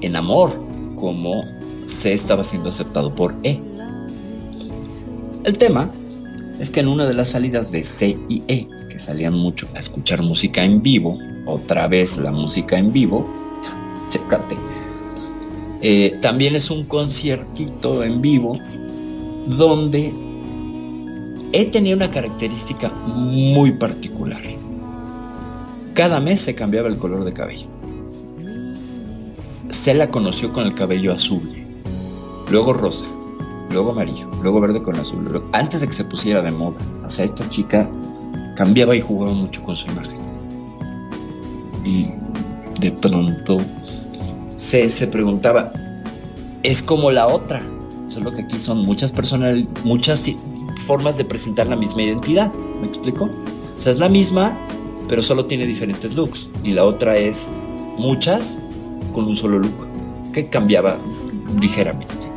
[0.00, 0.50] en amor,
[0.96, 1.42] como
[1.86, 3.60] C estaba siendo aceptado por E.
[5.44, 5.90] El tema
[6.60, 9.80] es que en una de las salidas de C y E, que salían mucho a
[9.80, 13.26] escuchar música en vivo, otra vez la música en vivo,
[14.08, 14.56] checate,
[15.80, 18.56] eh, también es un conciertito en vivo
[19.48, 20.31] donde
[21.52, 24.40] E tenía una característica muy particular.
[25.94, 27.66] Cada mes se cambiaba el color de cabello.
[29.68, 31.42] Se la conoció con el cabello azul,
[32.50, 33.04] luego rosa,
[33.70, 36.78] luego amarillo, luego verde con azul, antes de que se pusiera de moda.
[37.04, 37.88] O sea, esta chica
[38.56, 40.20] cambiaba y jugaba mucho con su imagen.
[41.84, 42.10] Y
[42.80, 43.60] de pronto
[44.56, 45.72] se, se preguntaba,
[46.62, 47.62] es como la otra,
[48.08, 50.24] solo que aquí son muchas personas, muchas
[50.82, 52.52] formas de presentar la misma identidad.
[52.80, 53.24] ¿Me explico?
[53.26, 54.58] O sea, es la misma,
[55.08, 56.50] pero solo tiene diferentes looks.
[56.64, 57.48] Y la otra es
[57.98, 58.58] muchas
[59.12, 59.88] con un solo look,
[60.32, 60.98] que cambiaba
[61.60, 62.32] ligeramente.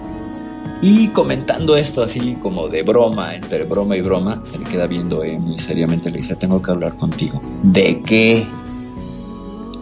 [0.82, 5.24] Y comentando esto así como de broma, entre broma y broma, se le queda viendo
[5.24, 7.42] eh, muy seriamente, le dice, tengo que hablar contigo.
[7.64, 8.46] ¿De qué?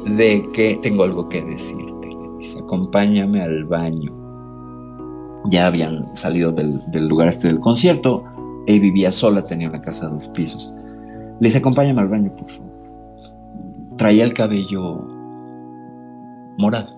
[0.06, 0.80] ¿De qué?
[0.82, 2.10] Tengo algo que decirte.
[2.40, 4.14] Dice, acompáñame al baño.
[5.50, 8.24] Ya habían salido del, del lugar este del concierto.
[8.68, 10.72] Él vivía sola, tenía una casa de dos pisos.
[11.40, 12.72] Le dice, acompáñame al baño, por favor.
[13.98, 15.06] Traía el cabello
[16.58, 16.96] morado.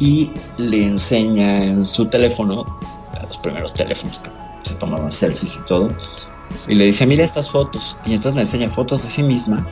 [0.00, 2.66] Y le enseña en su teléfono,
[3.26, 4.30] los primeros teléfonos que
[4.62, 5.88] se tomaban selfies y todo,
[6.68, 7.96] y le dice, mira estas fotos.
[8.04, 9.66] Y entonces le enseña fotos de sí misma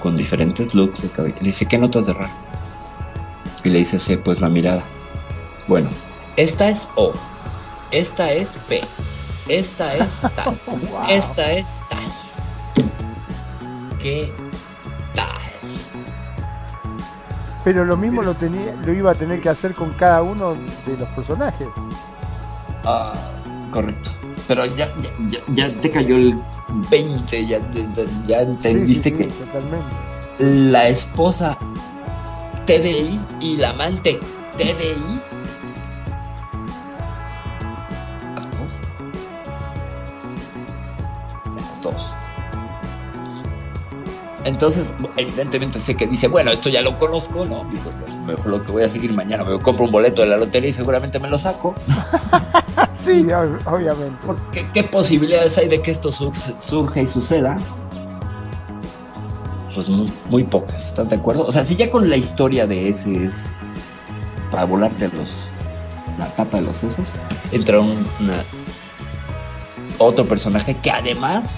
[0.00, 1.36] con diferentes looks de cabello.
[1.40, 2.32] Le dice, ¿qué notas de raro?
[3.64, 4.84] Y le dice, sí, pues la mirada.
[5.68, 5.90] Bueno,
[6.36, 7.12] esta es O,
[7.90, 8.80] esta es P,
[9.48, 10.60] esta es tal,
[11.08, 11.98] esta es tal.
[14.00, 14.32] ¿Qué
[15.14, 15.26] tal?
[17.64, 20.54] Pero lo mismo lo tenía, lo iba a tener que hacer con cada uno
[20.86, 21.68] de los personajes.
[22.84, 23.12] Ah,
[23.70, 24.10] correcto.
[24.48, 24.92] Pero ya,
[25.28, 26.40] ya, ya, te cayó el
[26.90, 27.60] 20, ya,
[28.26, 29.30] ya, entendiste que
[30.38, 31.56] la esposa
[32.66, 34.18] TDI y la amante
[34.56, 35.39] TDI
[44.44, 47.90] entonces evidentemente sé que dice bueno esto ya lo conozco no digo
[48.26, 50.72] mejor lo que voy a seguir mañana me compro un boleto de la lotería y
[50.72, 51.74] seguramente me lo saco
[52.94, 53.26] sí
[53.66, 54.26] obviamente.
[54.52, 57.58] ¿Qué, ¿Qué, posibilidades hay de que esto surge, surge y suceda
[59.74, 61.44] pues muy, muy, pocas, ¿estás de acuerdo?
[61.44, 63.56] O sea, si ya con la historia de ese es
[64.50, 65.48] para volarte los,
[66.18, 67.12] la tapa de los sesos,
[67.52, 68.06] entra un,
[69.98, 71.54] otro personaje que además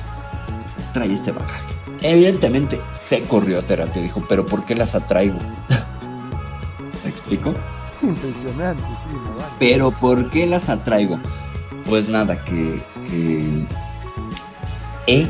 [0.92, 1.74] trae este bagaje.
[2.00, 5.38] Evidentemente se corrió a terapia, dijo, pero ¿por qué las atraigo?
[7.04, 7.54] ¿Me explico?
[8.02, 9.14] Impresionante, sí,
[9.58, 11.18] Pero ¿por qué las atraigo?
[11.88, 13.64] Pues nada, que, que
[15.06, 15.28] E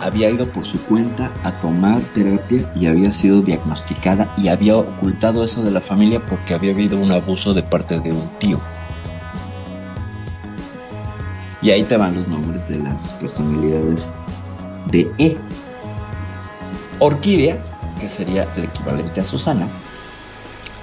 [0.00, 5.42] había ido por su cuenta a tomar terapia y había sido diagnosticada y había ocultado
[5.42, 8.60] eso de la familia porque había habido un abuso de parte de un tío.
[11.60, 14.12] Y ahí te van los nombres de las personalidades
[14.90, 15.36] de E.
[16.98, 17.62] Orquídea,
[18.00, 19.68] que sería el equivalente a Susana,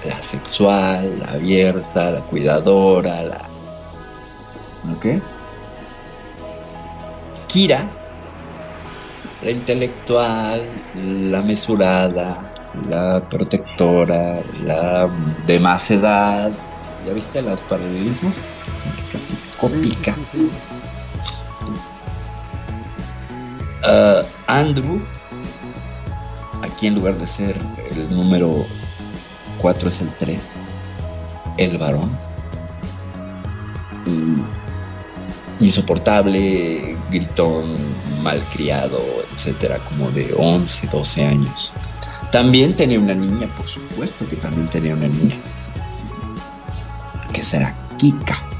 [0.04, 3.48] la sexual, la abierta, la cuidadora, la...
[4.94, 5.06] ¿Ok?
[7.48, 7.88] Kira,
[9.42, 10.62] la intelectual,
[10.94, 12.52] la mesurada,
[12.88, 15.08] la protectora, la
[15.46, 16.50] de más edad.
[17.04, 18.36] ¿Ya viste los paralelismos?
[19.12, 20.16] casi cópica.
[23.82, 25.00] Ah, Andrew,
[26.62, 27.56] aquí en lugar de ser
[27.90, 28.66] el número
[29.58, 30.56] 4 es el 3,
[31.58, 32.10] el varón.
[34.06, 34.42] Mm,
[35.60, 37.76] insoportable, gritón,
[38.22, 39.00] malcriado,
[39.34, 41.72] etcétera, como de 11, 12 años.
[42.30, 45.36] También tenía una niña, por supuesto que también tenía una niña,
[47.32, 48.55] que será Kika.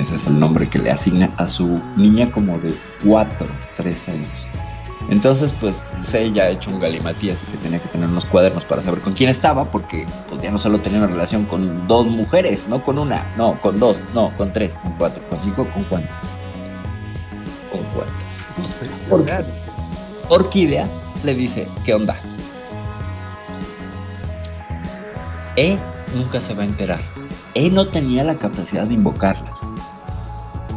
[0.00, 2.74] Ese es el nombre que le asigna a su niña como de
[3.04, 3.46] 4,
[3.76, 4.30] 3 años.
[5.10, 8.64] Entonces, pues se ya ha hecho un galimatí, así que tenía que tener unos cuadernos
[8.64, 12.06] para saber con quién estaba, porque pues, ya no solo tenía una relación con dos
[12.06, 15.84] mujeres, no con una, no, con dos, no, con tres, con cuatro, con cinco, con
[15.84, 16.24] cuántas.
[17.70, 19.44] Con cuántas.
[20.30, 20.88] Orquídea
[21.24, 22.16] le dice, ¿qué onda?
[25.56, 25.76] E
[26.14, 27.00] nunca se va a enterar.
[27.52, 29.60] E no tenía la capacidad de invocarlas.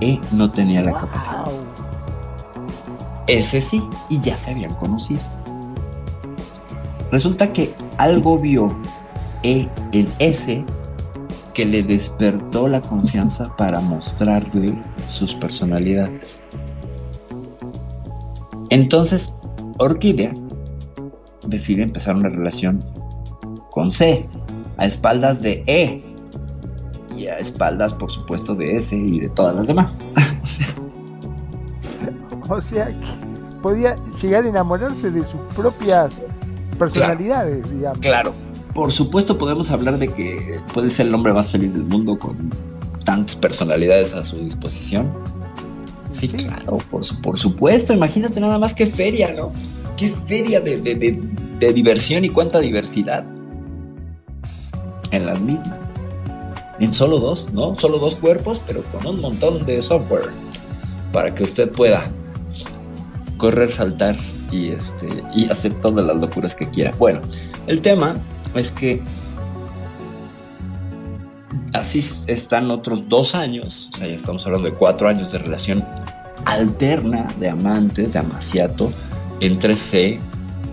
[0.03, 1.45] E no tenía la capacidad.
[3.27, 5.21] Ese sí, y ya se habían conocido.
[7.09, 8.75] Resulta que algo vio
[9.43, 10.65] E en ese
[11.53, 14.75] que le despertó la confianza para mostrarle
[15.07, 16.41] sus personalidades.
[18.69, 19.34] Entonces,
[19.77, 20.34] Orquídea
[21.47, 22.84] decide empezar una relación
[23.69, 24.25] con C,
[24.77, 26.03] a espaldas de E,
[27.23, 29.99] y a espaldas, por supuesto, de S y de todas las demás.
[32.49, 32.95] O sea, que
[33.61, 36.13] podía llegar a enamorarse de sus propias
[36.77, 37.99] personalidades, digamos.
[37.99, 38.33] Claro,
[38.73, 42.49] por supuesto podemos hablar de que puede ser el hombre más feliz del mundo con
[43.05, 45.09] tantas personalidades a su disposición.
[46.09, 49.53] Sí, claro, por, por, supuesto, imagínate nada más qué feria, ¿no?
[49.95, 53.23] Qué feria de, de diversión y cuánta diversidad
[55.11, 55.82] en las mismas.
[56.84, 57.73] En solo dos, ¿no?
[57.76, 60.31] Solo dos cuerpos, pero con un montón de software
[61.14, 62.11] para que usted pueda
[63.38, 64.18] correr, saltar
[64.51, 66.91] y, este, y hacer todas las locuras que quiera.
[66.99, 67.22] Bueno,
[67.68, 68.22] el tema
[68.53, 69.01] es que
[71.72, 75.85] así están otros dos años, o sea, ya estamos hablando de cuatro años de relación
[76.43, 78.91] alterna de amantes, de amaciato,
[79.39, 80.19] entre C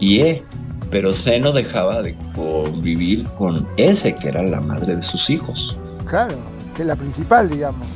[0.00, 0.44] y E.
[0.90, 5.76] Pero C no dejaba de convivir con S, que era la madre de sus hijos.
[6.10, 6.36] Claro,
[6.76, 7.86] que la principal, digamos.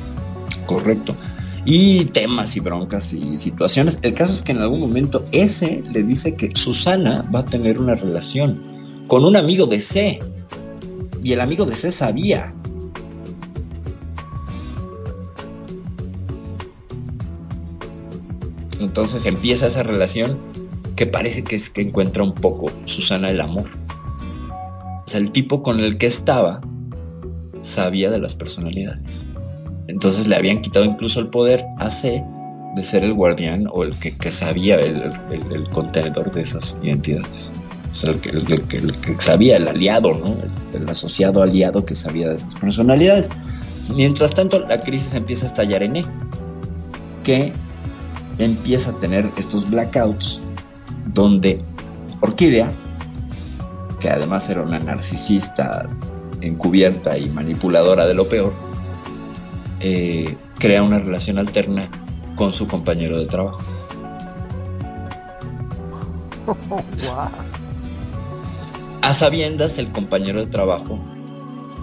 [0.65, 1.15] Correcto
[1.65, 3.97] y temas y broncas y situaciones.
[4.03, 7.79] El caso es que en algún momento ese le dice que Susana va a tener
[7.79, 8.61] una relación
[9.07, 10.19] con un amigo de C.
[11.23, 12.53] Y el amigo de C sabía.
[18.79, 20.39] Entonces empieza esa relación
[20.95, 23.65] que parece que es que encuentra un poco Susana el amor.
[25.03, 26.61] O sea, el tipo con el que estaba
[27.65, 29.27] sabía de las personalidades.
[29.87, 32.23] Entonces le habían quitado incluso el poder a C
[32.75, 35.11] de ser el guardián o el que, sabía el,
[35.71, 37.51] contenedor de esas identidades.
[37.91, 38.81] O sea, el que,
[39.19, 40.35] sabía, el aliado, ¿no?
[40.73, 43.29] El, asociado aliado que sabía de esas personalidades.
[43.95, 46.05] Mientras tanto, la crisis empieza a estallar en E,
[47.23, 47.53] que
[48.39, 50.41] empieza a tener estos blackouts
[51.13, 51.63] donde
[52.19, 52.69] Orquídea,
[53.99, 55.87] que además era una narcisista
[56.45, 58.53] encubierta y manipuladora de lo peor,
[59.79, 61.89] eh, crea una relación alterna
[62.35, 63.59] con su compañero de trabajo.
[69.01, 70.99] A sabiendas, el compañero de trabajo.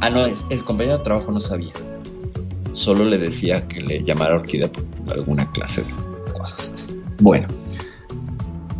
[0.01, 1.73] Ah, no, el compañero de trabajo no sabía.
[2.73, 6.91] Solo le decía que le llamara orquídea por alguna clase de cosas
[7.21, 7.62] Bueno.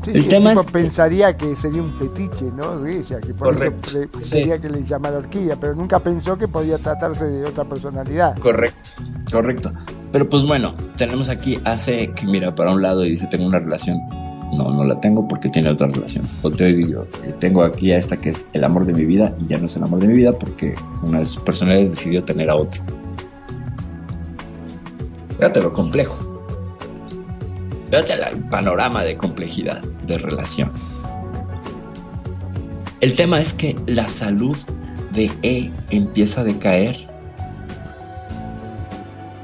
[0.07, 2.81] El tema es pensaría que sería un fetiche, ¿no?
[2.81, 3.99] De ella, que por eso
[4.33, 8.39] le, que le llamara orquídea, pero nunca pensó que podía tratarse de otra personalidad.
[8.39, 8.91] Correcto.
[9.31, 9.73] Correcto.
[10.11, 13.59] Pero pues bueno, tenemos aquí hace que mira para un lado y dice tengo una
[13.59, 13.99] relación.
[14.53, 16.27] No, no la tengo porque tiene otra relación.
[16.45, 19.47] Y digo, eh, tengo aquí a esta que es el amor de mi vida y
[19.47, 22.51] ya no es el amor de mi vida porque una de sus personalidades decidió tener
[22.51, 22.83] a otro.
[25.39, 26.32] Fíjate lo complejo.
[27.93, 30.73] Fíjate el panorama de complejidad de relación.
[33.03, 34.57] El tema es que la salud
[35.13, 36.97] de E empieza a decaer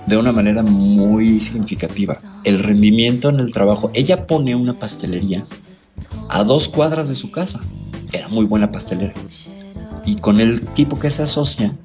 [0.07, 2.17] de una manera muy significativa.
[2.45, 3.91] El rendimiento en el trabajo.
[3.93, 5.45] Ella pone una pastelería
[6.31, 7.61] a dos cuadras de su casa.
[8.15, 9.13] Era muy buena pastelera.
[10.07, 11.77] Y con el tipo que se asocia,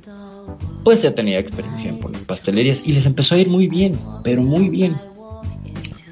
[0.85, 4.69] pues ya tenía experiencia en pastelerías y les empezó a ir muy bien, pero muy
[4.69, 4.95] bien.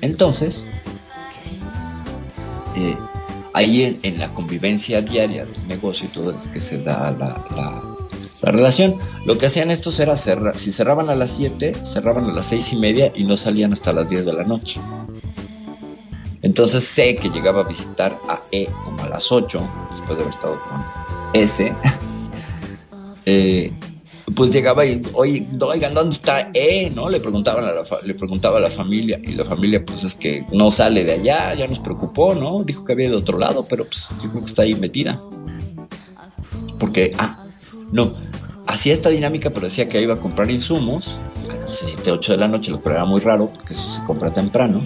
[0.02, 0.68] Entonces,
[2.76, 2.98] eh,
[3.54, 7.46] ahí en, la convivencia diaria del negocio y todo es que se da la,
[8.44, 8.98] la relación.
[9.26, 12.74] Lo que hacían estos era cerrar, si cerraban a las 7, cerraban a las seis
[12.74, 14.80] y media y no salían hasta las 10 de la noche.
[16.42, 19.62] Entonces sé que llegaba a visitar a E como a las 8,
[19.92, 20.84] después de haber estado con
[21.34, 21.74] S.
[23.28, 23.72] Eh,
[24.36, 26.90] pues llegaba y, oye, oigan, ¿dónde está E?
[26.90, 27.10] ¿No?
[27.10, 30.46] Le preguntaban a la le preguntaba a la familia, y la familia, pues es que
[30.52, 32.64] no sale de allá, ya nos preocupó, ¿no?
[32.64, 35.20] Dijo que había de otro lado, pero pues dijo que está ahí metida.
[36.78, 37.46] Porque, ah,
[37.92, 38.14] no,
[38.68, 42.38] hacía esta dinámica, pero decía que iba a comprar insumos a las 7, 8 de
[42.38, 44.86] la noche, lo cual era muy raro porque eso se compra temprano.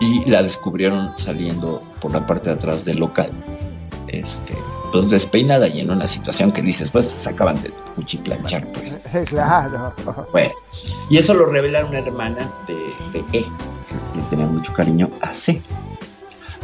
[0.00, 3.30] Y la descubrieron saliendo por la parte de atrás del local.
[4.08, 4.54] Este,
[4.92, 9.00] pues despeinada y en una situación que dices, pues se acaban de cuchiplanchar, pues.
[9.26, 9.94] Claro.
[10.32, 10.52] Bueno,
[11.08, 12.74] y eso lo revela una hermana de,
[13.12, 15.60] de E, que le tenía mucho cariño a C.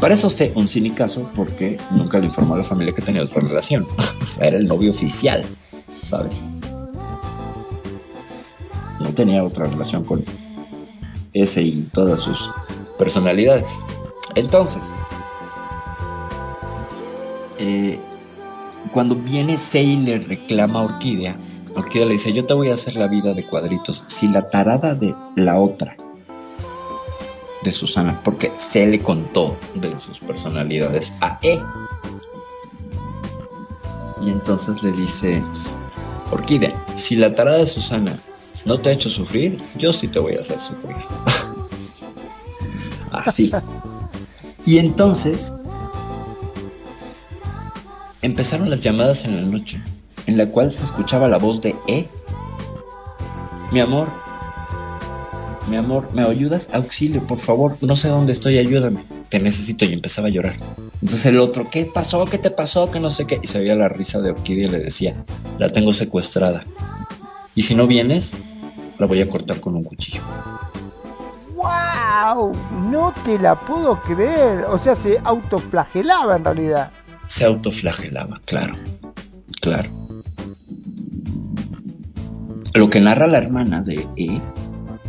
[0.00, 3.40] Para eso sé un cinicazo porque nunca le informó a la familia que tenía otra
[3.40, 3.86] relación.
[4.22, 5.44] o sea, era el novio oficial,
[6.04, 6.40] ¿sabes?
[9.00, 10.24] No tenía otra relación con
[11.32, 12.50] ese y todas sus
[12.98, 13.66] personalidades.
[14.34, 14.82] Entonces,
[17.58, 17.98] eh,
[18.92, 21.38] cuando viene Sei y le reclama a Orquídea,
[21.74, 24.02] Orquídea le dice, yo te voy a hacer la vida de cuadritos.
[24.06, 25.96] Si la tarada de la otra
[27.62, 31.60] de Susana, porque se le contó de sus personalidades a E.
[34.22, 35.42] Y entonces le dice,
[36.30, 38.18] Orquídea, si la tarada de Susana
[38.64, 40.96] no te ha hecho sufrir, yo sí te voy a hacer sufrir.
[43.12, 43.52] Así.
[44.64, 45.52] Y entonces
[48.26, 49.80] empezaron las llamadas en la noche,
[50.26, 52.06] en la cual se escuchaba la voz de E.
[53.72, 54.08] Mi amor,
[55.68, 56.68] mi amor, ¿me ayudas?
[56.72, 59.04] Auxilio, por favor, no sé dónde estoy, ayúdame.
[59.28, 60.54] Te necesito y empezaba a llorar.
[61.02, 62.24] Entonces el otro, ¿qué pasó?
[62.26, 62.90] ¿Qué te pasó?
[62.90, 63.40] Que no sé qué.
[63.42, 65.24] Y se veía la risa de Orquídea y le decía,
[65.58, 66.64] la tengo secuestrada.
[67.54, 68.32] Y si no vienes,
[68.98, 70.20] la voy a cortar con un cuchillo.
[71.54, 72.52] ¡Wow!
[72.90, 74.64] No te la puedo creer.
[74.68, 76.90] O sea, se autoflagelaba en realidad.
[77.28, 78.74] Se autoflagelaba, claro.
[79.60, 79.90] Claro.
[82.74, 84.40] Lo que narra la hermana de E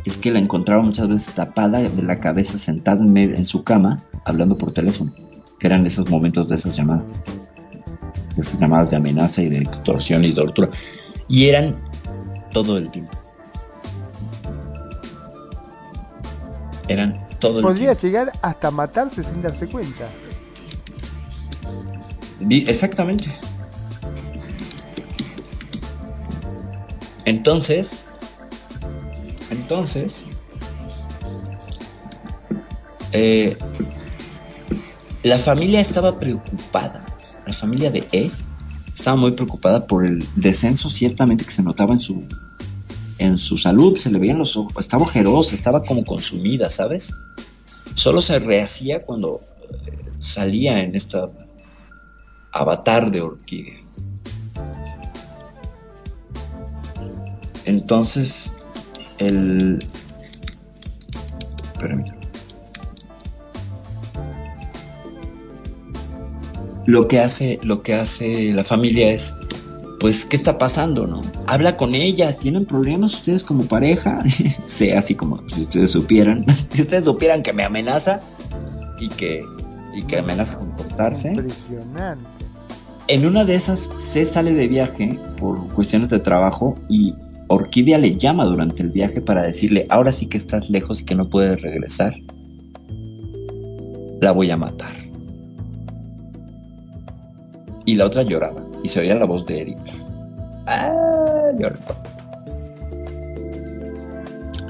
[0.06, 4.58] es que la encontraba muchas veces tapada de la cabeza, sentada en, su cama, hablando
[4.58, 5.14] por teléfono,
[5.60, 7.24] que eran esos momentos de esas llamadas,
[8.36, 10.70] de esas llamadas de amenaza y de extorsión y tortura,
[11.28, 11.76] y eran
[12.54, 13.12] todo el tiempo.
[16.88, 20.08] Eran todo el Podría llegar hasta matarse sin darse cuenta.
[22.40, 23.26] Exactamente.
[27.26, 27.92] Entonces,
[29.50, 30.24] entonces,
[33.12, 33.58] eh,
[35.24, 37.06] la familia estaba preocupada,
[37.46, 38.32] la familia de E
[38.96, 42.24] estaba muy preocupada por el descenso ciertamente que se notaba en su
[43.20, 47.12] en su salud, se le veían los ojos, estaba ojerosa, estaba como consumida, ¿sabes?
[47.96, 49.42] Solo se rehacía cuando
[49.88, 51.28] eh, salía en esta
[52.52, 53.80] avatar de orquídea.
[57.66, 58.52] Entonces,
[59.18, 59.80] el...
[66.86, 69.36] Lo que hace, lo que hace la familia es,
[70.00, 71.22] pues, ¿qué está pasando, no?
[71.46, 74.24] Habla con ellas, ¿tienen problemas ustedes como pareja?
[74.66, 78.22] sí, así como si ustedes supieran, si ustedes supieran que me amenaza
[79.00, 79.44] y que,
[79.94, 81.36] y que amenaza con cortarse.
[83.10, 87.14] En una de esas se sale de viaje por cuestiones de trabajo y
[87.48, 91.16] Orquídea le llama durante el viaje para decirle, ahora sí que estás lejos y que
[91.16, 92.14] no puedes regresar.
[94.20, 94.92] La voy a matar.
[97.86, 99.92] Y la otra lloraba y se oía la voz de Erika.
[100.66, 101.52] Ah,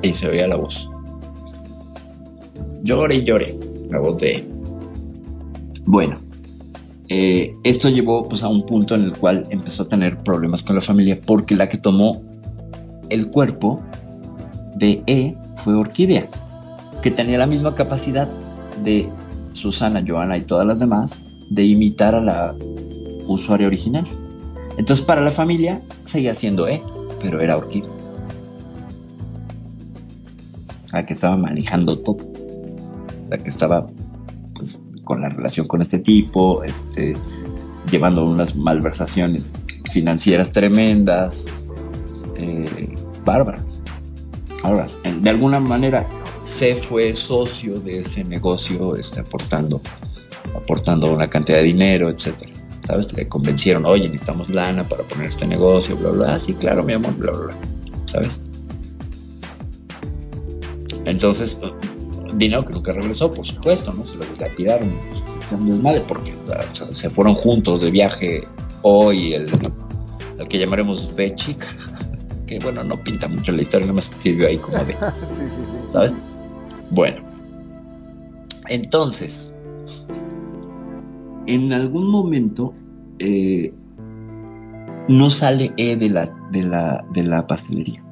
[0.04, 0.88] y se oía la voz.
[2.84, 3.56] Llore y llore,
[3.90, 4.48] la voz de.
[5.86, 6.18] Bueno,
[7.10, 10.76] eh, esto llevó pues, a un punto en el cual empezó a tener problemas con
[10.76, 12.22] la familia porque la que tomó
[13.10, 13.82] el cuerpo
[14.76, 16.30] de E fue Orquídea,
[17.02, 18.28] que tenía la misma capacidad
[18.84, 19.10] de
[19.54, 21.18] Susana, Joana y todas las demás
[21.50, 22.56] de imitar a la
[23.28, 24.06] usuaria original.
[24.78, 26.84] Entonces para la familia seguía siendo E,
[27.22, 27.90] pero era Orquídea.
[30.92, 32.18] La que estaba manejando todo.
[33.30, 33.88] La que estaba
[35.08, 37.16] con la relación con este tipo, este,
[37.90, 39.54] llevando unas malversaciones
[39.90, 41.46] financieras tremendas,
[42.36, 42.94] eh,
[43.24, 43.82] bárbaras.
[44.64, 44.86] Ahora,
[45.22, 46.06] de alguna manera
[46.44, 49.82] se fue socio de ese negocio, este, aportando,
[50.54, 52.52] aportando una cantidad de dinero, etcétera.
[52.86, 53.12] ¿Sabes?
[53.14, 57.16] Le convencieron, oye, necesitamos lana para poner este negocio, bla, bla, sí, claro, mi amor,
[57.16, 57.58] bla, bla, bla.
[58.06, 58.42] ¿Sabes?
[61.06, 61.58] Entonces,
[62.34, 64.06] dinero que nunca regresó, por supuesto, ¿no?
[64.06, 64.26] Se lo
[64.56, 64.94] tiraron
[65.52, 66.34] un desmadre porque
[66.92, 68.44] se fueron juntos de viaje
[68.82, 69.50] hoy el,
[70.40, 71.68] el que llamaremos B chica
[72.48, 74.94] que bueno, no pinta mucho la historia, nada más sirvió ahí como de,
[75.34, 75.92] sí, sí, sí.
[75.92, 76.16] ¿sabes?
[76.90, 77.18] Bueno,
[78.70, 79.54] entonces,
[81.46, 82.74] en algún momento
[83.20, 83.74] eh,
[85.08, 88.04] no sale E de la, de, la, de la pastelería.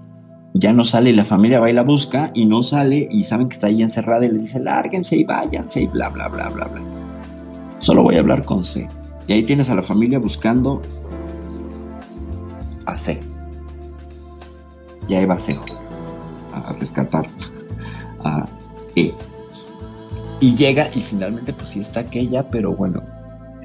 [0.58, 3.56] Ya no sale, la familia va y la busca y no sale y saben que
[3.56, 6.82] está ahí encerrada y les dice, lárguense y váyanse y bla, bla, bla, bla, bla.
[7.80, 8.88] Solo voy a hablar con C.
[9.28, 10.82] Y ahí tienes a la familia buscando
[12.86, 13.20] a C.
[15.10, 15.58] Ya iba C
[16.54, 17.28] a rescatar
[18.24, 18.46] a
[18.96, 19.14] E.
[20.40, 23.04] Y llega y finalmente pues sí está aquella, pero bueno,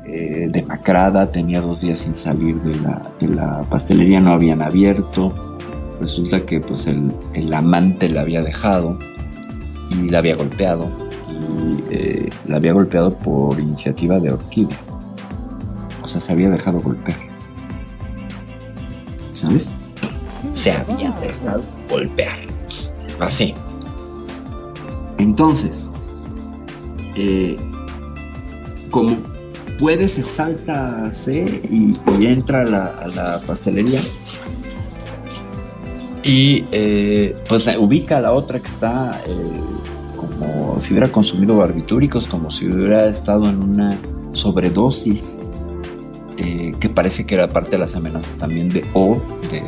[0.06, 5.32] eh, demacrada, tenía dos días sin salir de la, de la pastelería, no habían abierto.
[6.00, 8.98] Resulta que pues el, el amante la había dejado
[9.90, 10.90] y la había golpeado.
[11.28, 14.78] Y eh, la había golpeado por iniciativa de Orquídea.
[16.02, 17.18] O sea, se había dejado golpear.
[19.30, 19.74] ¿Sabes?
[20.52, 22.38] Se había dejado golpear.
[23.18, 23.54] Así.
[25.18, 25.90] Entonces,
[27.14, 27.58] eh,
[28.90, 29.16] como
[29.78, 34.00] puede, se salta C y, y entra a la, a la, pastelería.
[36.22, 39.60] Y eh, pues ubica a la otra que está eh,
[40.16, 43.98] como si hubiera consumido barbitúricos, como si hubiera estado en una
[44.32, 45.40] sobredosis,
[46.36, 49.20] eh, que parece que era parte de las amenazas también de O,
[49.50, 49.62] de,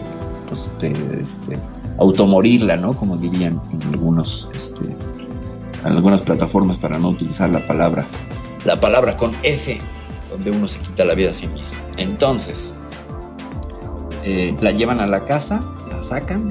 [0.49, 0.71] pues,
[1.23, 1.59] este,
[1.99, 2.95] automorirla, ¿no?
[2.97, 4.85] Como dirían en algunos este,
[5.85, 8.07] en algunas plataformas para no utilizar la palabra
[8.65, 9.81] la palabra con S
[10.31, 12.73] donde uno se quita la vida a sí mismo entonces
[14.25, 15.63] eh, la llevan a la casa
[16.03, 16.51] sacan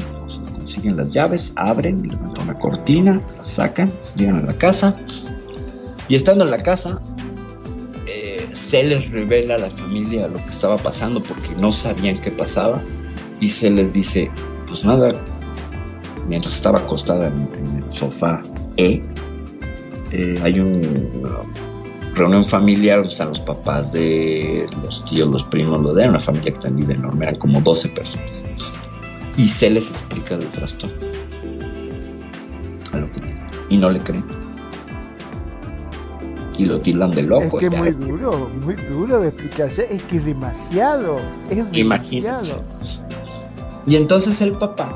[0.54, 4.96] consiguen las llaves abren levantan la cortina la sacan llegan a la casa
[6.08, 7.02] y estando en la casa
[8.08, 12.32] eh, se les revela a la familia lo que estaba pasando porque no sabían qué
[12.32, 12.84] pasaba
[13.40, 14.32] y se les dice
[14.68, 15.14] pues nada
[16.28, 18.42] mientras estaba acostada en, el sofá
[18.78, 19.02] E
[20.12, 21.22] eh, hay un,
[22.14, 26.50] reunión familiar donde están los papás de los tíos, los primos, lo de una familia
[26.50, 28.44] extendida enorme, eran como 12 personas.
[29.42, 30.96] Y se les explica del trastorno.
[32.94, 33.22] A lo que,
[33.70, 34.24] y no le creen.
[36.60, 37.60] Y lo tildan de loco.
[37.60, 39.88] Es que muy duro, muy duro de explicarse.
[39.90, 41.16] Es que es demasiado.
[41.50, 41.80] Es demasiado.
[41.80, 42.50] Imagínate.
[43.88, 44.96] Y entonces el papá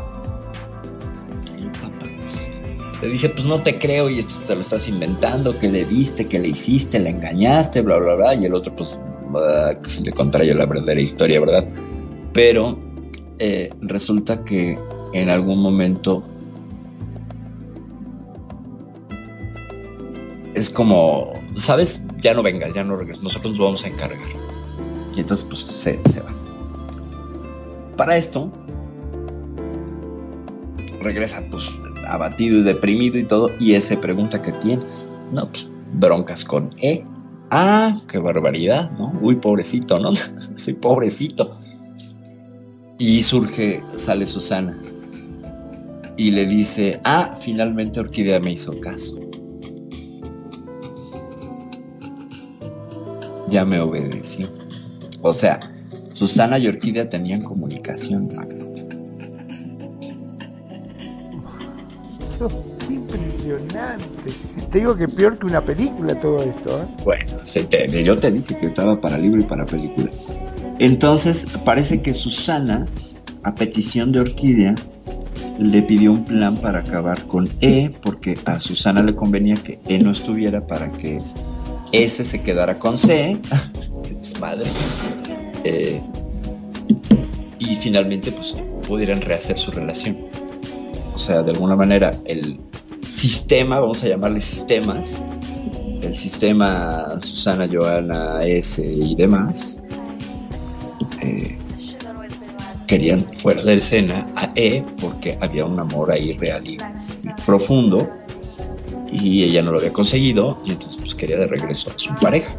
[3.01, 6.27] le dice, pues no te creo y esto te lo estás inventando, que le diste,
[6.27, 8.35] que le hiciste, le engañaste, bla, bla, bla.
[8.35, 8.99] Y el otro, pues,
[9.87, 11.67] si le contara yo la verdadera historia, ¿verdad?
[12.31, 12.84] Pero
[13.39, 14.79] eh, resulta que
[15.13, 16.23] en algún momento
[20.53, 22.01] es como, ¿sabes?
[22.17, 24.29] Ya no vengas, ya no regreses, nosotros nos vamos a encargar.
[25.15, 26.33] Y entonces, pues, se, se va.
[27.97, 28.51] Para esto,
[31.01, 31.71] regresa, pues,
[32.07, 35.09] abatido y deprimido y todo, y él se pregunta qué tienes.
[35.31, 37.03] No, pues broncas con E.
[37.51, 39.17] Ah, qué barbaridad, ¿no?
[39.21, 40.13] Uy, pobrecito, ¿no?
[40.55, 41.57] Soy pobrecito.
[42.97, 44.81] Y surge, sale Susana.
[46.17, 49.19] Y le dice, ah, finalmente Orquídea me hizo caso.
[53.49, 54.49] Ya me obedeció.
[55.21, 55.59] O sea,
[56.13, 58.29] Susana y Orquídea tenían comunicación.
[62.89, 64.05] Impresionante.
[64.71, 66.81] Te digo que peor que una película todo esto.
[66.81, 66.87] ¿eh?
[67.03, 70.09] Bueno, se te, yo te dije que estaba para libro y para película.
[70.79, 72.87] Entonces, parece que Susana,
[73.43, 74.75] a petición de Orquídea,
[75.59, 79.99] le pidió un plan para acabar con E, porque a Susana le convenía que E
[79.99, 81.19] no estuviera para que
[81.91, 83.39] S se quedara con C,
[84.41, 84.69] madre,
[85.63, 86.01] eh,
[87.59, 88.57] y finalmente pues
[88.87, 90.17] pudieran rehacer su relación.
[91.15, 92.59] O sea, de alguna manera el
[93.09, 95.07] sistema, vamos a llamarle sistemas,
[96.01, 99.79] el sistema Susana, Joana, S y demás,
[101.25, 101.57] eh,
[102.87, 106.77] querían fuera de escena a E porque había un amor ahí real y,
[107.45, 108.09] profundo
[109.11, 112.55] y ella no lo había conseguido y entonces pues quería de regreso a su pareja.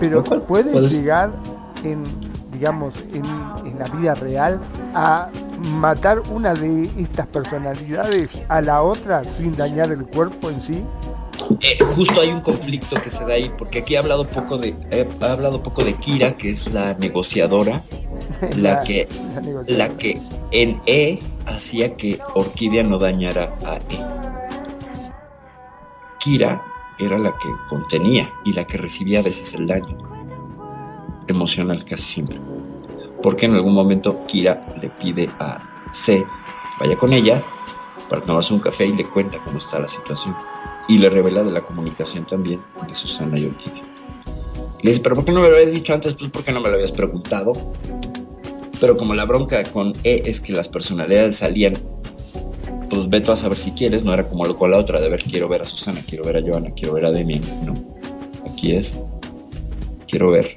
[0.00, 1.30] Pero ¿cuál puede llegar
[1.84, 2.02] en,
[2.52, 3.24] digamos, en,
[3.66, 4.60] en la vida real
[4.94, 5.28] a
[5.80, 10.82] matar una de estas personalidades a la otra sin dañar el cuerpo en sí?
[11.60, 14.74] Eh, justo hay un conflicto que se da ahí, porque aquí he hablado poco de,
[14.90, 17.84] he hablado poco de Kira, que es la negociadora,
[18.56, 19.08] la, que,
[19.66, 20.20] la, que
[20.50, 23.98] en E hacía que Orquídea no dañara a E.
[26.18, 26.62] Kira
[26.98, 29.98] era la que contenía y la que recibía a veces el daño
[31.26, 32.40] emocional casi siempre.
[33.22, 37.44] Porque en algún momento Kira le pide a C que vaya con ella
[38.08, 40.34] para tomarse un café y le cuenta cómo está la situación
[40.88, 43.82] y le revela de la comunicación también de Susana y Orquídea.
[44.82, 46.14] Le dice, pero ¿por qué no me lo habías dicho antes?
[46.14, 47.52] Pues porque no me lo habías preguntado.
[48.80, 51.74] Pero como la bronca con E es que las personalidades salían,
[52.90, 55.22] pues ve a saber si quieres, no era como lo con la otra de ver,
[55.22, 57.42] quiero ver a Susana, quiero ver a Joana, quiero ver a Demian.
[57.64, 57.74] No,
[58.50, 58.98] aquí es,
[60.08, 60.56] quiero ver,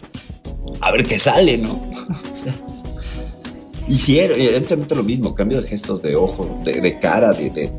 [0.82, 1.74] a ver qué sale, ¿no?
[2.32, 2.54] o sea,
[3.88, 7.72] y evidentemente lo mismo, cambio de gestos de ojo, de, cara, de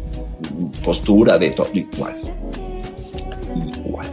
[0.85, 2.17] postura, de todo igual.
[3.85, 4.07] Igual.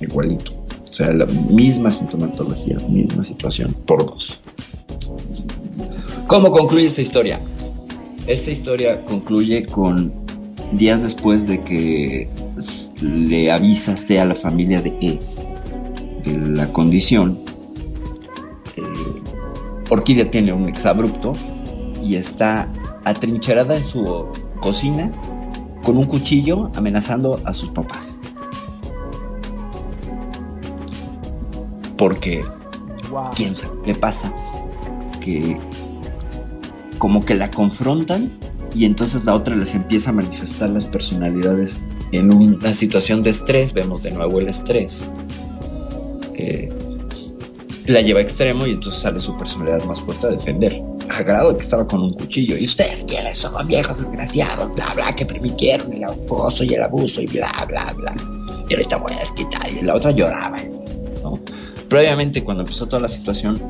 [0.00, 0.52] Igualito.
[0.88, 4.40] O sea, la misma sintomatología, misma situación, por dos.
[6.26, 7.40] ¿Cómo concluye esta historia?
[8.26, 10.12] Esta historia concluye con
[10.72, 12.28] días después de que
[13.02, 15.20] le avisa sea la familia de E
[16.30, 17.38] la condición.
[18.76, 18.82] Eh,
[19.90, 21.34] Orquídea tiene un exabrupto
[22.02, 22.72] y está
[23.04, 24.26] atrincherada en su
[24.60, 25.12] cocina
[25.82, 28.20] con un cuchillo amenazando a sus papás.
[31.96, 32.42] Porque,
[33.36, 34.32] quién sabe qué pasa,
[35.20, 35.58] que
[36.98, 38.32] como que la confrontan
[38.74, 43.72] y entonces la otra les empieza a manifestar las personalidades en una situación de estrés,
[43.72, 45.06] vemos de nuevo el estrés.
[46.34, 46.72] Eh,
[47.86, 51.52] la lleva a extremo y entonces sale su personalidad más fuerte a defender a grado
[51.52, 52.56] de que estaba con un cuchillo.
[52.56, 54.72] ¿Y ustedes quiénes son, viejos desgraciados?
[54.74, 58.14] Bla, bla, que permitieron el acoso y el abuso y bla, bla, bla.
[58.68, 59.68] Y ahorita voy a desquitar.
[59.70, 60.58] Y la otra lloraba,
[61.22, 61.38] ¿no?
[61.88, 63.60] Previamente, cuando empezó toda la situación,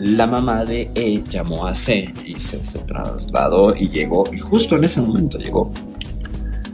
[0.00, 4.24] la mamá de E llamó a C y se, trasladó y llegó.
[4.32, 5.72] Y justo en ese momento llegó.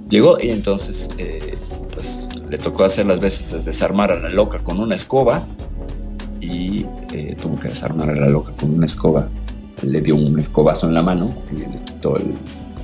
[0.08, 1.56] Llegó y entonces, eh,
[1.92, 5.46] pues le tocó hacer las veces de desarmar a la loca con una escoba
[6.40, 9.28] y eh, tuvo que desarmar a la loca con una escoba
[9.82, 12.34] le dio un escobazo en la mano y le quitó el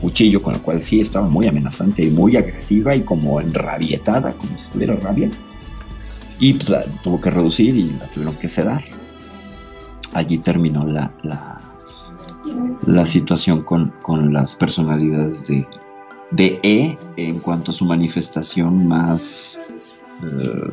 [0.00, 4.56] cuchillo, con el cual sí estaba muy amenazante y muy agresiva y como enrabietada, como
[4.58, 5.30] si tuviera rabia.
[6.38, 8.84] Y pues la tuvo que reducir y la tuvieron que sedar.
[10.12, 13.92] Allí terminó la, la, situación con,
[14.32, 15.66] las personalidades de,
[16.30, 19.60] de E en cuanto a su manifestación más
[20.22, 20.70] eh,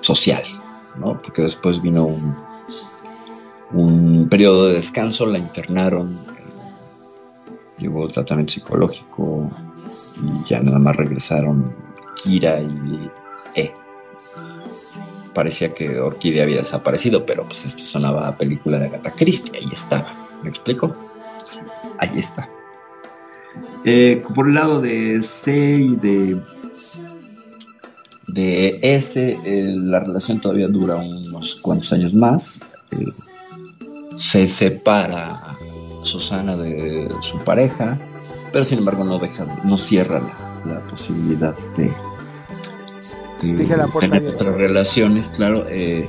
[0.00, 0.42] social,
[0.98, 1.20] ¿no?
[1.22, 2.34] Porque después vino un,
[3.72, 6.18] un periodo de descanso, la internaron,
[7.78, 9.50] llevó tratamiento psicológico
[10.22, 11.74] y ya nada más regresaron
[12.22, 13.10] Kira y
[13.54, 13.72] E.
[15.34, 19.68] Parecía que Orquídea había desaparecido, pero pues esto sonaba a película de Agatha Christie, ahí
[19.70, 20.16] estaba.
[20.42, 20.96] ¿Me explico?
[21.98, 22.48] Ahí está.
[23.84, 26.42] Eh, por el lado de C y de,
[28.26, 32.60] de S, eh, la relación todavía dura unos cuantos años más.
[32.90, 33.04] Eh,
[34.16, 35.56] se separa
[36.02, 37.98] Susana de su pareja,
[38.52, 40.20] pero sin embargo no deja, no cierra
[40.64, 41.92] la, posibilidad de,
[43.40, 43.80] tener
[44.28, 45.64] otras relaciones, claro.
[45.68, 46.08] Eh,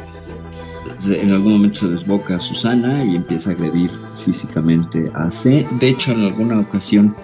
[1.10, 5.68] en algún momento se desboca a Susana y empieza a agredir físicamente a C.
[5.80, 7.16] De hecho, en alguna ocasión,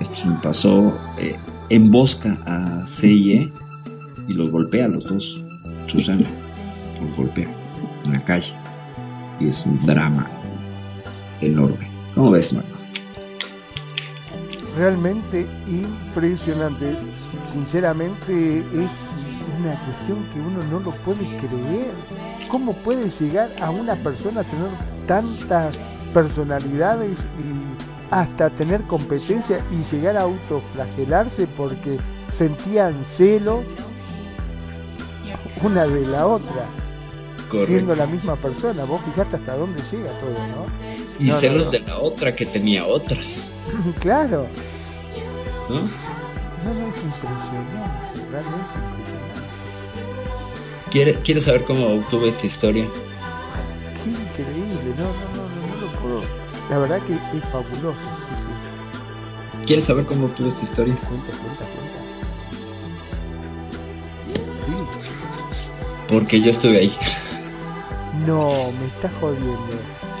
[0.00, 1.34] esto me pasó, eh,
[1.70, 3.52] embosca a C y E
[4.28, 5.42] y los golpea a los dos.
[5.86, 6.28] Susana
[7.00, 7.48] los golpea
[8.04, 8.65] en la calle
[9.40, 10.30] y es un drama
[11.40, 11.90] enorme.
[12.14, 12.76] ¿Cómo ves, Marco?
[14.76, 16.98] Realmente impresionante.
[17.52, 18.92] Sinceramente es
[19.58, 21.94] una cuestión que uno no lo puede creer.
[22.50, 24.70] ¿Cómo puede llegar a una persona a tener
[25.06, 25.80] tantas
[26.12, 31.98] personalidades y hasta tener competencia y llegar a autoflagelarse porque
[32.28, 33.64] sentían celos
[35.62, 36.68] una de la otra,
[37.50, 38.84] siendo la misma persona.
[38.84, 40.66] Vos fijate hasta dónde llega todo, ¿no?
[41.18, 43.52] Y celos de la otra que tenía otras.
[44.00, 44.48] claro.
[45.68, 45.76] ¿No?
[45.76, 48.78] No, no, es impresionante, realmente
[50.90, 51.22] impresionante.
[51.22, 52.86] ¿Quieres saber cómo obtuve esta historia?
[54.02, 56.22] Qué increíble, no, no, no, no, no lo puedo.
[56.70, 59.64] La verdad que es fabuloso, sí, sí.
[59.66, 60.94] ¿Quieres saber cómo obtuve esta historia?
[61.08, 61.96] Cuenta, cuenta, cuenta.
[66.08, 66.92] Porque yo estuve ahí.
[68.26, 69.68] No, me estás jodiendo.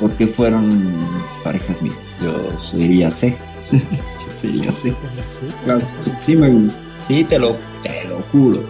[0.00, 1.06] Porque fueron
[1.42, 2.18] parejas mías.
[2.22, 3.36] Yo sería C.
[4.28, 4.94] sí, yo sé.
[5.64, 8.64] Claro, sí, me, sí te, lo, te lo juro.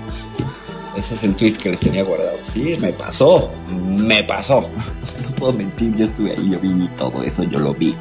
[0.96, 2.38] Ese es el twist que les tenía guardado.
[2.42, 3.52] Sí, me pasó.
[3.68, 4.68] Me pasó.
[5.22, 5.94] No puedo mentir.
[5.94, 7.94] Yo estuve ahí, yo vi todo eso, yo lo vi.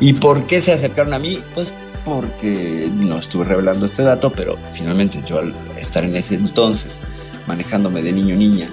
[0.00, 1.38] ¿Y por qué se acercaron a mí?
[1.54, 1.72] Pues
[2.04, 7.00] porque no estuve revelando este dato, pero finalmente yo al estar en ese entonces
[7.46, 8.68] manejándome de niño niña,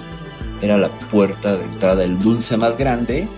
[0.62, 3.28] era la puerta de entrada, el dulce más grande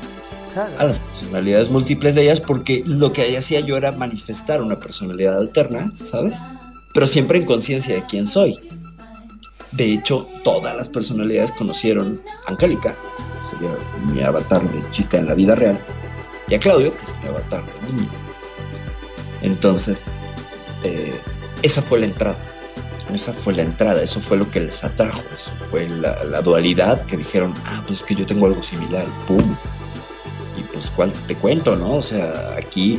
[0.79, 5.37] a las personalidades múltiples de ellas, porque lo que hacía yo era manifestar una personalidad
[5.37, 6.37] alterna, ¿sabes?
[6.93, 8.57] Pero siempre en conciencia de quién soy.
[9.73, 13.77] De hecho, todas las personalidades conocieron a Angélica, que sería
[14.07, 15.81] mi avatar de chica en la vida real,
[16.49, 18.11] y a Claudio, que es mi avatar de niño.
[19.43, 20.05] Entonces,
[20.85, 21.19] eh,
[21.63, 22.39] esa fue la entrada.
[23.13, 27.17] Esa fue la entrada, eso fue lo que les atrajo, eso fue la, dualidad que
[27.17, 29.57] dijeron, ah, pues es que yo tengo algo similar, ¡pum!
[30.57, 31.97] Y pues, ¿cuál te cuento, no?
[31.97, 32.99] O sea, aquí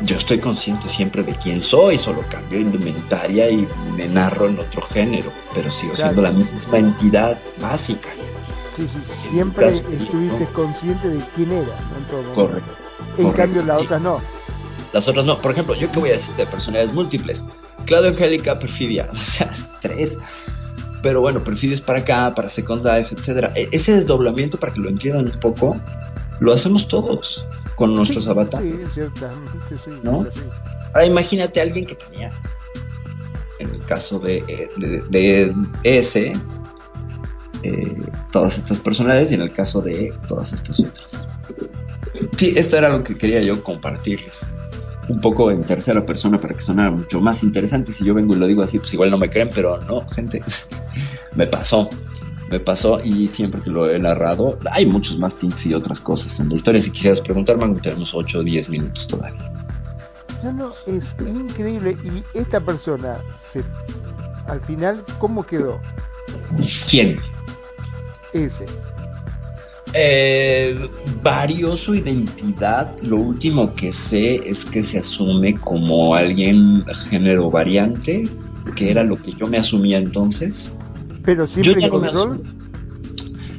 [0.00, 4.82] yo estoy consciente siempre de quién soy, solo cambio indumentaria y me narro en otro
[4.82, 8.08] género, pero sigo siendo la misma entidad básica.
[8.76, 8.98] Sí, sí,
[9.30, 11.78] siempre estuviste consciente de quién era,
[12.10, 12.18] ¿no?
[12.24, 12.74] En Correcto.
[13.18, 14.20] En cambio, la otra no.
[14.92, 15.40] Las otras no.
[15.40, 17.44] Por ejemplo, yo qué voy a decir de personalidades múltiples.
[17.86, 19.08] Claudio Angélica, Perfidia.
[19.12, 19.50] O sea,
[19.80, 20.18] tres.
[21.02, 23.52] Pero bueno, Perfidia es para acá, para Second Life, etcétera.
[23.54, 25.80] E-, ese desdoblamiento, para que lo entiendan un poco,
[26.40, 27.46] lo hacemos todos
[27.76, 28.92] con nuestros avatares.
[28.94, 29.00] Sí,
[29.84, 30.26] sí, ¿no?
[30.94, 32.30] Ahora imagínate a alguien que tenía,
[33.58, 36.34] en el caso de, de, de ese,
[37.62, 37.96] eh,
[38.30, 41.26] todas estas personalidades y en el caso de todas estas otras.
[42.36, 44.46] Sí, esto era lo que quería yo compartirles
[45.12, 47.92] un poco en tercera persona para que sonara mucho más interesante.
[47.92, 50.40] Si yo vengo y lo digo así, pues igual no me creen, pero no, gente,
[51.36, 51.88] me pasó.
[52.48, 56.38] Me pasó y siempre que lo he narrado, hay muchos más tints y otras cosas
[56.40, 56.80] en la historia.
[56.80, 59.52] Si quisieras preguntar, man, tenemos 8 o 10 minutos todavía.
[60.42, 61.96] No, no, es increíble.
[62.04, 63.62] Y esta persona, se,
[64.48, 65.80] al final, ¿cómo quedó?
[66.90, 67.16] ¿Quién?
[68.34, 68.66] Ese.
[69.94, 70.88] Eh,
[71.22, 72.94] varió su identidad.
[73.02, 78.24] Lo último que sé es que se asume como alguien género variante,
[78.74, 80.72] que era lo que yo me asumía entonces.
[81.24, 82.42] Pero siempre con control.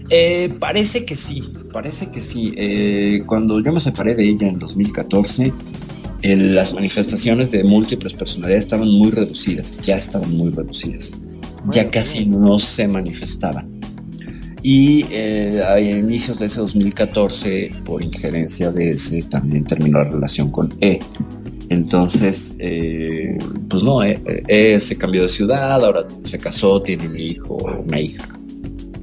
[0.10, 2.54] Eh, parece que sí, parece que sí.
[2.56, 5.54] Eh, cuando yo me separé de ella en 2014,
[6.24, 11.12] las manifestaciones de múltiples personalidades estaban muy reducidas, ya estaban muy reducidas,
[11.70, 13.73] ya casi no se manifestaban.
[14.66, 20.52] Y eh, a inicios de ese 2014, por injerencia de ese, también terminó la relación
[20.52, 21.00] con E.
[21.68, 23.38] Entonces, eh,
[23.68, 28.00] pues no, e, e, se cambió de ciudad, ahora se casó, tiene un hijo, una
[28.00, 28.24] hija.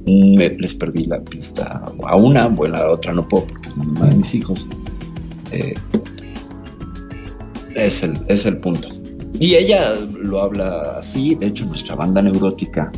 [0.07, 3.77] Me, les perdí la pista a una, bueno, a la otra no puedo porque es
[3.77, 4.65] la mamá mis hijos.
[5.51, 5.75] Eh,
[7.75, 8.89] es, el, es el punto.
[9.39, 9.93] Y ella
[10.23, 12.91] lo habla así, de hecho nuestra banda neurótica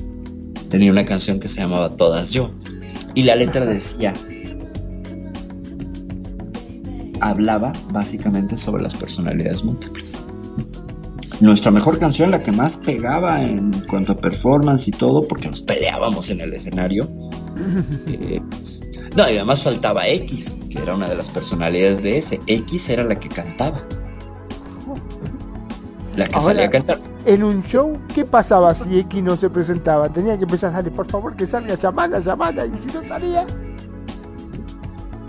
[0.74, 2.50] tenía una canción que se llamaba Todas Yo.
[3.14, 4.12] Y la letra decía,
[7.22, 10.18] hablaba básicamente sobre las personalidades múltiples.
[11.41, 15.62] Nuestra mejor canción, la que más pegaba en cuanto a performance y todo, porque nos
[15.62, 17.08] peleábamos en el escenario.
[18.08, 18.41] Eh,
[19.16, 22.40] no, y además faltaba X, que era una de las personalidades de ese.
[22.48, 23.88] X era la que cantaba.
[26.15, 30.10] La que salía a cantar en un show, ¿qué pasaba si X no se presentaba?
[30.10, 33.45] Tenía que empezar a darle, por favor, que salga llamada, llamada, y si no salía.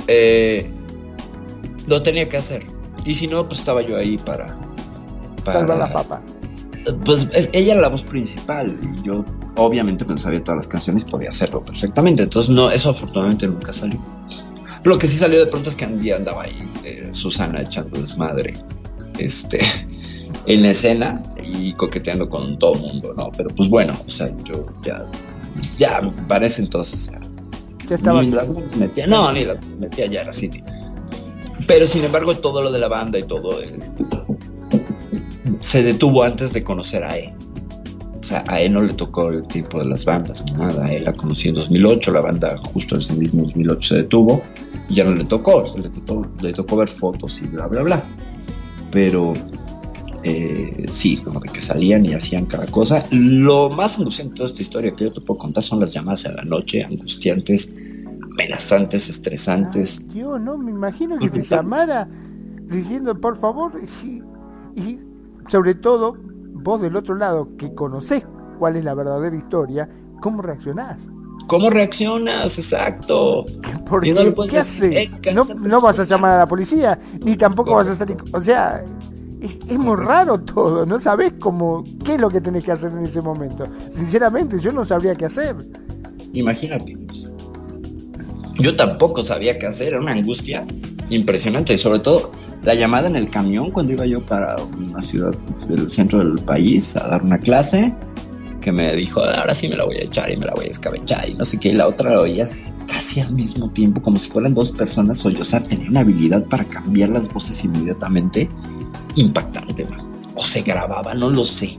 [0.09, 0.71] Eh,
[1.87, 2.65] lo tenía que hacer.
[3.05, 4.59] Y si no, pues estaba yo ahí para.
[5.45, 6.23] para Salvar la papa.
[7.05, 9.25] Pues ella era la voz principal y yo
[9.57, 12.25] obviamente pensaba todas las canciones y podía hacerlo perfectamente.
[12.25, 13.99] Entonces, no, eso afortunadamente nunca salió.
[14.83, 17.99] Lo que sí salió de pronto es que un día andaba ahí eh, Susana echando
[17.99, 18.53] desmadre.
[19.19, 19.61] Este
[20.47, 23.31] en la escena y coqueteando con todo el mundo, ¿no?
[23.37, 25.05] Pero pues bueno, o sea, yo ya,
[25.79, 27.21] ya, parece entonces, ya.
[27.89, 28.23] Ya estaba.
[28.79, 30.63] metía, no, ni la metía ya era City.
[31.67, 33.67] Pero sin embargo, todo lo de la banda y todo eh,
[35.61, 37.35] se detuvo antes de conocer a E.
[38.21, 40.91] O sea, a él no le tocó el tiempo de las bandas, nada.
[40.91, 44.43] Él la conoció en 2008, la banda justo en ese mismo 2008 se detuvo
[44.89, 48.03] y ya no le tocó, le tocó, le tocó ver fotos y bla, bla, bla.
[48.91, 49.35] Pero
[50.25, 53.05] eh, sí, como de que salían y hacían cada cosa.
[53.11, 56.25] Lo más angustiante de toda esta historia que yo te puedo contar son las llamadas
[56.25, 57.75] a la noche, angustiantes,
[58.33, 60.07] amenazantes, estresantes.
[60.15, 62.09] Yo no me imagino que te llamara
[62.63, 63.73] diciendo por favor
[64.03, 64.23] y,
[64.81, 64.99] y
[65.49, 66.17] sobre todo
[66.55, 68.25] vos del otro lado que conocés
[68.59, 69.89] cuál es la verdadera historia,
[70.23, 71.07] ¿cómo reaccionás?
[71.47, 72.59] ¿Cómo reaccionas?
[72.59, 73.45] Exacto.
[73.89, 75.11] Porque, no ¿Qué haces?
[75.35, 78.17] No, no, vas a llamar a la policía, ni tampoco vas a salir.
[78.33, 78.83] O sea,
[79.45, 80.87] es, muy raro todo.
[80.87, 83.65] No sabés cómo, qué es lo que tenés que hacer en ese momento.
[83.91, 85.57] Sinceramente, yo no sabría qué hacer.
[86.33, 86.97] Imagínate.
[88.59, 89.89] Yo tampoco sabía qué hacer.
[89.89, 90.65] Era una angustia
[91.11, 91.75] impresionante.
[91.75, 95.35] Y sobre todo, la llamada en el camión cuando iba yo para una ciudad
[95.69, 97.93] del centro del país a dar una clase
[98.65, 100.71] que me dijo, ahora sí me la voy a echar y me la voy a
[100.71, 104.19] escabechar y no sé qué, y la otra la oías casi al mismo tiempo, como
[104.19, 108.49] si fueran dos personas sollozar, tenía una habilidad para cambiar las voces inmediatamente,
[109.17, 109.87] impactante,
[110.35, 111.77] o se grababa, no lo sé,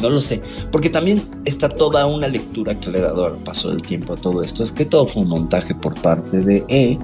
[0.00, 0.40] no lo sé,
[0.70, 4.16] porque también está toda una lectura que le he dado al paso del tiempo a
[4.16, 6.98] todo esto, es que todo fue un montaje por parte de E,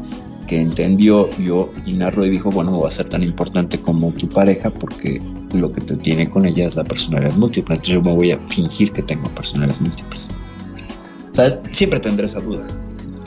[0.47, 4.13] que entendió yo y narró y dijo, bueno, no va a ser tan importante como
[4.13, 5.21] tu pareja porque
[5.55, 7.75] lo que te tiene con ella es la personalidad múltiple.
[7.75, 10.29] Entonces yo me voy a fingir que tengo personalidades múltiples.
[11.33, 12.67] O sea, siempre tendré esa duda.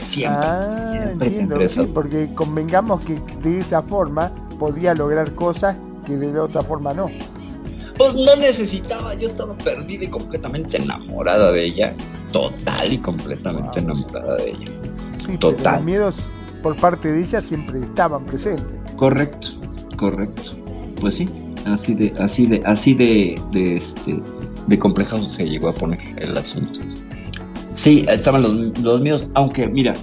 [0.04, 1.94] Siempre, ah, siempre tendré esa duda.
[1.94, 5.76] Porque convengamos que de esa forma podía lograr cosas
[6.08, 7.12] que de otra forma no.
[7.98, 11.96] Pues no necesitaba, yo estaba perdida y completamente enamorada de ella.
[12.32, 14.72] Total y completamente enamorada de ella.
[15.40, 15.76] Total.
[15.76, 16.32] Los miedos
[16.64, 18.66] por parte de ella siempre estaban presentes.
[18.96, 19.50] Correcto,
[19.98, 20.52] correcto.
[21.02, 21.28] Pues sí,
[21.66, 24.20] así de, así de, así de, de este,
[24.68, 26.80] de complejo se llegó a poner el asunto.
[27.74, 29.94] Sí, estaban los, los míos, aunque mira,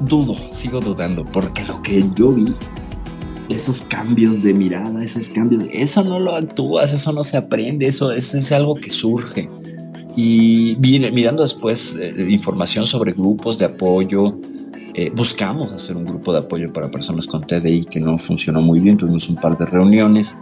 [0.00, 2.54] dudo, sigo dudando, porque lo que yo vi,
[3.48, 8.12] esos cambios de mirada, esos cambios, eso no lo actúas, eso no se aprende, eso,
[8.12, 9.48] es algo que surge.
[10.16, 14.36] Y viene, mirando después eh, información sobre grupos de apoyo,
[14.94, 18.78] eh, buscamos hacer un grupo de apoyo para personas con TDI que no funcionó muy
[18.78, 20.36] bien, tuvimos un par de reuniones.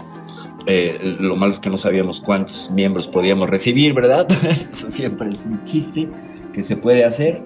[0.66, 4.30] Eh, lo malo es que no sabíamos cuántos miembros podíamos recibir, ¿verdad?
[4.44, 6.08] Eso siempre es un chiste
[6.52, 7.38] que se puede hacer.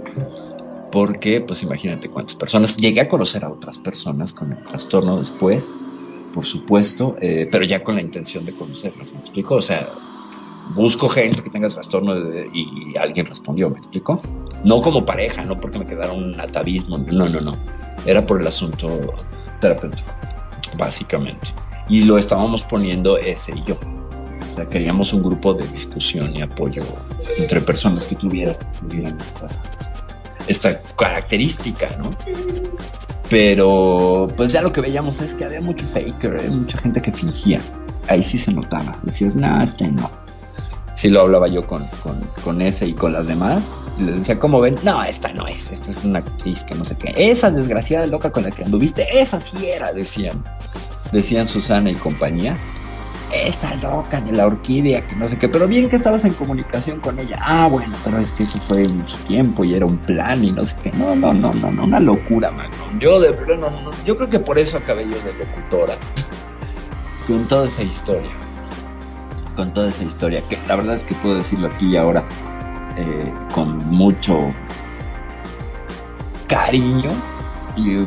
[0.92, 2.76] Porque, pues imagínate cuántas personas.
[2.76, 5.74] Llegué a conocer a otras personas con el trastorno después,
[6.32, 9.12] por supuesto, eh, pero ya con la intención de conocerlas.
[9.12, 9.56] ¿Me explico?
[9.56, 9.92] O sea,
[10.74, 12.14] busco gente que tenga trastorno
[12.52, 14.20] y alguien respondió, ¿me explico?
[14.64, 17.56] No como pareja, no porque me quedara un atavismo, no, no, no.
[18.04, 18.88] Era por el asunto
[19.60, 20.12] terapéutico,
[20.76, 21.48] básicamente.
[21.88, 23.76] Y lo estábamos poniendo ese y yo.
[23.76, 26.82] O sea, queríamos un grupo de discusión y apoyo
[27.38, 28.56] entre personas que tuvieran,
[29.20, 29.48] esta,
[30.47, 32.10] esta característica, ¿no?
[33.28, 36.48] Pero pues ya lo que veíamos es que había mucho faker, ¿eh?
[36.48, 37.60] mucha gente que fingía.
[38.09, 38.98] Ahí sí se notaba.
[39.02, 40.09] Decías, no, este no
[40.97, 41.86] sí lo hablaba yo con,
[42.43, 43.62] con, ese y con las demás.
[43.98, 44.77] Y les decía, ¿cómo ven?
[44.82, 47.14] No, esta no es, esta es una actriz que no sé qué.
[47.16, 50.43] Esa desgraciada loca con la que anduviste, esa sí era, decían.
[51.12, 52.56] Decían Susana y compañía.
[53.32, 57.01] Esa loca de la orquídea, que no sé qué, pero bien que estabas en comunicación
[57.01, 57.39] con ella.
[57.40, 60.65] Ah, bueno, pero es que eso fue mucho tiempo y era un plan y no
[60.65, 60.93] sé qué.
[60.93, 62.98] No, no, no, no, no una locura, Magno.
[62.98, 65.94] Yo de no, no, yo creo que por eso acabé yo de locutora.
[67.27, 68.31] con toda esa historia
[69.57, 72.23] con toda esa historia, que la verdad es que puedo decirlo aquí y ahora
[72.97, 74.53] eh, con mucho
[76.47, 77.11] cariño
[77.74, 78.07] y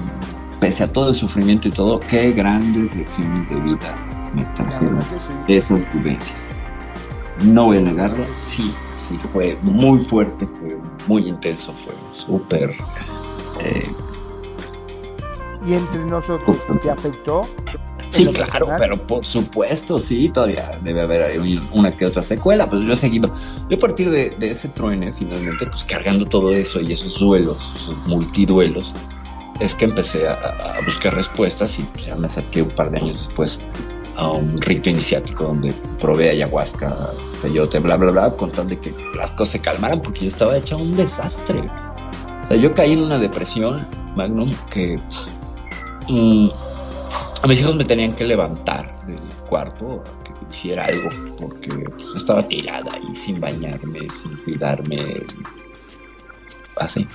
[0.60, 4.09] pese a todo el sufrimiento y todo, qué grandes lecciones de vida
[4.40, 5.00] me trajeron
[5.48, 6.48] esas vivencias.
[7.44, 12.72] No voy a negarlo, sí, sí, fue muy fuerte, fue muy intenso, fue súper...
[13.62, 13.92] Eh,
[15.66, 17.48] ¿Y entre nosotros te afectó?
[18.10, 21.40] Sí, claro, pero por supuesto, sí, todavía debe haber
[21.72, 23.32] una que otra secuela, pues yo he seguido,
[23.70, 27.96] yo a partir de, ese truene, finalmente, pues cargando todo eso y esos duelos, esos
[28.08, 28.94] multiduelos,
[29.60, 33.28] es que empecé a, buscar respuestas y pues, ya me acerqué un par de años
[33.28, 33.60] después
[34.16, 38.94] a un rito iniciático donde probé ayahuasca, peyote, bla, bla, bla, con tal de que
[39.16, 41.60] las cosas se calmaran porque yo estaba hecho un desastre.
[41.60, 45.00] O sea, yo caí en una depresión, Magnum, que...
[46.08, 46.50] Mm,
[47.42, 52.42] a mis hijos me tenían que levantar del cuarto que hiciera algo porque pues, estaba
[52.42, 55.26] tirada y sin bañarme, sin cuidarme,
[56.76, 57.06] así.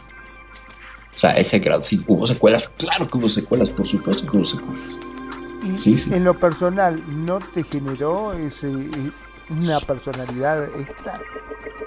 [1.14, 4.46] O sea, ese grado, sí, hubo secuelas, claro que hubo secuelas, por supuesto que hubo
[4.46, 4.98] secuelas.
[5.64, 6.14] Y Sí, sí, sí.
[6.14, 9.10] en lo personal, ¿no te generó ese, eh,
[9.48, 11.20] una personalidad extra?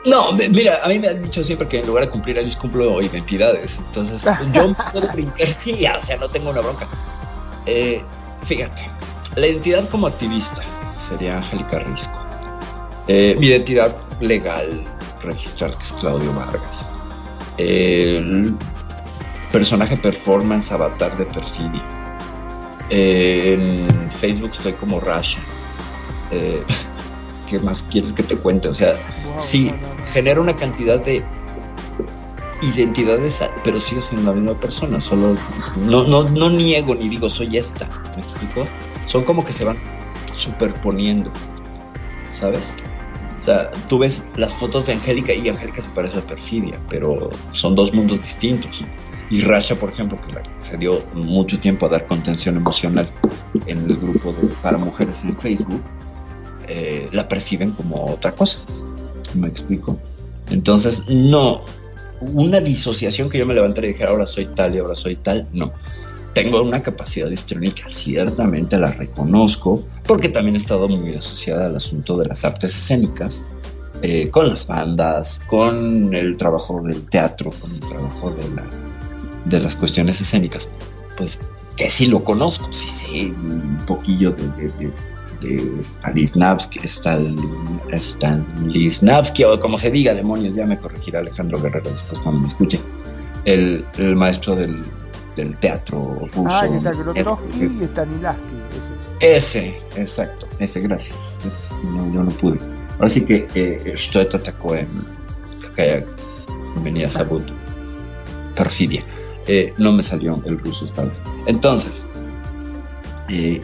[0.05, 2.55] No, me- mira, a mí me han dicho siempre que en lugar de cumplir años
[2.55, 3.77] cumplo identidades.
[3.79, 4.23] Entonces,
[4.53, 6.87] yo puedo brincar, sí, o sea, no tengo una bronca.
[7.65, 8.01] Eh,
[8.43, 8.89] fíjate,
[9.35, 10.61] la identidad como activista
[10.99, 12.19] sería Angélica Risco.
[13.07, 14.67] Eh, mi identidad legal
[15.21, 16.87] registral, que es Claudio Vargas.
[17.57, 18.55] El
[19.51, 21.83] personaje performance avatar de Perfidia.
[22.89, 25.41] Eh, en Facebook estoy como Rasha.
[26.31, 26.63] Eh,
[27.49, 28.67] ¿Qué más quieres que te cuente?
[28.67, 29.71] O sea, Wow, sí,
[30.11, 31.23] genera una cantidad de
[32.61, 34.99] identidades, pero sigo siendo la misma persona.
[34.99, 35.35] Solo
[35.77, 37.87] no, no, no niego ni digo soy esta.
[38.15, 38.65] ¿Me explico?
[39.05, 39.77] Son como que se van
[40.33, 41.31] superponiendo,
[42.39, 42.61] ¿sabes?
[43.41, 47.29] O sea, tú ves las fotos de Angélica y Angélica se parece a Perfidia, pero
[47.53, 48.83] son dos mundos distintos.
[49.29, 50.33] Y Rasha, por ejemplo, que
[50.63, 53.09] se dio mucho tiempo a dar contención emocional
[53.65, 55.81] en el grupo para mujeres en Facebook,
[56.67, 58.59] eh, la perciben como otra cosa.
[59.33, 59.99] ¿Me explico?
[60.49, 61.61] Entonces, no,
[62.21, 65.47] una disociación que yo me levantara y dijera, ahora soy tal y ahora soy tal,
[65.51, 65.73] no.
[66.33, 72.17] Tengo una capacidad histriónica, ciertamente la reconozco, porque también he estado muy asociada al asunto
[72.17, 73.43] de las artes escénicas,
[74.03, 78.86] eh, con las bandas, con el trabajo del teatro, con el trabajo de, la,
[79.49, 80.69] de las cuestiones escénicas.
[81.17, 81.39] Pues
[81.75, 84.91] que sí lo conozco, sí sé un poquillo de, de, de,
[85.41, 86.79] de Stanislavski,
[87.99, 92.79] Stanislavski, o como se diga, demonios, ya me corregirá Alejandro Guerrero después cuando me escuche,
[93.45, 94.83] el, el maestro del,
[95.35, 96.47] del teatro ruso.
[96.47, 96.79] Ah, y
[97.85, 98.55] Stanislavski.
[99.19, 99.37] ese.
[99.37, 101.39] ese, exacto, ese, gracias.
[101.45, 102.59] Ese no, yo no pude.
[102.95, 104.87] Ahora sí que eh, Stoet atacó en
[106.83, 107.43] venía Sabut,
[108.55, 109.03] perfidia.
[109.47, 111.21] Eh, no me salió el ruso vez.
[111.45, 112.05] Entonces,
[113.29, 113.61] eh,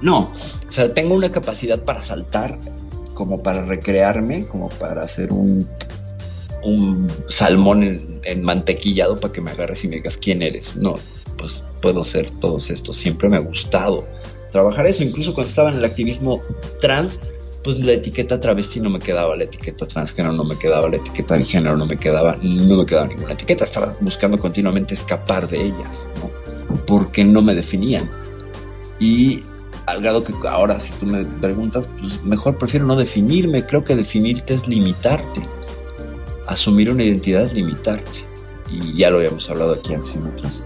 [0.00, 2.58] no, o sea, tengo una capacidad para saltar,
[3.14, 5.68] como para recrearme, como para hacer un,
[6.62, 10.76] un salmón en, en mantequillado para que me agarres y me digas quién eres.
[10.76, 10.96] No,
[11.36, 12.96] pues puedo ser todos estos.
[12.96, 14.06] Siempre me ha gustado
[14.52, 15.02] trabajar eso.
[15.02, 16.42] Incluso cuando estaba en el activismo
[16.80, 17.18] trans,
[17.68, 21.36] pues la etiqueta travesti no me quedaba, la etiqueta transgénero no me quedaba, la etiqueta
[21.36, 23.64] bigénero no me quedaba, no me quedaba ninguna etiqueta.
[23.64, 26.30] Estaba buscando continuamente escapar de ellas, ¿no?
[26.86, 28.08] Porque no me definían.
[28.98, 29.42] Y
[29.84, 33.62] al grado que ahora si tú me preguntas, pues mejor prefiero no definirme.
[33.66, 35.46] Creo que definirte es limitarte.
[36.46, 38.20] Asumir una identidad es limitarte.
[38.72, 40.64] Y ya lo habíamos hablado aquí antes en otras,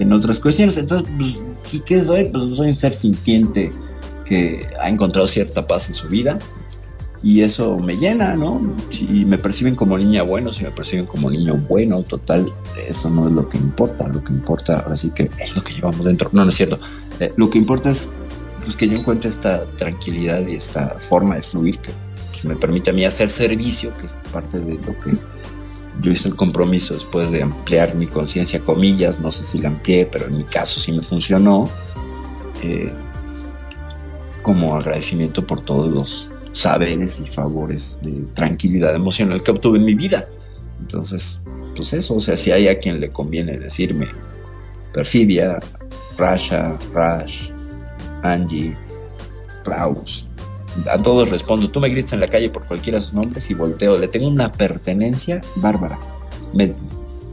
[0.00, 0.76] en otras cuestiones.
[0.78, 2.24] Entonces, pues, ¿qué- ¿qué soy?
[2.24, 3.70] Pues soy un ser sintiente
[4.30, 6.38] que ha encontrado cierta paz en su vida.
[7.20, 8.62] Y eso me llena, ¿no?
[8.88, 12.50] Si me perciben como niña bueno, si me perciben como niño bueno, total,
[12.88, 14.08] eso no es lo que importa.
[14.08, 16.30] Lo que importa, ahora sí que es lo que llevamos dentro.
[16.32, 16.78] No, no es cierto.
[17.18, 18.08] Eh, lo que importa es
[18.64, 21.90] pues, que yo encuentre esta tranquilidad y esta forma de fluir que
[22.44, 25.10] me permite a mí hacer servicio, que es parte de lo que
[26.00, 30.06] yo hice el compromiso después de ampliar mi conciencia, comillas, no sé si la amplié,
[30.06, 31.68] pero en mi caso sí me funcionó,
[32.62, 32.90] eh,
[34.42, 39.94] como agradecimiento por todos los saberes y favores de tranquilidad emocional que obtuve en mi
[39.94, 40.28] vida.
[40.80, 41.40] Entonces,
[41.76, 44.08] pues eso, o sea, si hay a quien le conviene decirme
[44.92, 45.60] Perfidia,
[46.16, 47.50] Rasha, Rash,
[48.22, 48.76] Angie,
[49.64, 50.26] Klaus,
[50.90, 51.70] a todos respondo.
[51.70, 53.98] Tú me gritas en la calle por cualquiera de sus nombres y volteo.
[53.98, 55.98] Le tengo una pertenencia bárbara.
[56.54, 56.74] Me,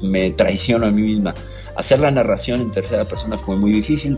[0.02, 1.34] me traiciono a mí misma.
[1.76, 4.18] Hacer la narración en tercera persona fue muy difícil.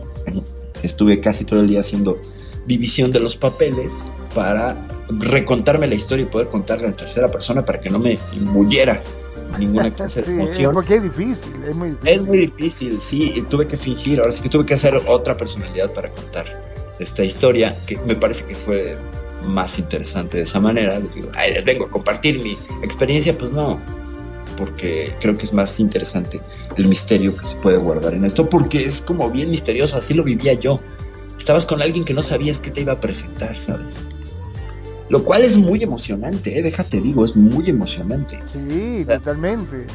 [0.82, 2.18] Estuve casi todo el día haciendo
[2.66, 3.92] división de los papeles
[4.34, 4.86] para
[5.18, 9.02] recontarme la historia y poder contarla en tercera persona para que no me imbuyera
[9.58, 10.72] ninguna clase de emoción.
[10.72, 12.10] porque es difícil, es muy difícil.
[12.10, 15.92] Es muy difícil, sí, tuve que fingir, ahora sí que tuve que hacer otra personalidad
[15.92, 16.46] para contar
[16.98, 18.96] esta historia, que me parece que fue
[19.46, 20.98] más interesante de esa manera.
[20.98, 23.80] Les digo, ay, les vengo a compartir mi experiencia, pues no,
[24.56, 26.40] porque creo que es más interesante
[26.76, 30.22] el misterio que se puede guardar en esto, porque es como bien misterioso, así lo
[30.22, 30.80] vivía yo.
[31.40, 33.96] Estabas con alguien que no sabías que te iba a presentar, ¿sabes?
[35.08, 36.62] Lo cual es muy emocionante, ¿eh?
[36.62, 38.38] déjate digo, es muy emocionante.
[38.52, 39.86] Sí, totalmente.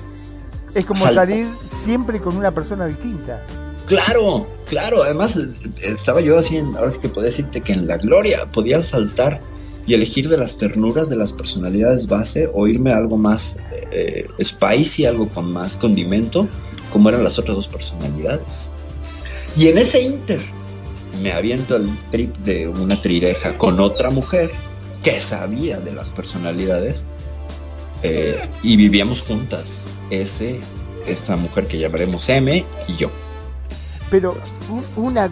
[0.74, 3.42] Es como salir siempre con una persona distinta.
[3.86, 5.04] Claro, claro.
[5.04, 5.48] Además, eh,
[5.84, 9.40] estaba yo así, en- ahora sí que podía decirte que en la gloria podía saltar
[9.88, 13.56] y elegir de las ternuras de las personalidades base o irme a algo más
[13.92, 16.46] eh, spicy, algo con más condimento,
[16.92, 18.68] como eran las otras dos personalidades.
[19.56, 20.42] Y en ese inter
[21.22, 24.52] me aviento el trip de una trireja con otra mujer
[25.04, 27.08] que sabía de las personalidades
[28.04, 30.60] eh, y vivíamos juntas ese
[31.06, 33.10] esta mujer que llamaremos M y yo.
[34.10, 34.36] Pero
[34.96, 35.32] una,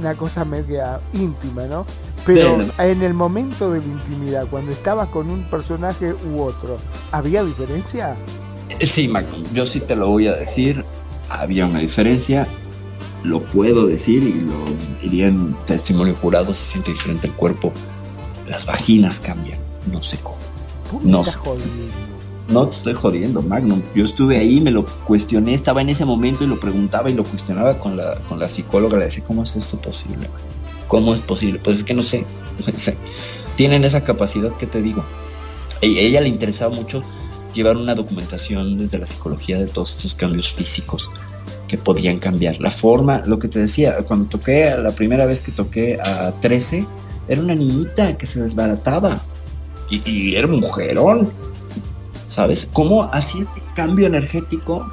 [0.00, 1.86] una cosa media íntima, ¿no?
[2.24, 6.76] Pero en el momento de la intimidad, cuando estabas con un personaje u otro,
[7.10, 8.16] ¿había diferencia?
[8.78, 10.84] Eh, sí, Magnum, yo sí te lo voy a decir.
[11.28, 12.46] Había una diferencia,
[13.24, 14.54] lo puedo decir y lo
[15.00, 17.72] diría en testimonio jurado, se siente diferente el cuerpo.
[18.48, 19.58] Las vaginas cambian,
[19.92, 20.38] no sé cómo.
[21.02, 21.24] no
[22.48, 23.82] No te estoy jodiendo, Magnum.
[23.94, 27.24] Yo estuve ahí, me lo cuestioné, estaba en ese momento y lo preguntaba y lo
[27.24, 28.98] cuestionaba con la, con la psicóloga.
[28.98, 30.28] Le decía, ¿cómo es esto posible?
[30.88, 31.60] ¿Cómo es posible?
[31.62, 32.26] Pues es que no sé.
[33.56, 35.04] Tienen esa capacidad que te digo.
[35.80, 37.02] A ella le interesaba mucho
[37.54, 41.10] llevar una documentación desde la psicología de todos estos cambios físicos
[41.78, 42.60] podían cambiar.
[42.60, 46.86] La forma, lo que te decía, cuando toqué, la primera vez que toqué a 13,
[47.28, 49.20] era una niñita que se desbarataba
[49.90, 51.30] y, y era mujerón.
[52.28, 52.66] ¿Sabes?
[52.72, 54.90] ¿Cómo hacía este cambio energético?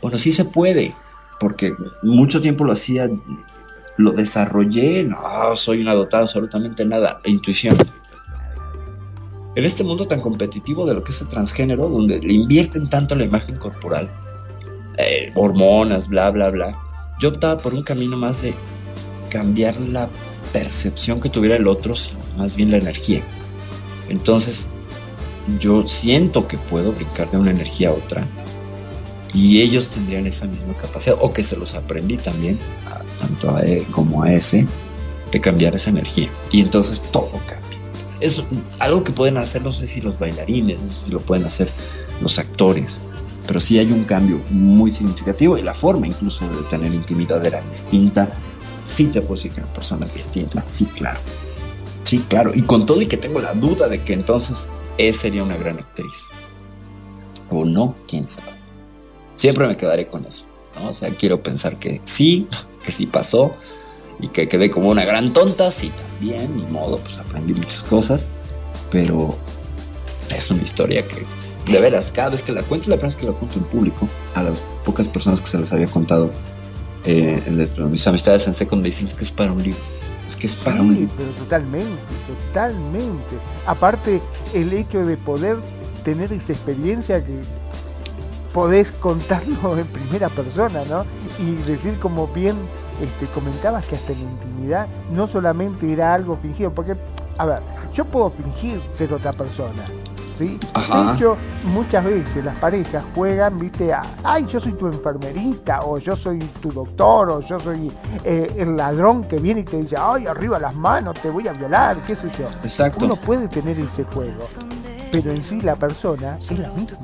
[0.00, 0.94] Bueno, sí se puede,
[1.40, 3.08] porque mucho tiempo lo hacía
[3.96, 7.76] lo desarrollé, no, soy una dotada absolutamente nada, intuición.
[9.54, 13.14] En este mundo tan competitivo de lo que es el transgénero, donde le invierten tanto
[13.14, 14.08] la imagen corporal,
[14.98, 16.78] eh, hormonas, bla, bla, bla,
[17.20, 18.54] yo optaba por un camino más de
[19.30, 20.10] cambiar la
[20.52, 23.22] percepción que tuviera el otro, sino más bien la energía.
[24.08, 24.66] Entonces,
[25.60, 28.26] yo siento que puedo brincar de una energía a otra
[29.32, 32.58] y ellos tendrían esa misma capacidad, o que se los aprendí también,
[33.20, 34.66] tanto a E como a S,
[35.30, 36.28] de cambiar esa energía.
[36.50, 37.78] Y entonces todo cambia.
[38.20, 38.42] Es
[38.78, 41.68] algo que pueden hacer, no sé si los bailarines, no sé si lo pueden hacer
[42.20, 43.00] los actores,
[43.46, 47.60] pero sí hay un cambio muy significativo y la forma incluso de tener intimidad era
[47.62, 48.30] distinta.
[48.84, 51.20] Sí te puedo decir personas distintas, sí, claro.
[52.02, 52.52] Sí, claro.
[52.54, 55.78] Y con todo y que tengo la duda de que entonces E sería una gran
[55.78, 56.30] actriz.
[57.50, 58.52] O no, quién sabe.
[59.36, 60.44] Siempre me quedaré con eso.
[60.76, 60.90] ¿no?
[60.90, 62.48] O sea, quiero pensar que sí,
[62.82, 63.52] que sí pasó
[64.20, 68.30] y que quedé como una gran tonta, sí, también, ni modo, pues aprendí muchas cosas,
[68.90, 69.36] pero
[70.34, 71.24] es una historia que
[71.66, 74.08] de veras, cada vez que la cuento, la primera vez que la cuento en público,
[74.34, 76.30] a las pocas personas que se las había contado,
[77.04, 77.40] eh,
[77.90, 79.80] mis amistades en Second dicen es que es para un libro.
[80.28, 81.14] Es que es para un libro.
[81.16, 82.00] Pero totalmente,
[82.46, 83.36] totalmente.
[83.66, 84.20] Aparte,
[84.54, 85.56] el hecho de poder
[86.04, 87.40] tener esa experiencia que
[88.52, 91.04] podés contarlo en primera persona, ¿no?
[91.38, 92.56] Y decir como bien
[93.00, 96.94] este, comentabas que hasta en la intimidad no solamente era algo fingido, porque,
[97.38, 97.60] a ver,
[97.92, 99.84] yo puedo fingir ser otra persona,
[100.42, 100.58] ¿sí?
[100.74, 105.98] De hecho, muchas veces las parejas juegan, viste, a, ay, yo soy tu enfermerita, o
[105.98, 107.90] yo soy tu doctor, o yo soy
[108.24, 111.52] eh, el ladrón que viene y te dice, ay, arriba las manos, te voy a
[111.52, 112.46] violar, qué sé yo.
[112.64, 113.04] Exacto.
[113.04, 114.44] Uno puede tener ese juego,
[115.12, 116.98] pero en sí la persona es la misma.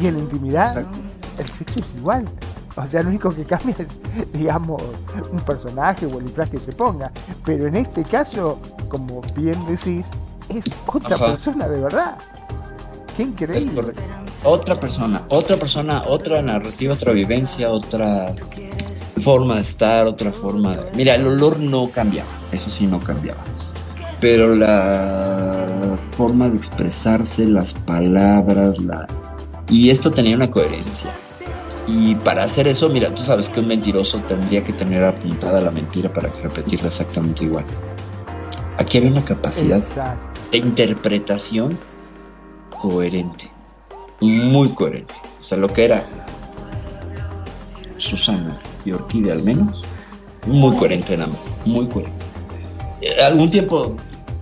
[0.00, 0.84] Y en la intimidad,
[1.38, 2.24] el sexo es igual.
[2.76, 4.80] O sea, lo único que cambia es, digamos,
[5.30, 7.10] un personaje o el disfraz que se ponga.
[7.44, 10.06] Pero en este caso, como bien decís,
[10.50, 12.18] es otra persona de verdad.
[13.16, 13.92] Qué increíble.
[14.44, 18.34] Otra persona, otra persona, otra narrativa, otra vivencia, otra
[19.22, 20.90] forma de estar, otra forma de...
[20.94, 23.42] Mira, el olor no cambiaba, eso sí no cambiaba.
[24.20, 29.06] Pero la forma de expresarse, las palabras, la,
[29.68, 31.10] y esto tenía una coherencia.
[31.86, 35.70] Y para hacer eso, mira, tú sabes que un mentiroso tendría que tener apuntada la
[35.70, 37.64] mentira para repetirla exactamente igual.
[38.78, 39.82] Aquí había una capacidad
[40.50, 41.78] de interpretación
[42.80, 43.50] coherente,
[44.20, 45.14] muy coherente.
[45.38, 46.04] O sea, lo que era
[47.98, 49.84] Susana y Orquídea al menos,
[50.46, 52.26] muy coherente nada más, muy coherente.
[53.00, 53.96] Eh, algún tiempo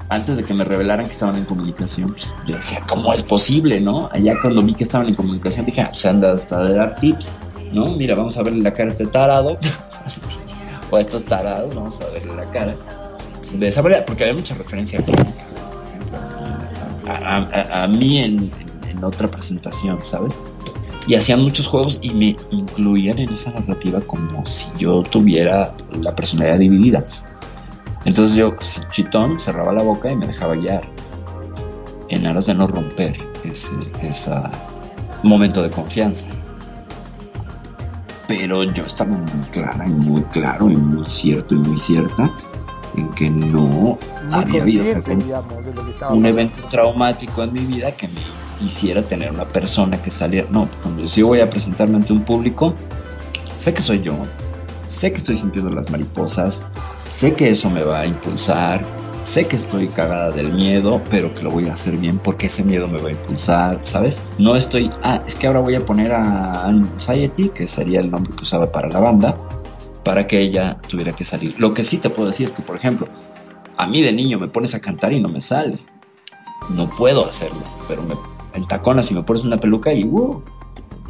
[0.08, 3.80] antes de que me revelaran que estaban en comunicación, pues, yo decía, ¿cómo es posible,
[3.80, 4.08] no?
[4.12, 7.28] Allá cuando vi que estaban en comunicación, dije, ah, pues anda hasta de dar tips,
[7.72, 7.86] ¿no?
[7.86, 9.58] Mira, vamos a verle la cara a este tarado,
[10.90, 12.74] o a estos tarados, vamos a verle la cara.
[13.52, 15.00] De esa manera, porque había mucha referencia
[17.08, 18.50] a, mí en,
[18.88, 20.38] en, otra presentación, ¿sabes?
[21.06, 26.14] Y hacían muchos juegos y me incluían en esa narrativa como si yo tuviera la
[26.14, 27.04] personalidad dividida.
[28.04, 28.54] Entonces yo,
[28.90, 30.82] chitón, cerraba la boca y me dejaba guiar.
[32.08, 33.70] En aras de no romper ese,
[35.22, 36.26] momento de confianza.
[38.26, 42.30] Pero yo estaba muy clara y muy claro y muy cierto y muy cierta
[42.98, 43.98] en que no
[44.32, 44.84] había habido
[46.10, 50.48] un evento traumático en mi vida que me hiciera tener una persona que saliera.
[50.50, 52.74] No, cuando yo voy a presentarme ante un público,
[53.56, 54.16] sé que soy yo,
[54.86, 56.64] sé que estoy sintiendo las mariposas,
[57.08, 58.84] sé que eso me va a impulsar,
[59.22, 62.64] sé que estoy cagada del miedo, pero que lo voy a hacer bien porque ese
[62.64, 64.20] miedo me va a impulsar, ¿sabes?
[64.38, 68.32] No estoy, ah, es que ahora voy a poner a Anxiety, que sería el nombre
[68.34, 69.36] que usaba para la banda,
[70.08, 71.54] para que ella tuviera que salir.
[71.58, 73.08] Lo que sí te puedo decir es que, por ejemplo,
[73.76, 75.76] a mí de niño me pones a cantar y no me sale.
[76.70, 78.14] No puedo hacerlo, pero me,
[78.54, 80.42] en taconas y me pones una peluca y uh,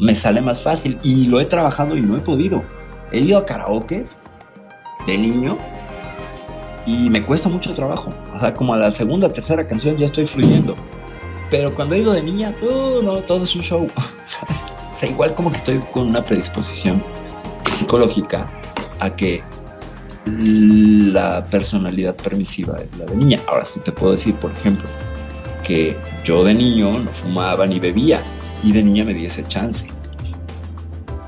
[0.00, 0.98] me sale más fácil.
[1.04, 2.64] Y lo he trabajado y no he podido.
[3.12, 4.02] He ido a karaoke
[5.06, 5.56] de niño
[6.84, 8.12] y me cuesta mucho trabajo.
[8.34, 10.74] O sea, como a la segunda, tercera canción ya estoy fluyendo.
[11.50, 13.88] Pero cuando he ido de niña, todo, no, todo es un show.
[14.90, 17.00] O sea, igual como que estoy con una predisposición
[17.76, 18.48] psicológica
[19.00, 19.42] a que
[20.26, 23.40] la personalidad permisiva es la de niña.
[23.46, 24.88] Ahora sí te puedo decir, por ejemplo,
[25.64, 28.22] que yo de niño no fumaba ni bebía
[28.62, 29.86] y de niña me di ese chance.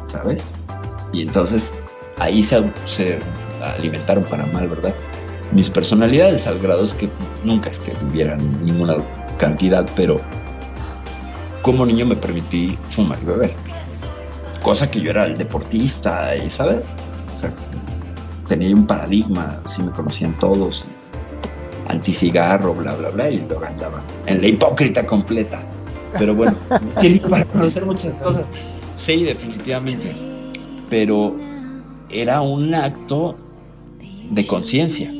[0.06, 0.52] ¿Sabes?
[1.12, 1.72] Y entonces
[2.18, 3.18] ahí se,
[3.62, 4.94] alimentaron para mal, ¿verdad?
[5.52, 7.08] mis personalidades al grado es que
[7.44, 8.94] nunca es que vivieran ninguna
[9.36, 10.20] cantidad, pero
[11.62, 13.52] como niño me permití fumar y beber.
[14.62, 16.94] Cosa que yo era el deportista, y ¿sabes?
[17.40, 17.52] Sea,
[18.46, 20.84] tenía un paradigma, si me conocían todos,
[21.88, 25.60] anticigarro, bla, bla, bla, y luego andaba en la hipócrita completa.
[26.18, 26.54] Pero bueno,
[26.96, 28.48] sí, para conocer muchas cosas.
[28.96, 30.14] Sí, definitivamente.
[30.88, 31.36] Pero
[32.10, 33.36] era un acto
[34.30, 35.10] de conciencia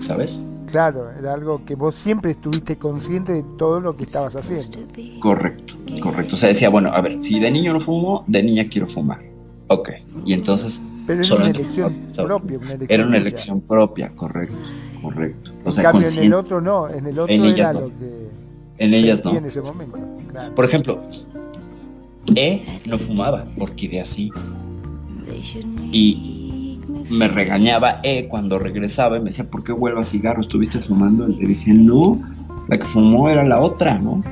[0.00, 0.40] ¿sabes?
[0.70, 4.78] Claro, era algo que vos siempre estuviste consciente de todo lo que estabas haciendo.
[5.20, 6.34] Correcto, correcto.
[6.34, 9.22] O sea, decía, bueno, a ver, si de niño no fumo, de niña quiero fumar.
[9.68, 9.90] Ok,
[10.24, 10.80] y entonces...
[11.08, 12.58] Pero era una elección propia.
[12.86, 14.68] era una elección propia, correcto,
[15.00, 15.52] correcto.
[15.64, 18.28] O en cambio, en el otro no, en el otro era lo que...
[18.76, 19.34] En ellas no.
[19.34, 19.98] En ese momento.
[20.54, 21.02] Por ejemplo,
[22.36, 24.30] E no fumaba, orquídea sí.
[25.92, 26.78] Y
[27.08, 30.42] me regañaba eh, cuando regresaba y me decía, ¿por qué vuelvo a cigarro?
[30.42, 31.26] ¿Estuviste fumando?
[31.26, 32.20] Y le dije, no,
[32.68, 34.22] la que fumó era la otra, ¿no?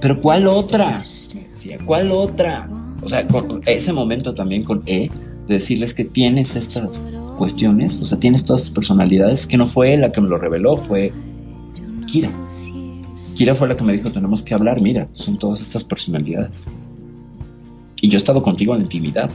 [0.00, 1.04] Pero ¿cuál otra?
[1.52, 2.68] Decía, ¿cuál otra?
[3.00, 5.08] O sea, con ese momento también con E,
[5.46, 9.96] de decirles que tienes estas cuestiones, o sea, tienes todas estas personalidades, que no fue
[9.96, 11.12] la que me lo reveló, fue
[12.06, 12.30] Kira.
[13.34, 16.66] Kira fue la que me dijo, tenemos que hablar, mira, son todas estas personalidades.
[18.00, 19.30] Y yo he estado contigo en la intimidad.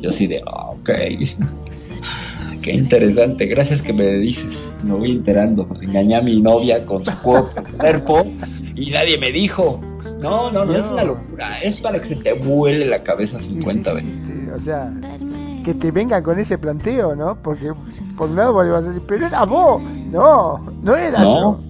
[0.00, 0.90] Yo así de, ah, ok.
[2.62, 5.68] Qué interesante, gracias que me dices, me voy enterando.
[5.82, 8.26] Engañé a mi novia con su cuerpo
[8.74, 9.82] y nadie me dijo.
[10.20, 13.92] No, no, no, es una locura, es para que se te vuele la cabeza 50
[13.92, 14.10] veces.
[14.54, 14.92] O sea,
[15.64, 17.36] que te vengan con ese planteo, ¿no?
[17.36, 17.72] Porque
[18.16, 21.60] por un lado vos vas a decir, pero era vos, no, no era no.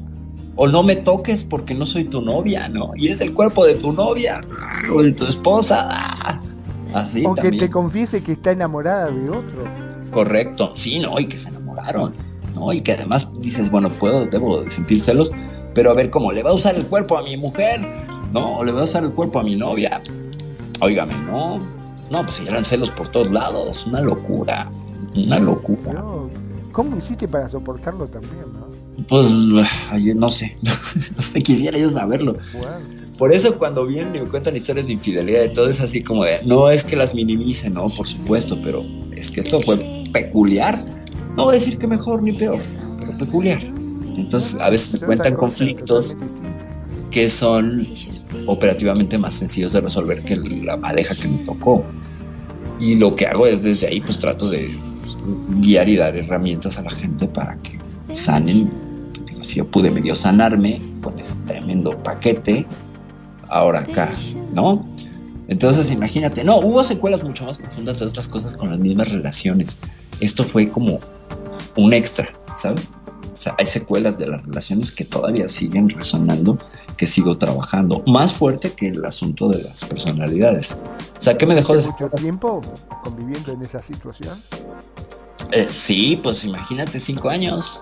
[0.56, 2.93] O no me toques porque no soy tu novia, ¿no?
[2.94, 4.40] Y es el cuerpo de tu novia
[4.94, 5.89] o de tu esposa.
[6.93, 9.65] Así o que te confiese que está enamorada de otro.
[10.12, 12.15] Correcto, sí, no, y que se enamoraron,
[12.55, 12.73] ¿no?
[12.73, 15.32] Y que además dices, bueno, puedo, debo sentir celos,
[15.74, 17.81] pero a ver cómo le va a usar el cuerpo a mi mujer,
[18.32, 18.59] ¿no?
[18.59, 20.01] O le va a usar el cuerpo a mi novia.
[20.81, 21.61] Óigame, no,
[22.11, 24.71] no, pues eran celos por todos lados, una locura,
[25.15, 26.05] una locura.
[26.73, 28.67] ¿Cómo hiciste para soportarlo también, no?
[29.09, 32.37] Pues, no sé, no sé, quisiera yo saberlo.
[33.19, 36.25] Por eso cuando vienen y me cuentan historias de infidelidad y todo es así como
[36.25, 39.79] de, no es que las minimice, no, por supuesto, pero es que esto fue
[40.13, 40.85] peculiar.
[41.37, 42.59] No voy a decir que mejor ni peor,
[42.99, 43.61] pero peculiar.
[44.17, 46.17] Entonces a veces me cuentan conflictos
[47.11, 47.87] que son
[48.47, 51.85] operativamente más sencillos de resolver que la pareja que me tocó.
[52.81, 54.77] Y lo que hago es desde ahí pues trato de
[55.61, 57.78] guiar y dar herramientas a la gente para que
[58.15, 58.70] sanen.
[59.43, 62.66] si yo pude medio sanarme con ese tremendo paquete,
[63.48, 64.15] ahora acá,
[64.55, 64.86] ¿no?
[65.48, 69.78] Entonces imagínate, no, hubo secuelas mucho más profundas de otras cosas con las mismas relaciones.
[70.20, 71.01] Esto fue como
[71.77, 72.93] un extra, ¿sabes?
[73.36, 76.59] O sea, hay secuelas de las relaciones que todavía siguen resonando,
[77.05, 80.73] que sigo trabajando, más fuerte que el asunto de las personalidades.
[80.73, 82.63] O sea, ¿qué me dejó de mucho tiempo
[83.03, 84.41] conviviendo en esa situación?
[85.53, 87.79] Eh, sí, pues imagínate, cinco años.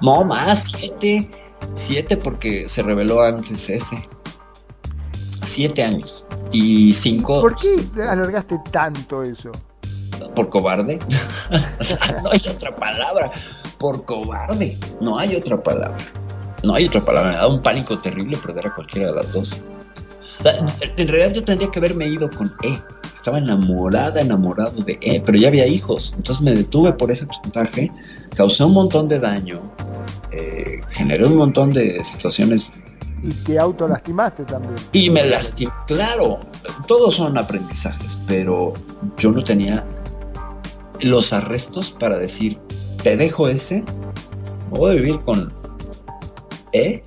[0.00, 1.30] No, más, siete.
[1.74, 4.02] Siete porque se reveló antes ese
[5.42, 6.24] siete años.
[6.50, 7.42] Y cinco.
[7.42, 9.52] ¿Por qué alargaste tanto eso?
[10.34, 10.98] Por cobarde.
[12.22, 13.32] no hay otra palabra.
[13.78, 14.78] Por cobarde.
[15.02, 15.98] No hay otra palabra.
[16.62, 17.30] No hay otra palabra.
[17.30, 19.56] Me da un pánico terrible perder a cualquiera de las dos.
[20.96, 22.80] en realidad yo tendría que haberme ido con E.
[23.12, 26.12] Estaba enamorada, enamorado de E, pero ya había hijos.
[26.16, 27.90] Entonces me detuve por ese porcentaje.
[28.36, 29.62] Causé un montón de daño.
[30.30, 32.70] Eh, generé un montón de situaciones
[33.22, 34.74] y te autolastimaste también.
[34.92, 36.40] Y me lastimé, claro,
[36.86, 38.74] todos son aprendizajes, pero
[39.16, 39.84] yo no tenía
[41.00, 42.58] los arrestos para decir,
[43.02, 43.84] te dejo ese,
[44.70, 45.52] voy a vivir con
[46.76, 47.04] E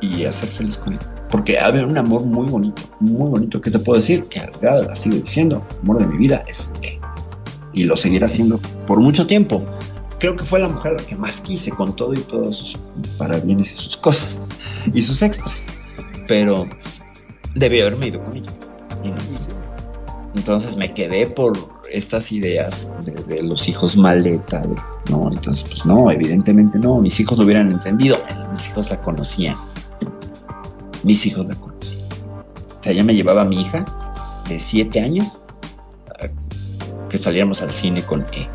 [0.00, 0.98] y a ser feliz con él.
[1.30, 3.60] Porque había un amor muy bonito, muy bonito.
[3.60, 4.24] ¿Qué te puedo decir?
[4.24, 6.98] Que al grado la sigo diciendo, el amor de mi vida es E.
[7.72, 9.64] Y lo seguirá haciendo por mucho tiempo.
[10.18, 12.78] Creo que fue la mujer la que más quise con todo y todos sus
[13.16, 14.42] parabienes y sus cosas
[14.92, 15.68] y sus extras.
[16.28, 16.68] Pero
[17.54, 18.50] debí haberme ido con ella.
[19.02, 19.16] Y no.
[20.34, 24.64] Entonces me quedé por estas ideas de, los hijos maleta.
[25.10, 26.98] no, entonces, pues no, evidentemente no.
[26.98, 28.18] Mis hijos lo hubieran entendido.
[28.52, 29.56] Mis hijos la conocían.
[31.02, 32.02] Mis hijos la conocían.
[32.02, 33.84] O sea, ya me llevaba a mi hija
[34.48, 35.40] de 7 años
[37.08, 38.48] que saliéramos al cine con E.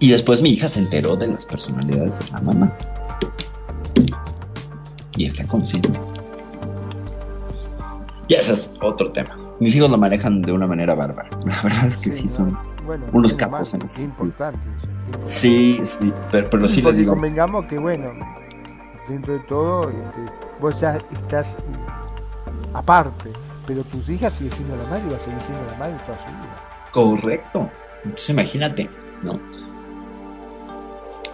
[0.00, 2.76] Y después mi hija se enteró de las personalidades de la mamá.
[5.16, 5.90] Y está consciente.
[8.28, 9.45] Y ese es otro tema.
[9.60, 11.30] Mis hijos lo manejan de una manera bárbara.
[11.44, 12.58] La verdad es que sí, son.
[12.84, 14.88] Bueno, unos capos en qué importante eso.
[15.24, 17.12] Sí, sí, pero, pero sí les Porque digo.
[17.12, 18.12] convengamos que, bueno,
[19.08, 20.20] dentro de todo, este,
[20.60, 21.60] vos ya estás eh,
[22.74, 23.32] aparte,
[23.66, 26.18] pero tus hijas siguen siendo la madre y va a seguir siendo la madre toda
[26.18, 26.90] su vida.
[26.92, 27.70] Correcto.
[28.04, 28.90] Entonces imagínate,
[29.22, 29.40] ¿no?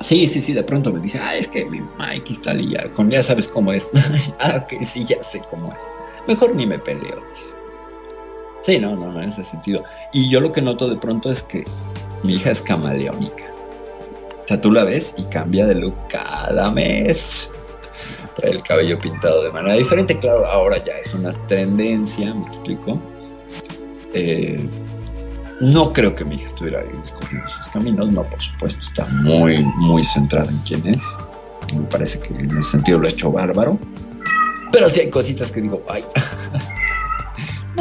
[0.00, 2.70] Sí, sí, sí, de pronto me dice, ah, es que mi mamá X tal y
[2.70, 3.90] ya, con ya sabes cómo es.
[4.40, 5.78] ah, ok, sí, ya sé cómo es.
[6.26, 7.22] Mejor ni me peleo.
[8.62, 9.82] Sí, no, no, no, en ese sentido.
[10.12, 11.64] Y yo lo que noto de pronto es que
[12.22, 13.44] mi hija es camaleónica.
[14.44, 17.50] O sea, tú la ves y cambia de look cada mes.
[18.34, 20.18] Trae el cabello pintado de manera diferente.
[20.18, 23.00] Claro, ahora ya es una tendencia, me explico.
[24.14, 24.68] Eh,
[25.60, 30.02] no creo que mi hija estuviera escogiendo sus caminos, no, por supuesto, está muy, muy
[30.02, 31.02] centrada en quién es.
[31.74, 33.78] Me parece que en ese sentido lo ha hecho bárbaro.
[34.72, 36.04] Pero sí hay cositas que digo, ay,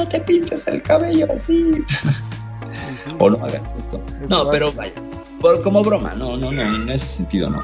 [0.01, 1.63] no te pintes el cabello así.
[1.87, 2.07] Sí,
[3.05, 3.11] sí.
[3.19, 4.01] o no hagas esto.
[4.29, 4.93] No, pero vaya,
[5.39, 7.63] por, como broma, no, no, no, en ese sentido no.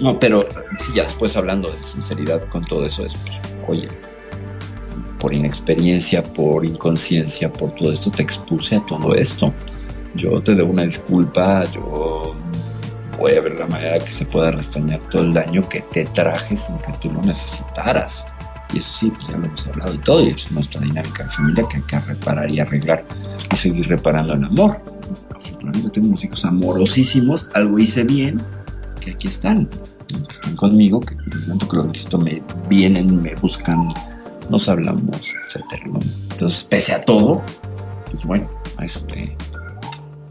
[0.00, 0.46] No, pero
[0.78, 3.38] sí, ya después hablando de sinceridad con todo eso es, pues,
[3.68, 3.88] oye,
[5.18, 9.52] por inexperiencia, por inconsciencia, por todo esto, te expuse a todo esto.
[10.14, 12.36] Yo te debo una disculpa, yo
[13.18, 16.56] voy a ver la manera que se pueda restañar todo el daño que te traje
[16.56, 18.26] sin que tú lo necesitaras.
[18.74, 21.30] Y eso sí, pues ya lo hemos hablado y todo, y es nuestra dinámica de
[21.30, 23.06] familia que hay que reparar y arreglar
[23.52, 24.80] y seguir reparando en amor.
[25.34, 28.42] Afortunadamente tengo unos hijos amorosísimos, algo hice bien,
[29.00, 29.66] que aquí están,
[30.08, 33.94] que están conmigo, que en el momento que lo necesito me vienen, me buscan,
[34.50, 35.84] nos hablamos, etcétera.
[36.30, 37.42] Entonces, pese a todo,
[38.10, 39.36] pues bueno, este,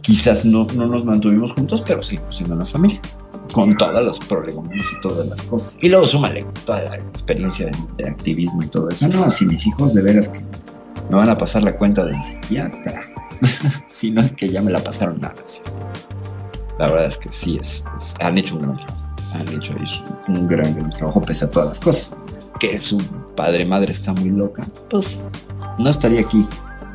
[0.01, 2.99] quizás no, no nos mantuvimos juntos, pero seguimos siendo una familia,
[3.51, 5.77] con todos los problemas y todas las cosas.
[5.81, 9.07] Y luego súmale toda la experiencia de, activismo y todo eso.
[9.09, 10.39] No, si mis hijos de veras que
[11.09, 13.01] me van a pasar la cuenta del psiquiatra,
[13.89, 15.35] si no es que ya me la pasaron nada.
[15.45, 15.61] ¿sí?
[16.79, 17.83] La verdad es que sí, es,
[18.19, 19.75] han hecho un gran trabajo, han hecho
[20.27, 22.13] un gran, gran trabajo pese a todas las cosas.
[22.59, 22.97] Que su
[23.35, 25.19] padre madre está muy loca, pues
[25.79, 26.47] no estaría aquí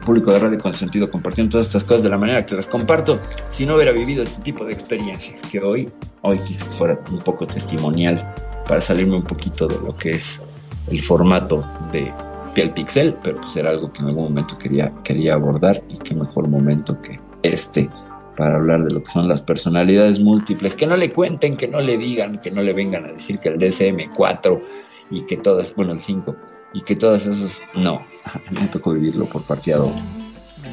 [0.09, 3.21] público de radio consentido compartiendo todas estas cosas de la manera que las comparto
[3.51, 5.91] si no hubiera vivido este tipo de experiencias que hoy,
[6.23, 8.35] hoy que fuera un poco testimonial
[8.67, 10.41] para salirme un poquito de lo que es
[10.87, 11.63] el formato
[11.93, 12.11] de
[12.55, 16.15] piel pixel, pero pues era algo que en algún momento quería, quería abordar y qué
[16.15, 17.91] mejor momento que este
[18.35, 21.83] para hablar de lo que son las personalidades múltiples, que no le cuenten, que no
[21.83, 24.63] le digan, que no le vengan a decir que el DSM4
[25.11, 26.35] y que todas, bueno, el 5,
[26.75, 28.05] y que todas esas, no,
[28.61, 30.03] me tocó vivirlo por partida doble,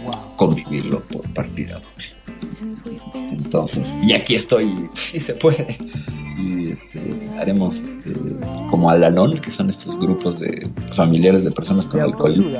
[0.03, 0.35] Wow.
[0.35, 2.15] convivirlo por partida doble.
[3.31, 5.77] Entonces, y aquí estoy, si se puede.
[6.37, 8.13] Y este, haremos este,
[8.69, 12.57] como Alanón, que son estos grupos de familiares de personas con alcoholismo.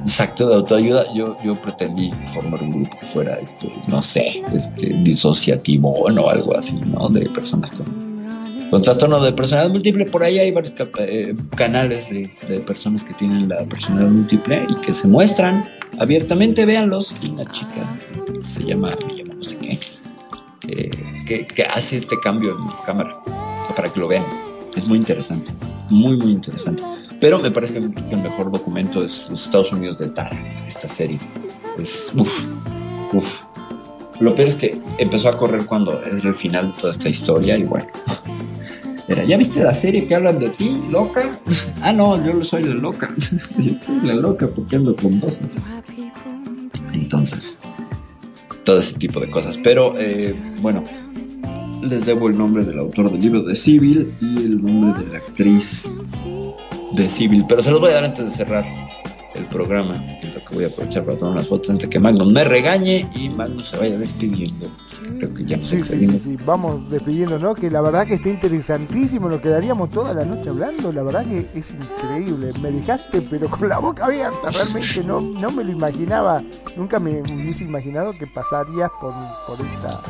[0.00, 1.12] Exacto, de autoayuda.
[1.14, 6.56] Yo, yo pretendí formar un grupo que fuera, este, no sé, este, disociativo o algo
[6.56, 7.08] así, ¿no?
[7.08, 7.84] De personas con,
[8.70, 10.06] con trastorno de personalidad múltiple.
[10.06, 12.28] Por ahí hay varios eh, canales de,
[12.60, 15.68] personas que tienen la personalidad múltiple y que se muestran
[15.98, 16.64] abiertamente.
[16.64, 17.14] Véanlos.
[17.20, 18.94] Y una chica que se llama,
[19.36, 19.78] no sé qué,
[20.68, 20.90] eh,
[21.26, 23.20] que, hace este cambio en cámara
[23.74, 24.24] para que lo vean.
[24.76, 25.52] Es muy interesante,
[25.88, 26.82] muy, muy interesante.
[27.20, 31.18] Pero me parece que el mejor documento es los Estados Unidos de Tara, esta serie.
[31.76, 32.46] Es uff,
[33.12, 33.49] uff.
[34.20, 37.56] Lo peor es que empezó a correr cuando era el final de toda esta historia
[37.56, 37.86] y bueno.
[39.08, 41.32] Era, ¿ya viste la serie que hablan de ti, loca?
[41.82, 43.12] ah, no, yo soy la loca.
[43.58, 45.40] yo soy la loca porque ando con dos.
[45.44, 45.58] así.
[46.92, 47.58] Entonces,
[48.64, 49.58] todo ese tipo de cosas.
[49.58, 50.84] Pero, eh, bueno,
[51.82, 55.18] les debo el nombre del autor del libro de Civil y el nombre de la
[55.18, 55.90] actriz
[56.92, 57.44] de Civil.
[57.48, 58.64] Pero se los voy a dar antes de cerrar
[59.40, 62.32] el programa, en lo que voy a aprovechar para tomar unas fotos antes que Magnum
[62.32, 64.70] me regañe y Magnum se vaya despidiendo.
[65.18, 67.54] Creo que ya sí, sí, sí, vamos despidiendo, ¿no?
[67.54, 71.48] Que la verdad que está interesantísimo, nos quedaríamos toda la noche hablando, la verdad que
[71.54, 76.42] es increíble, me dejaste pero con la boca abierta, realmente no, no me lo imaginaba,
[76.76, 79.14] nunca me hubiese imaginado que pasarías por,
[79.46, 80.00] por esta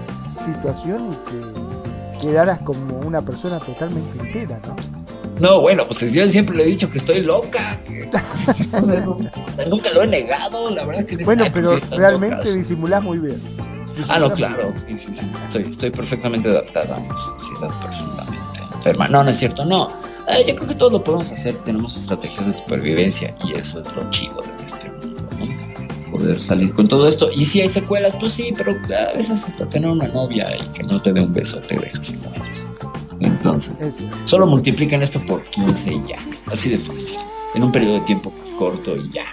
[0.44, 4.99] situación y que quedaras como una persona totalmente entera, ¿no?
[5.40, 7.78] No, bueno, pues yo siempre le he dicho que estoy loca.
[7.86, 8.08] que-
[9.68, 12.58] nunca lo he negado, la verdad es que Bueno, pues pero sí, realmente loca, sí.
[12.58, 13.40] disimulás muy bien.
[14.08, 15.20] Ah, no, claro, sí, sí, sí.
[15.46, 19.08] Estoy, estoy perfectamente adaptada a una sociedad profundamente enferma.
[19.08, 19.88] No, no es cierto, no.
[20.28, 21.54] Eh, yo creo que todo lo podemos hacer.
[21.58, 26.10] Tenemos estrategias de supervivencia y eso es lo chido de este mundo, ¿no?
[26.18, 27.30] Poder salir con todo esto.
[27.34, 30.82] Y si hay secuelas, pues sí, pero a veces hasta tener una novia y que
[30.84, 32.66] no te dé un beso te deja secuelas.
[33.20, 36.16] Entonces, Es solo multiplican esto por 15 y ya.
[36.46, 37.18] Así de fácil.
[37.54, 39.24] En un periodo de tiempo más corto y ya.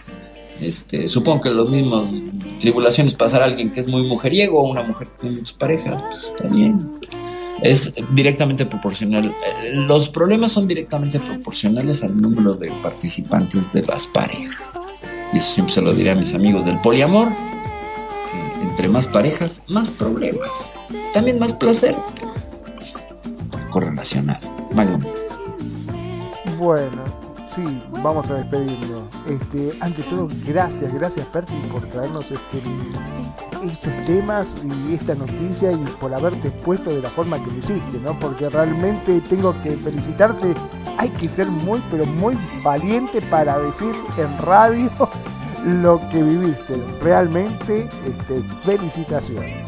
[0.60, 2.08] Este, supongo que los mismos
[2.60, 6.02] tribulaciones pasará a alguien que es muy mujeriego o una mujer que tiene muchas parejas,
[6.04, 6.94] pues está bien.
[7.62, 9.26] Es directamente proporcional.
[9.46, 14.80] eh, Los problemas son directamente proporcionales al número de participantes de las parejas.
[15.34, 17.28] Y eso siempre se lo diré a mis amigos del poliamor,
[18.32, 20.74] que entre más parejas, más problemas.
[21.14, 21.96] También más placer,
[23.70, 24.40] correlacionado.
[26.58, 27.04] Bueno,
[27.54, 29.04] sí, vamos a despedirnos.
[29.28, 32.64] Este, ante todo, gracias, gracias Percy por traernos este,
[33.64, 38.00] estos temas y esta noticia y por haberte expuesto de la forma que lo hiciste,
[38.04, 38.18] ¿no?
[38.20, 40.54] Porque realmente tengo que felicitarte.
[40.98, 44.90] Hay que ser muy, pero muy valiente para decir en radio
[45.66, 46.76] lo que viviste.
[47.02, 49.67] Realmente, este, felicitaciones.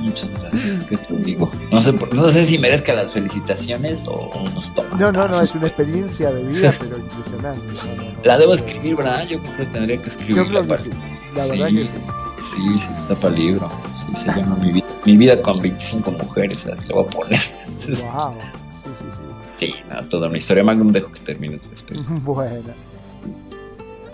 [0.00, 1.50] Muchas gracias, ¿qué te digo?
[1.72, 5.42] No sé, no sé si merezca las felicitaciones o unos No, no, no, tomatazos.
[5.42, 7.72] es una experiencia de vida, pero impresionante.
[7.96, 8.18] No, no, no.
[8.24, 9.26] La debo escribir, ¿verdad?
[9.26, 10.82] Yo creo que tendría que Yo escribirla creo que para...
[10.82, 10.90] sí,
[11.34, 12.56] la verdad que sí.
[12.56, 13.70] Sí, sí, está para libro.
[14.06, 17.40] Sí, se llama mi vida, mi vida con 25 mujeres, le voy a poner.
[17.88, 18.34] Wow.
[18.84, 19.22] Sí, sí, sí.
[19.44, 20.62] Sí, no, toda una historia.
[20.64, 22.00] Magnum, dejo que termine tu despecho.
[22.22, 22.72] Bueno.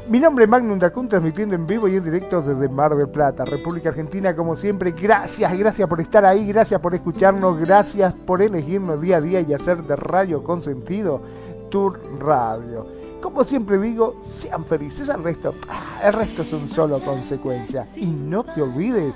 [0.07, 3.47] Mi nombre es Magnum Dacun, transmitiendo en vivo y en directo desde Mar del Plata,
[3.47, 4.91] República Argentina, como siempre.
[4.91, 9.55] Gracias, gracias por estar ahí, gracias por escucharnos, gracias por elegirnos día a día y
[9.55, 11.23] hacer de Radio con sentido
[11.71, 11.89] tu
[12.21, 12.87] radio.
[13.23, 17.97] Como siempre digo, sean felices, el resto, ah, el resto son solo consecuencias.
[17.97, 19.15] Y no te olvides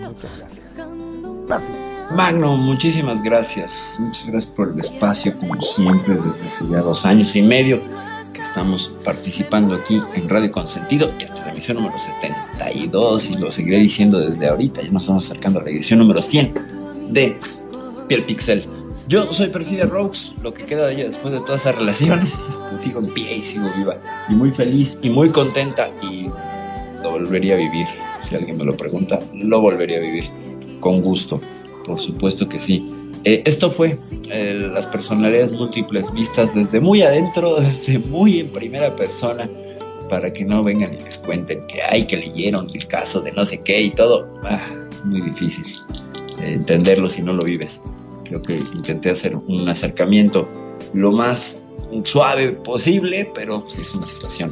[0.09, 0.67] Muchas gracias.
[1.49, 1.73] Perfi
[2.15, 3.97] Magnum, muchísimas gracias.
[4.01, 7.81] Muchas gracias por el espacio, como siempre, desde hace ya dos años y medio
[8.41, 13.79] estamos participando aquí en Radio Consentido y es la emisión número 72 y lo seguiré
[13.79, 14.83] diciendo desde ahorita.
[14.83, 16.55] Ya nos estamos acercando a la edición número 100
[17.11, 17.37] de
[18.09, 18.67] Piel Pixel.
[19.09, 22.61] Yo soy Perfidia Rose, lo que queda de ella después de todas esas relaciones.
[22.79, 23.97] sigo en pie y sigo viva
[24.29, 26.29] y muy feliz y muy contenta y
[27.03, 27.87] lo volvería a vivir.
[28.21, 30.31] Si alguien me lo pregunta, lo volvería a vivir
[30.81, 31.41] con gusto.
[31.85, 33.00] Por supuesto que sí.
[33.25, 33.99] Eh, esto fue
[34.31, 39.49] eh, las personalidades múltiples vistas desde muy adentro, desde muy en primera persona,
[40.09, 43.45] para que no vengan y les cuenten que hay que leyeron el caso de no
[43.45, 44.27] sé qué y todo.
[44.45, 45.67] Ah, es muy difícil
[46.39, 47.81] eh, entenderlo si no lo vives.
[48.25, 50.49] Creo que intenté hacer un acercamiento
[50.95, 51.61] lo más
[52.05, 54.51] suave posible, pero sí es una situación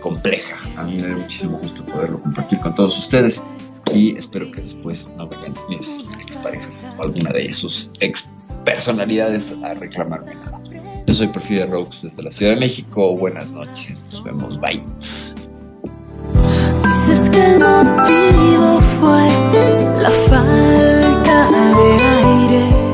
[0.00, 0.56] compleja.
[0.76, 3.42] A mí me da muchísimo gusto poderlo compartir con todos ustedes
[3.92, 8.28] y espero que después no vengan mis exparejas o alguna de sus ex
[8.64, 10.60] personalidades a reclamarme nada.
[11.06, 13.16] Yo soy Perfidia Rocks desde la Ciudad de México.
[13.16, 14.82] Buenas noches, nos vemos, bye.
[16.84, 19.28] Dices que el motivo fue
[20.00, 22.84] la falta de aire.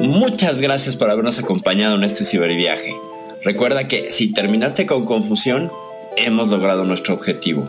[0.00, 2.94] Muchas gracias por habernos acompañado en este ciberviaje.
[3.44, 5.70] Recuerda que si terminaste con confusión,
[6.16, 7.68] hemos logrado nuestro objetivo.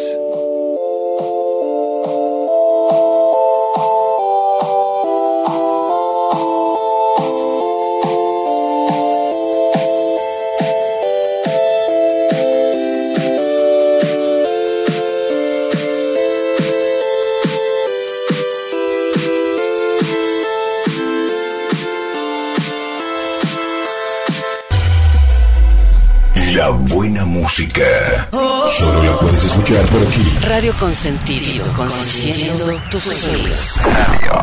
[27.41, 28.29] Música.
[28.77, 30.23] Solo la puedes escuchar por aquí.
[30.47, 33.79] Radio Consentido, consintiendo tus sueños.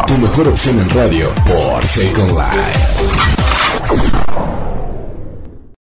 [0.06, 4.17] Tu mejor opción en radio por Second Life.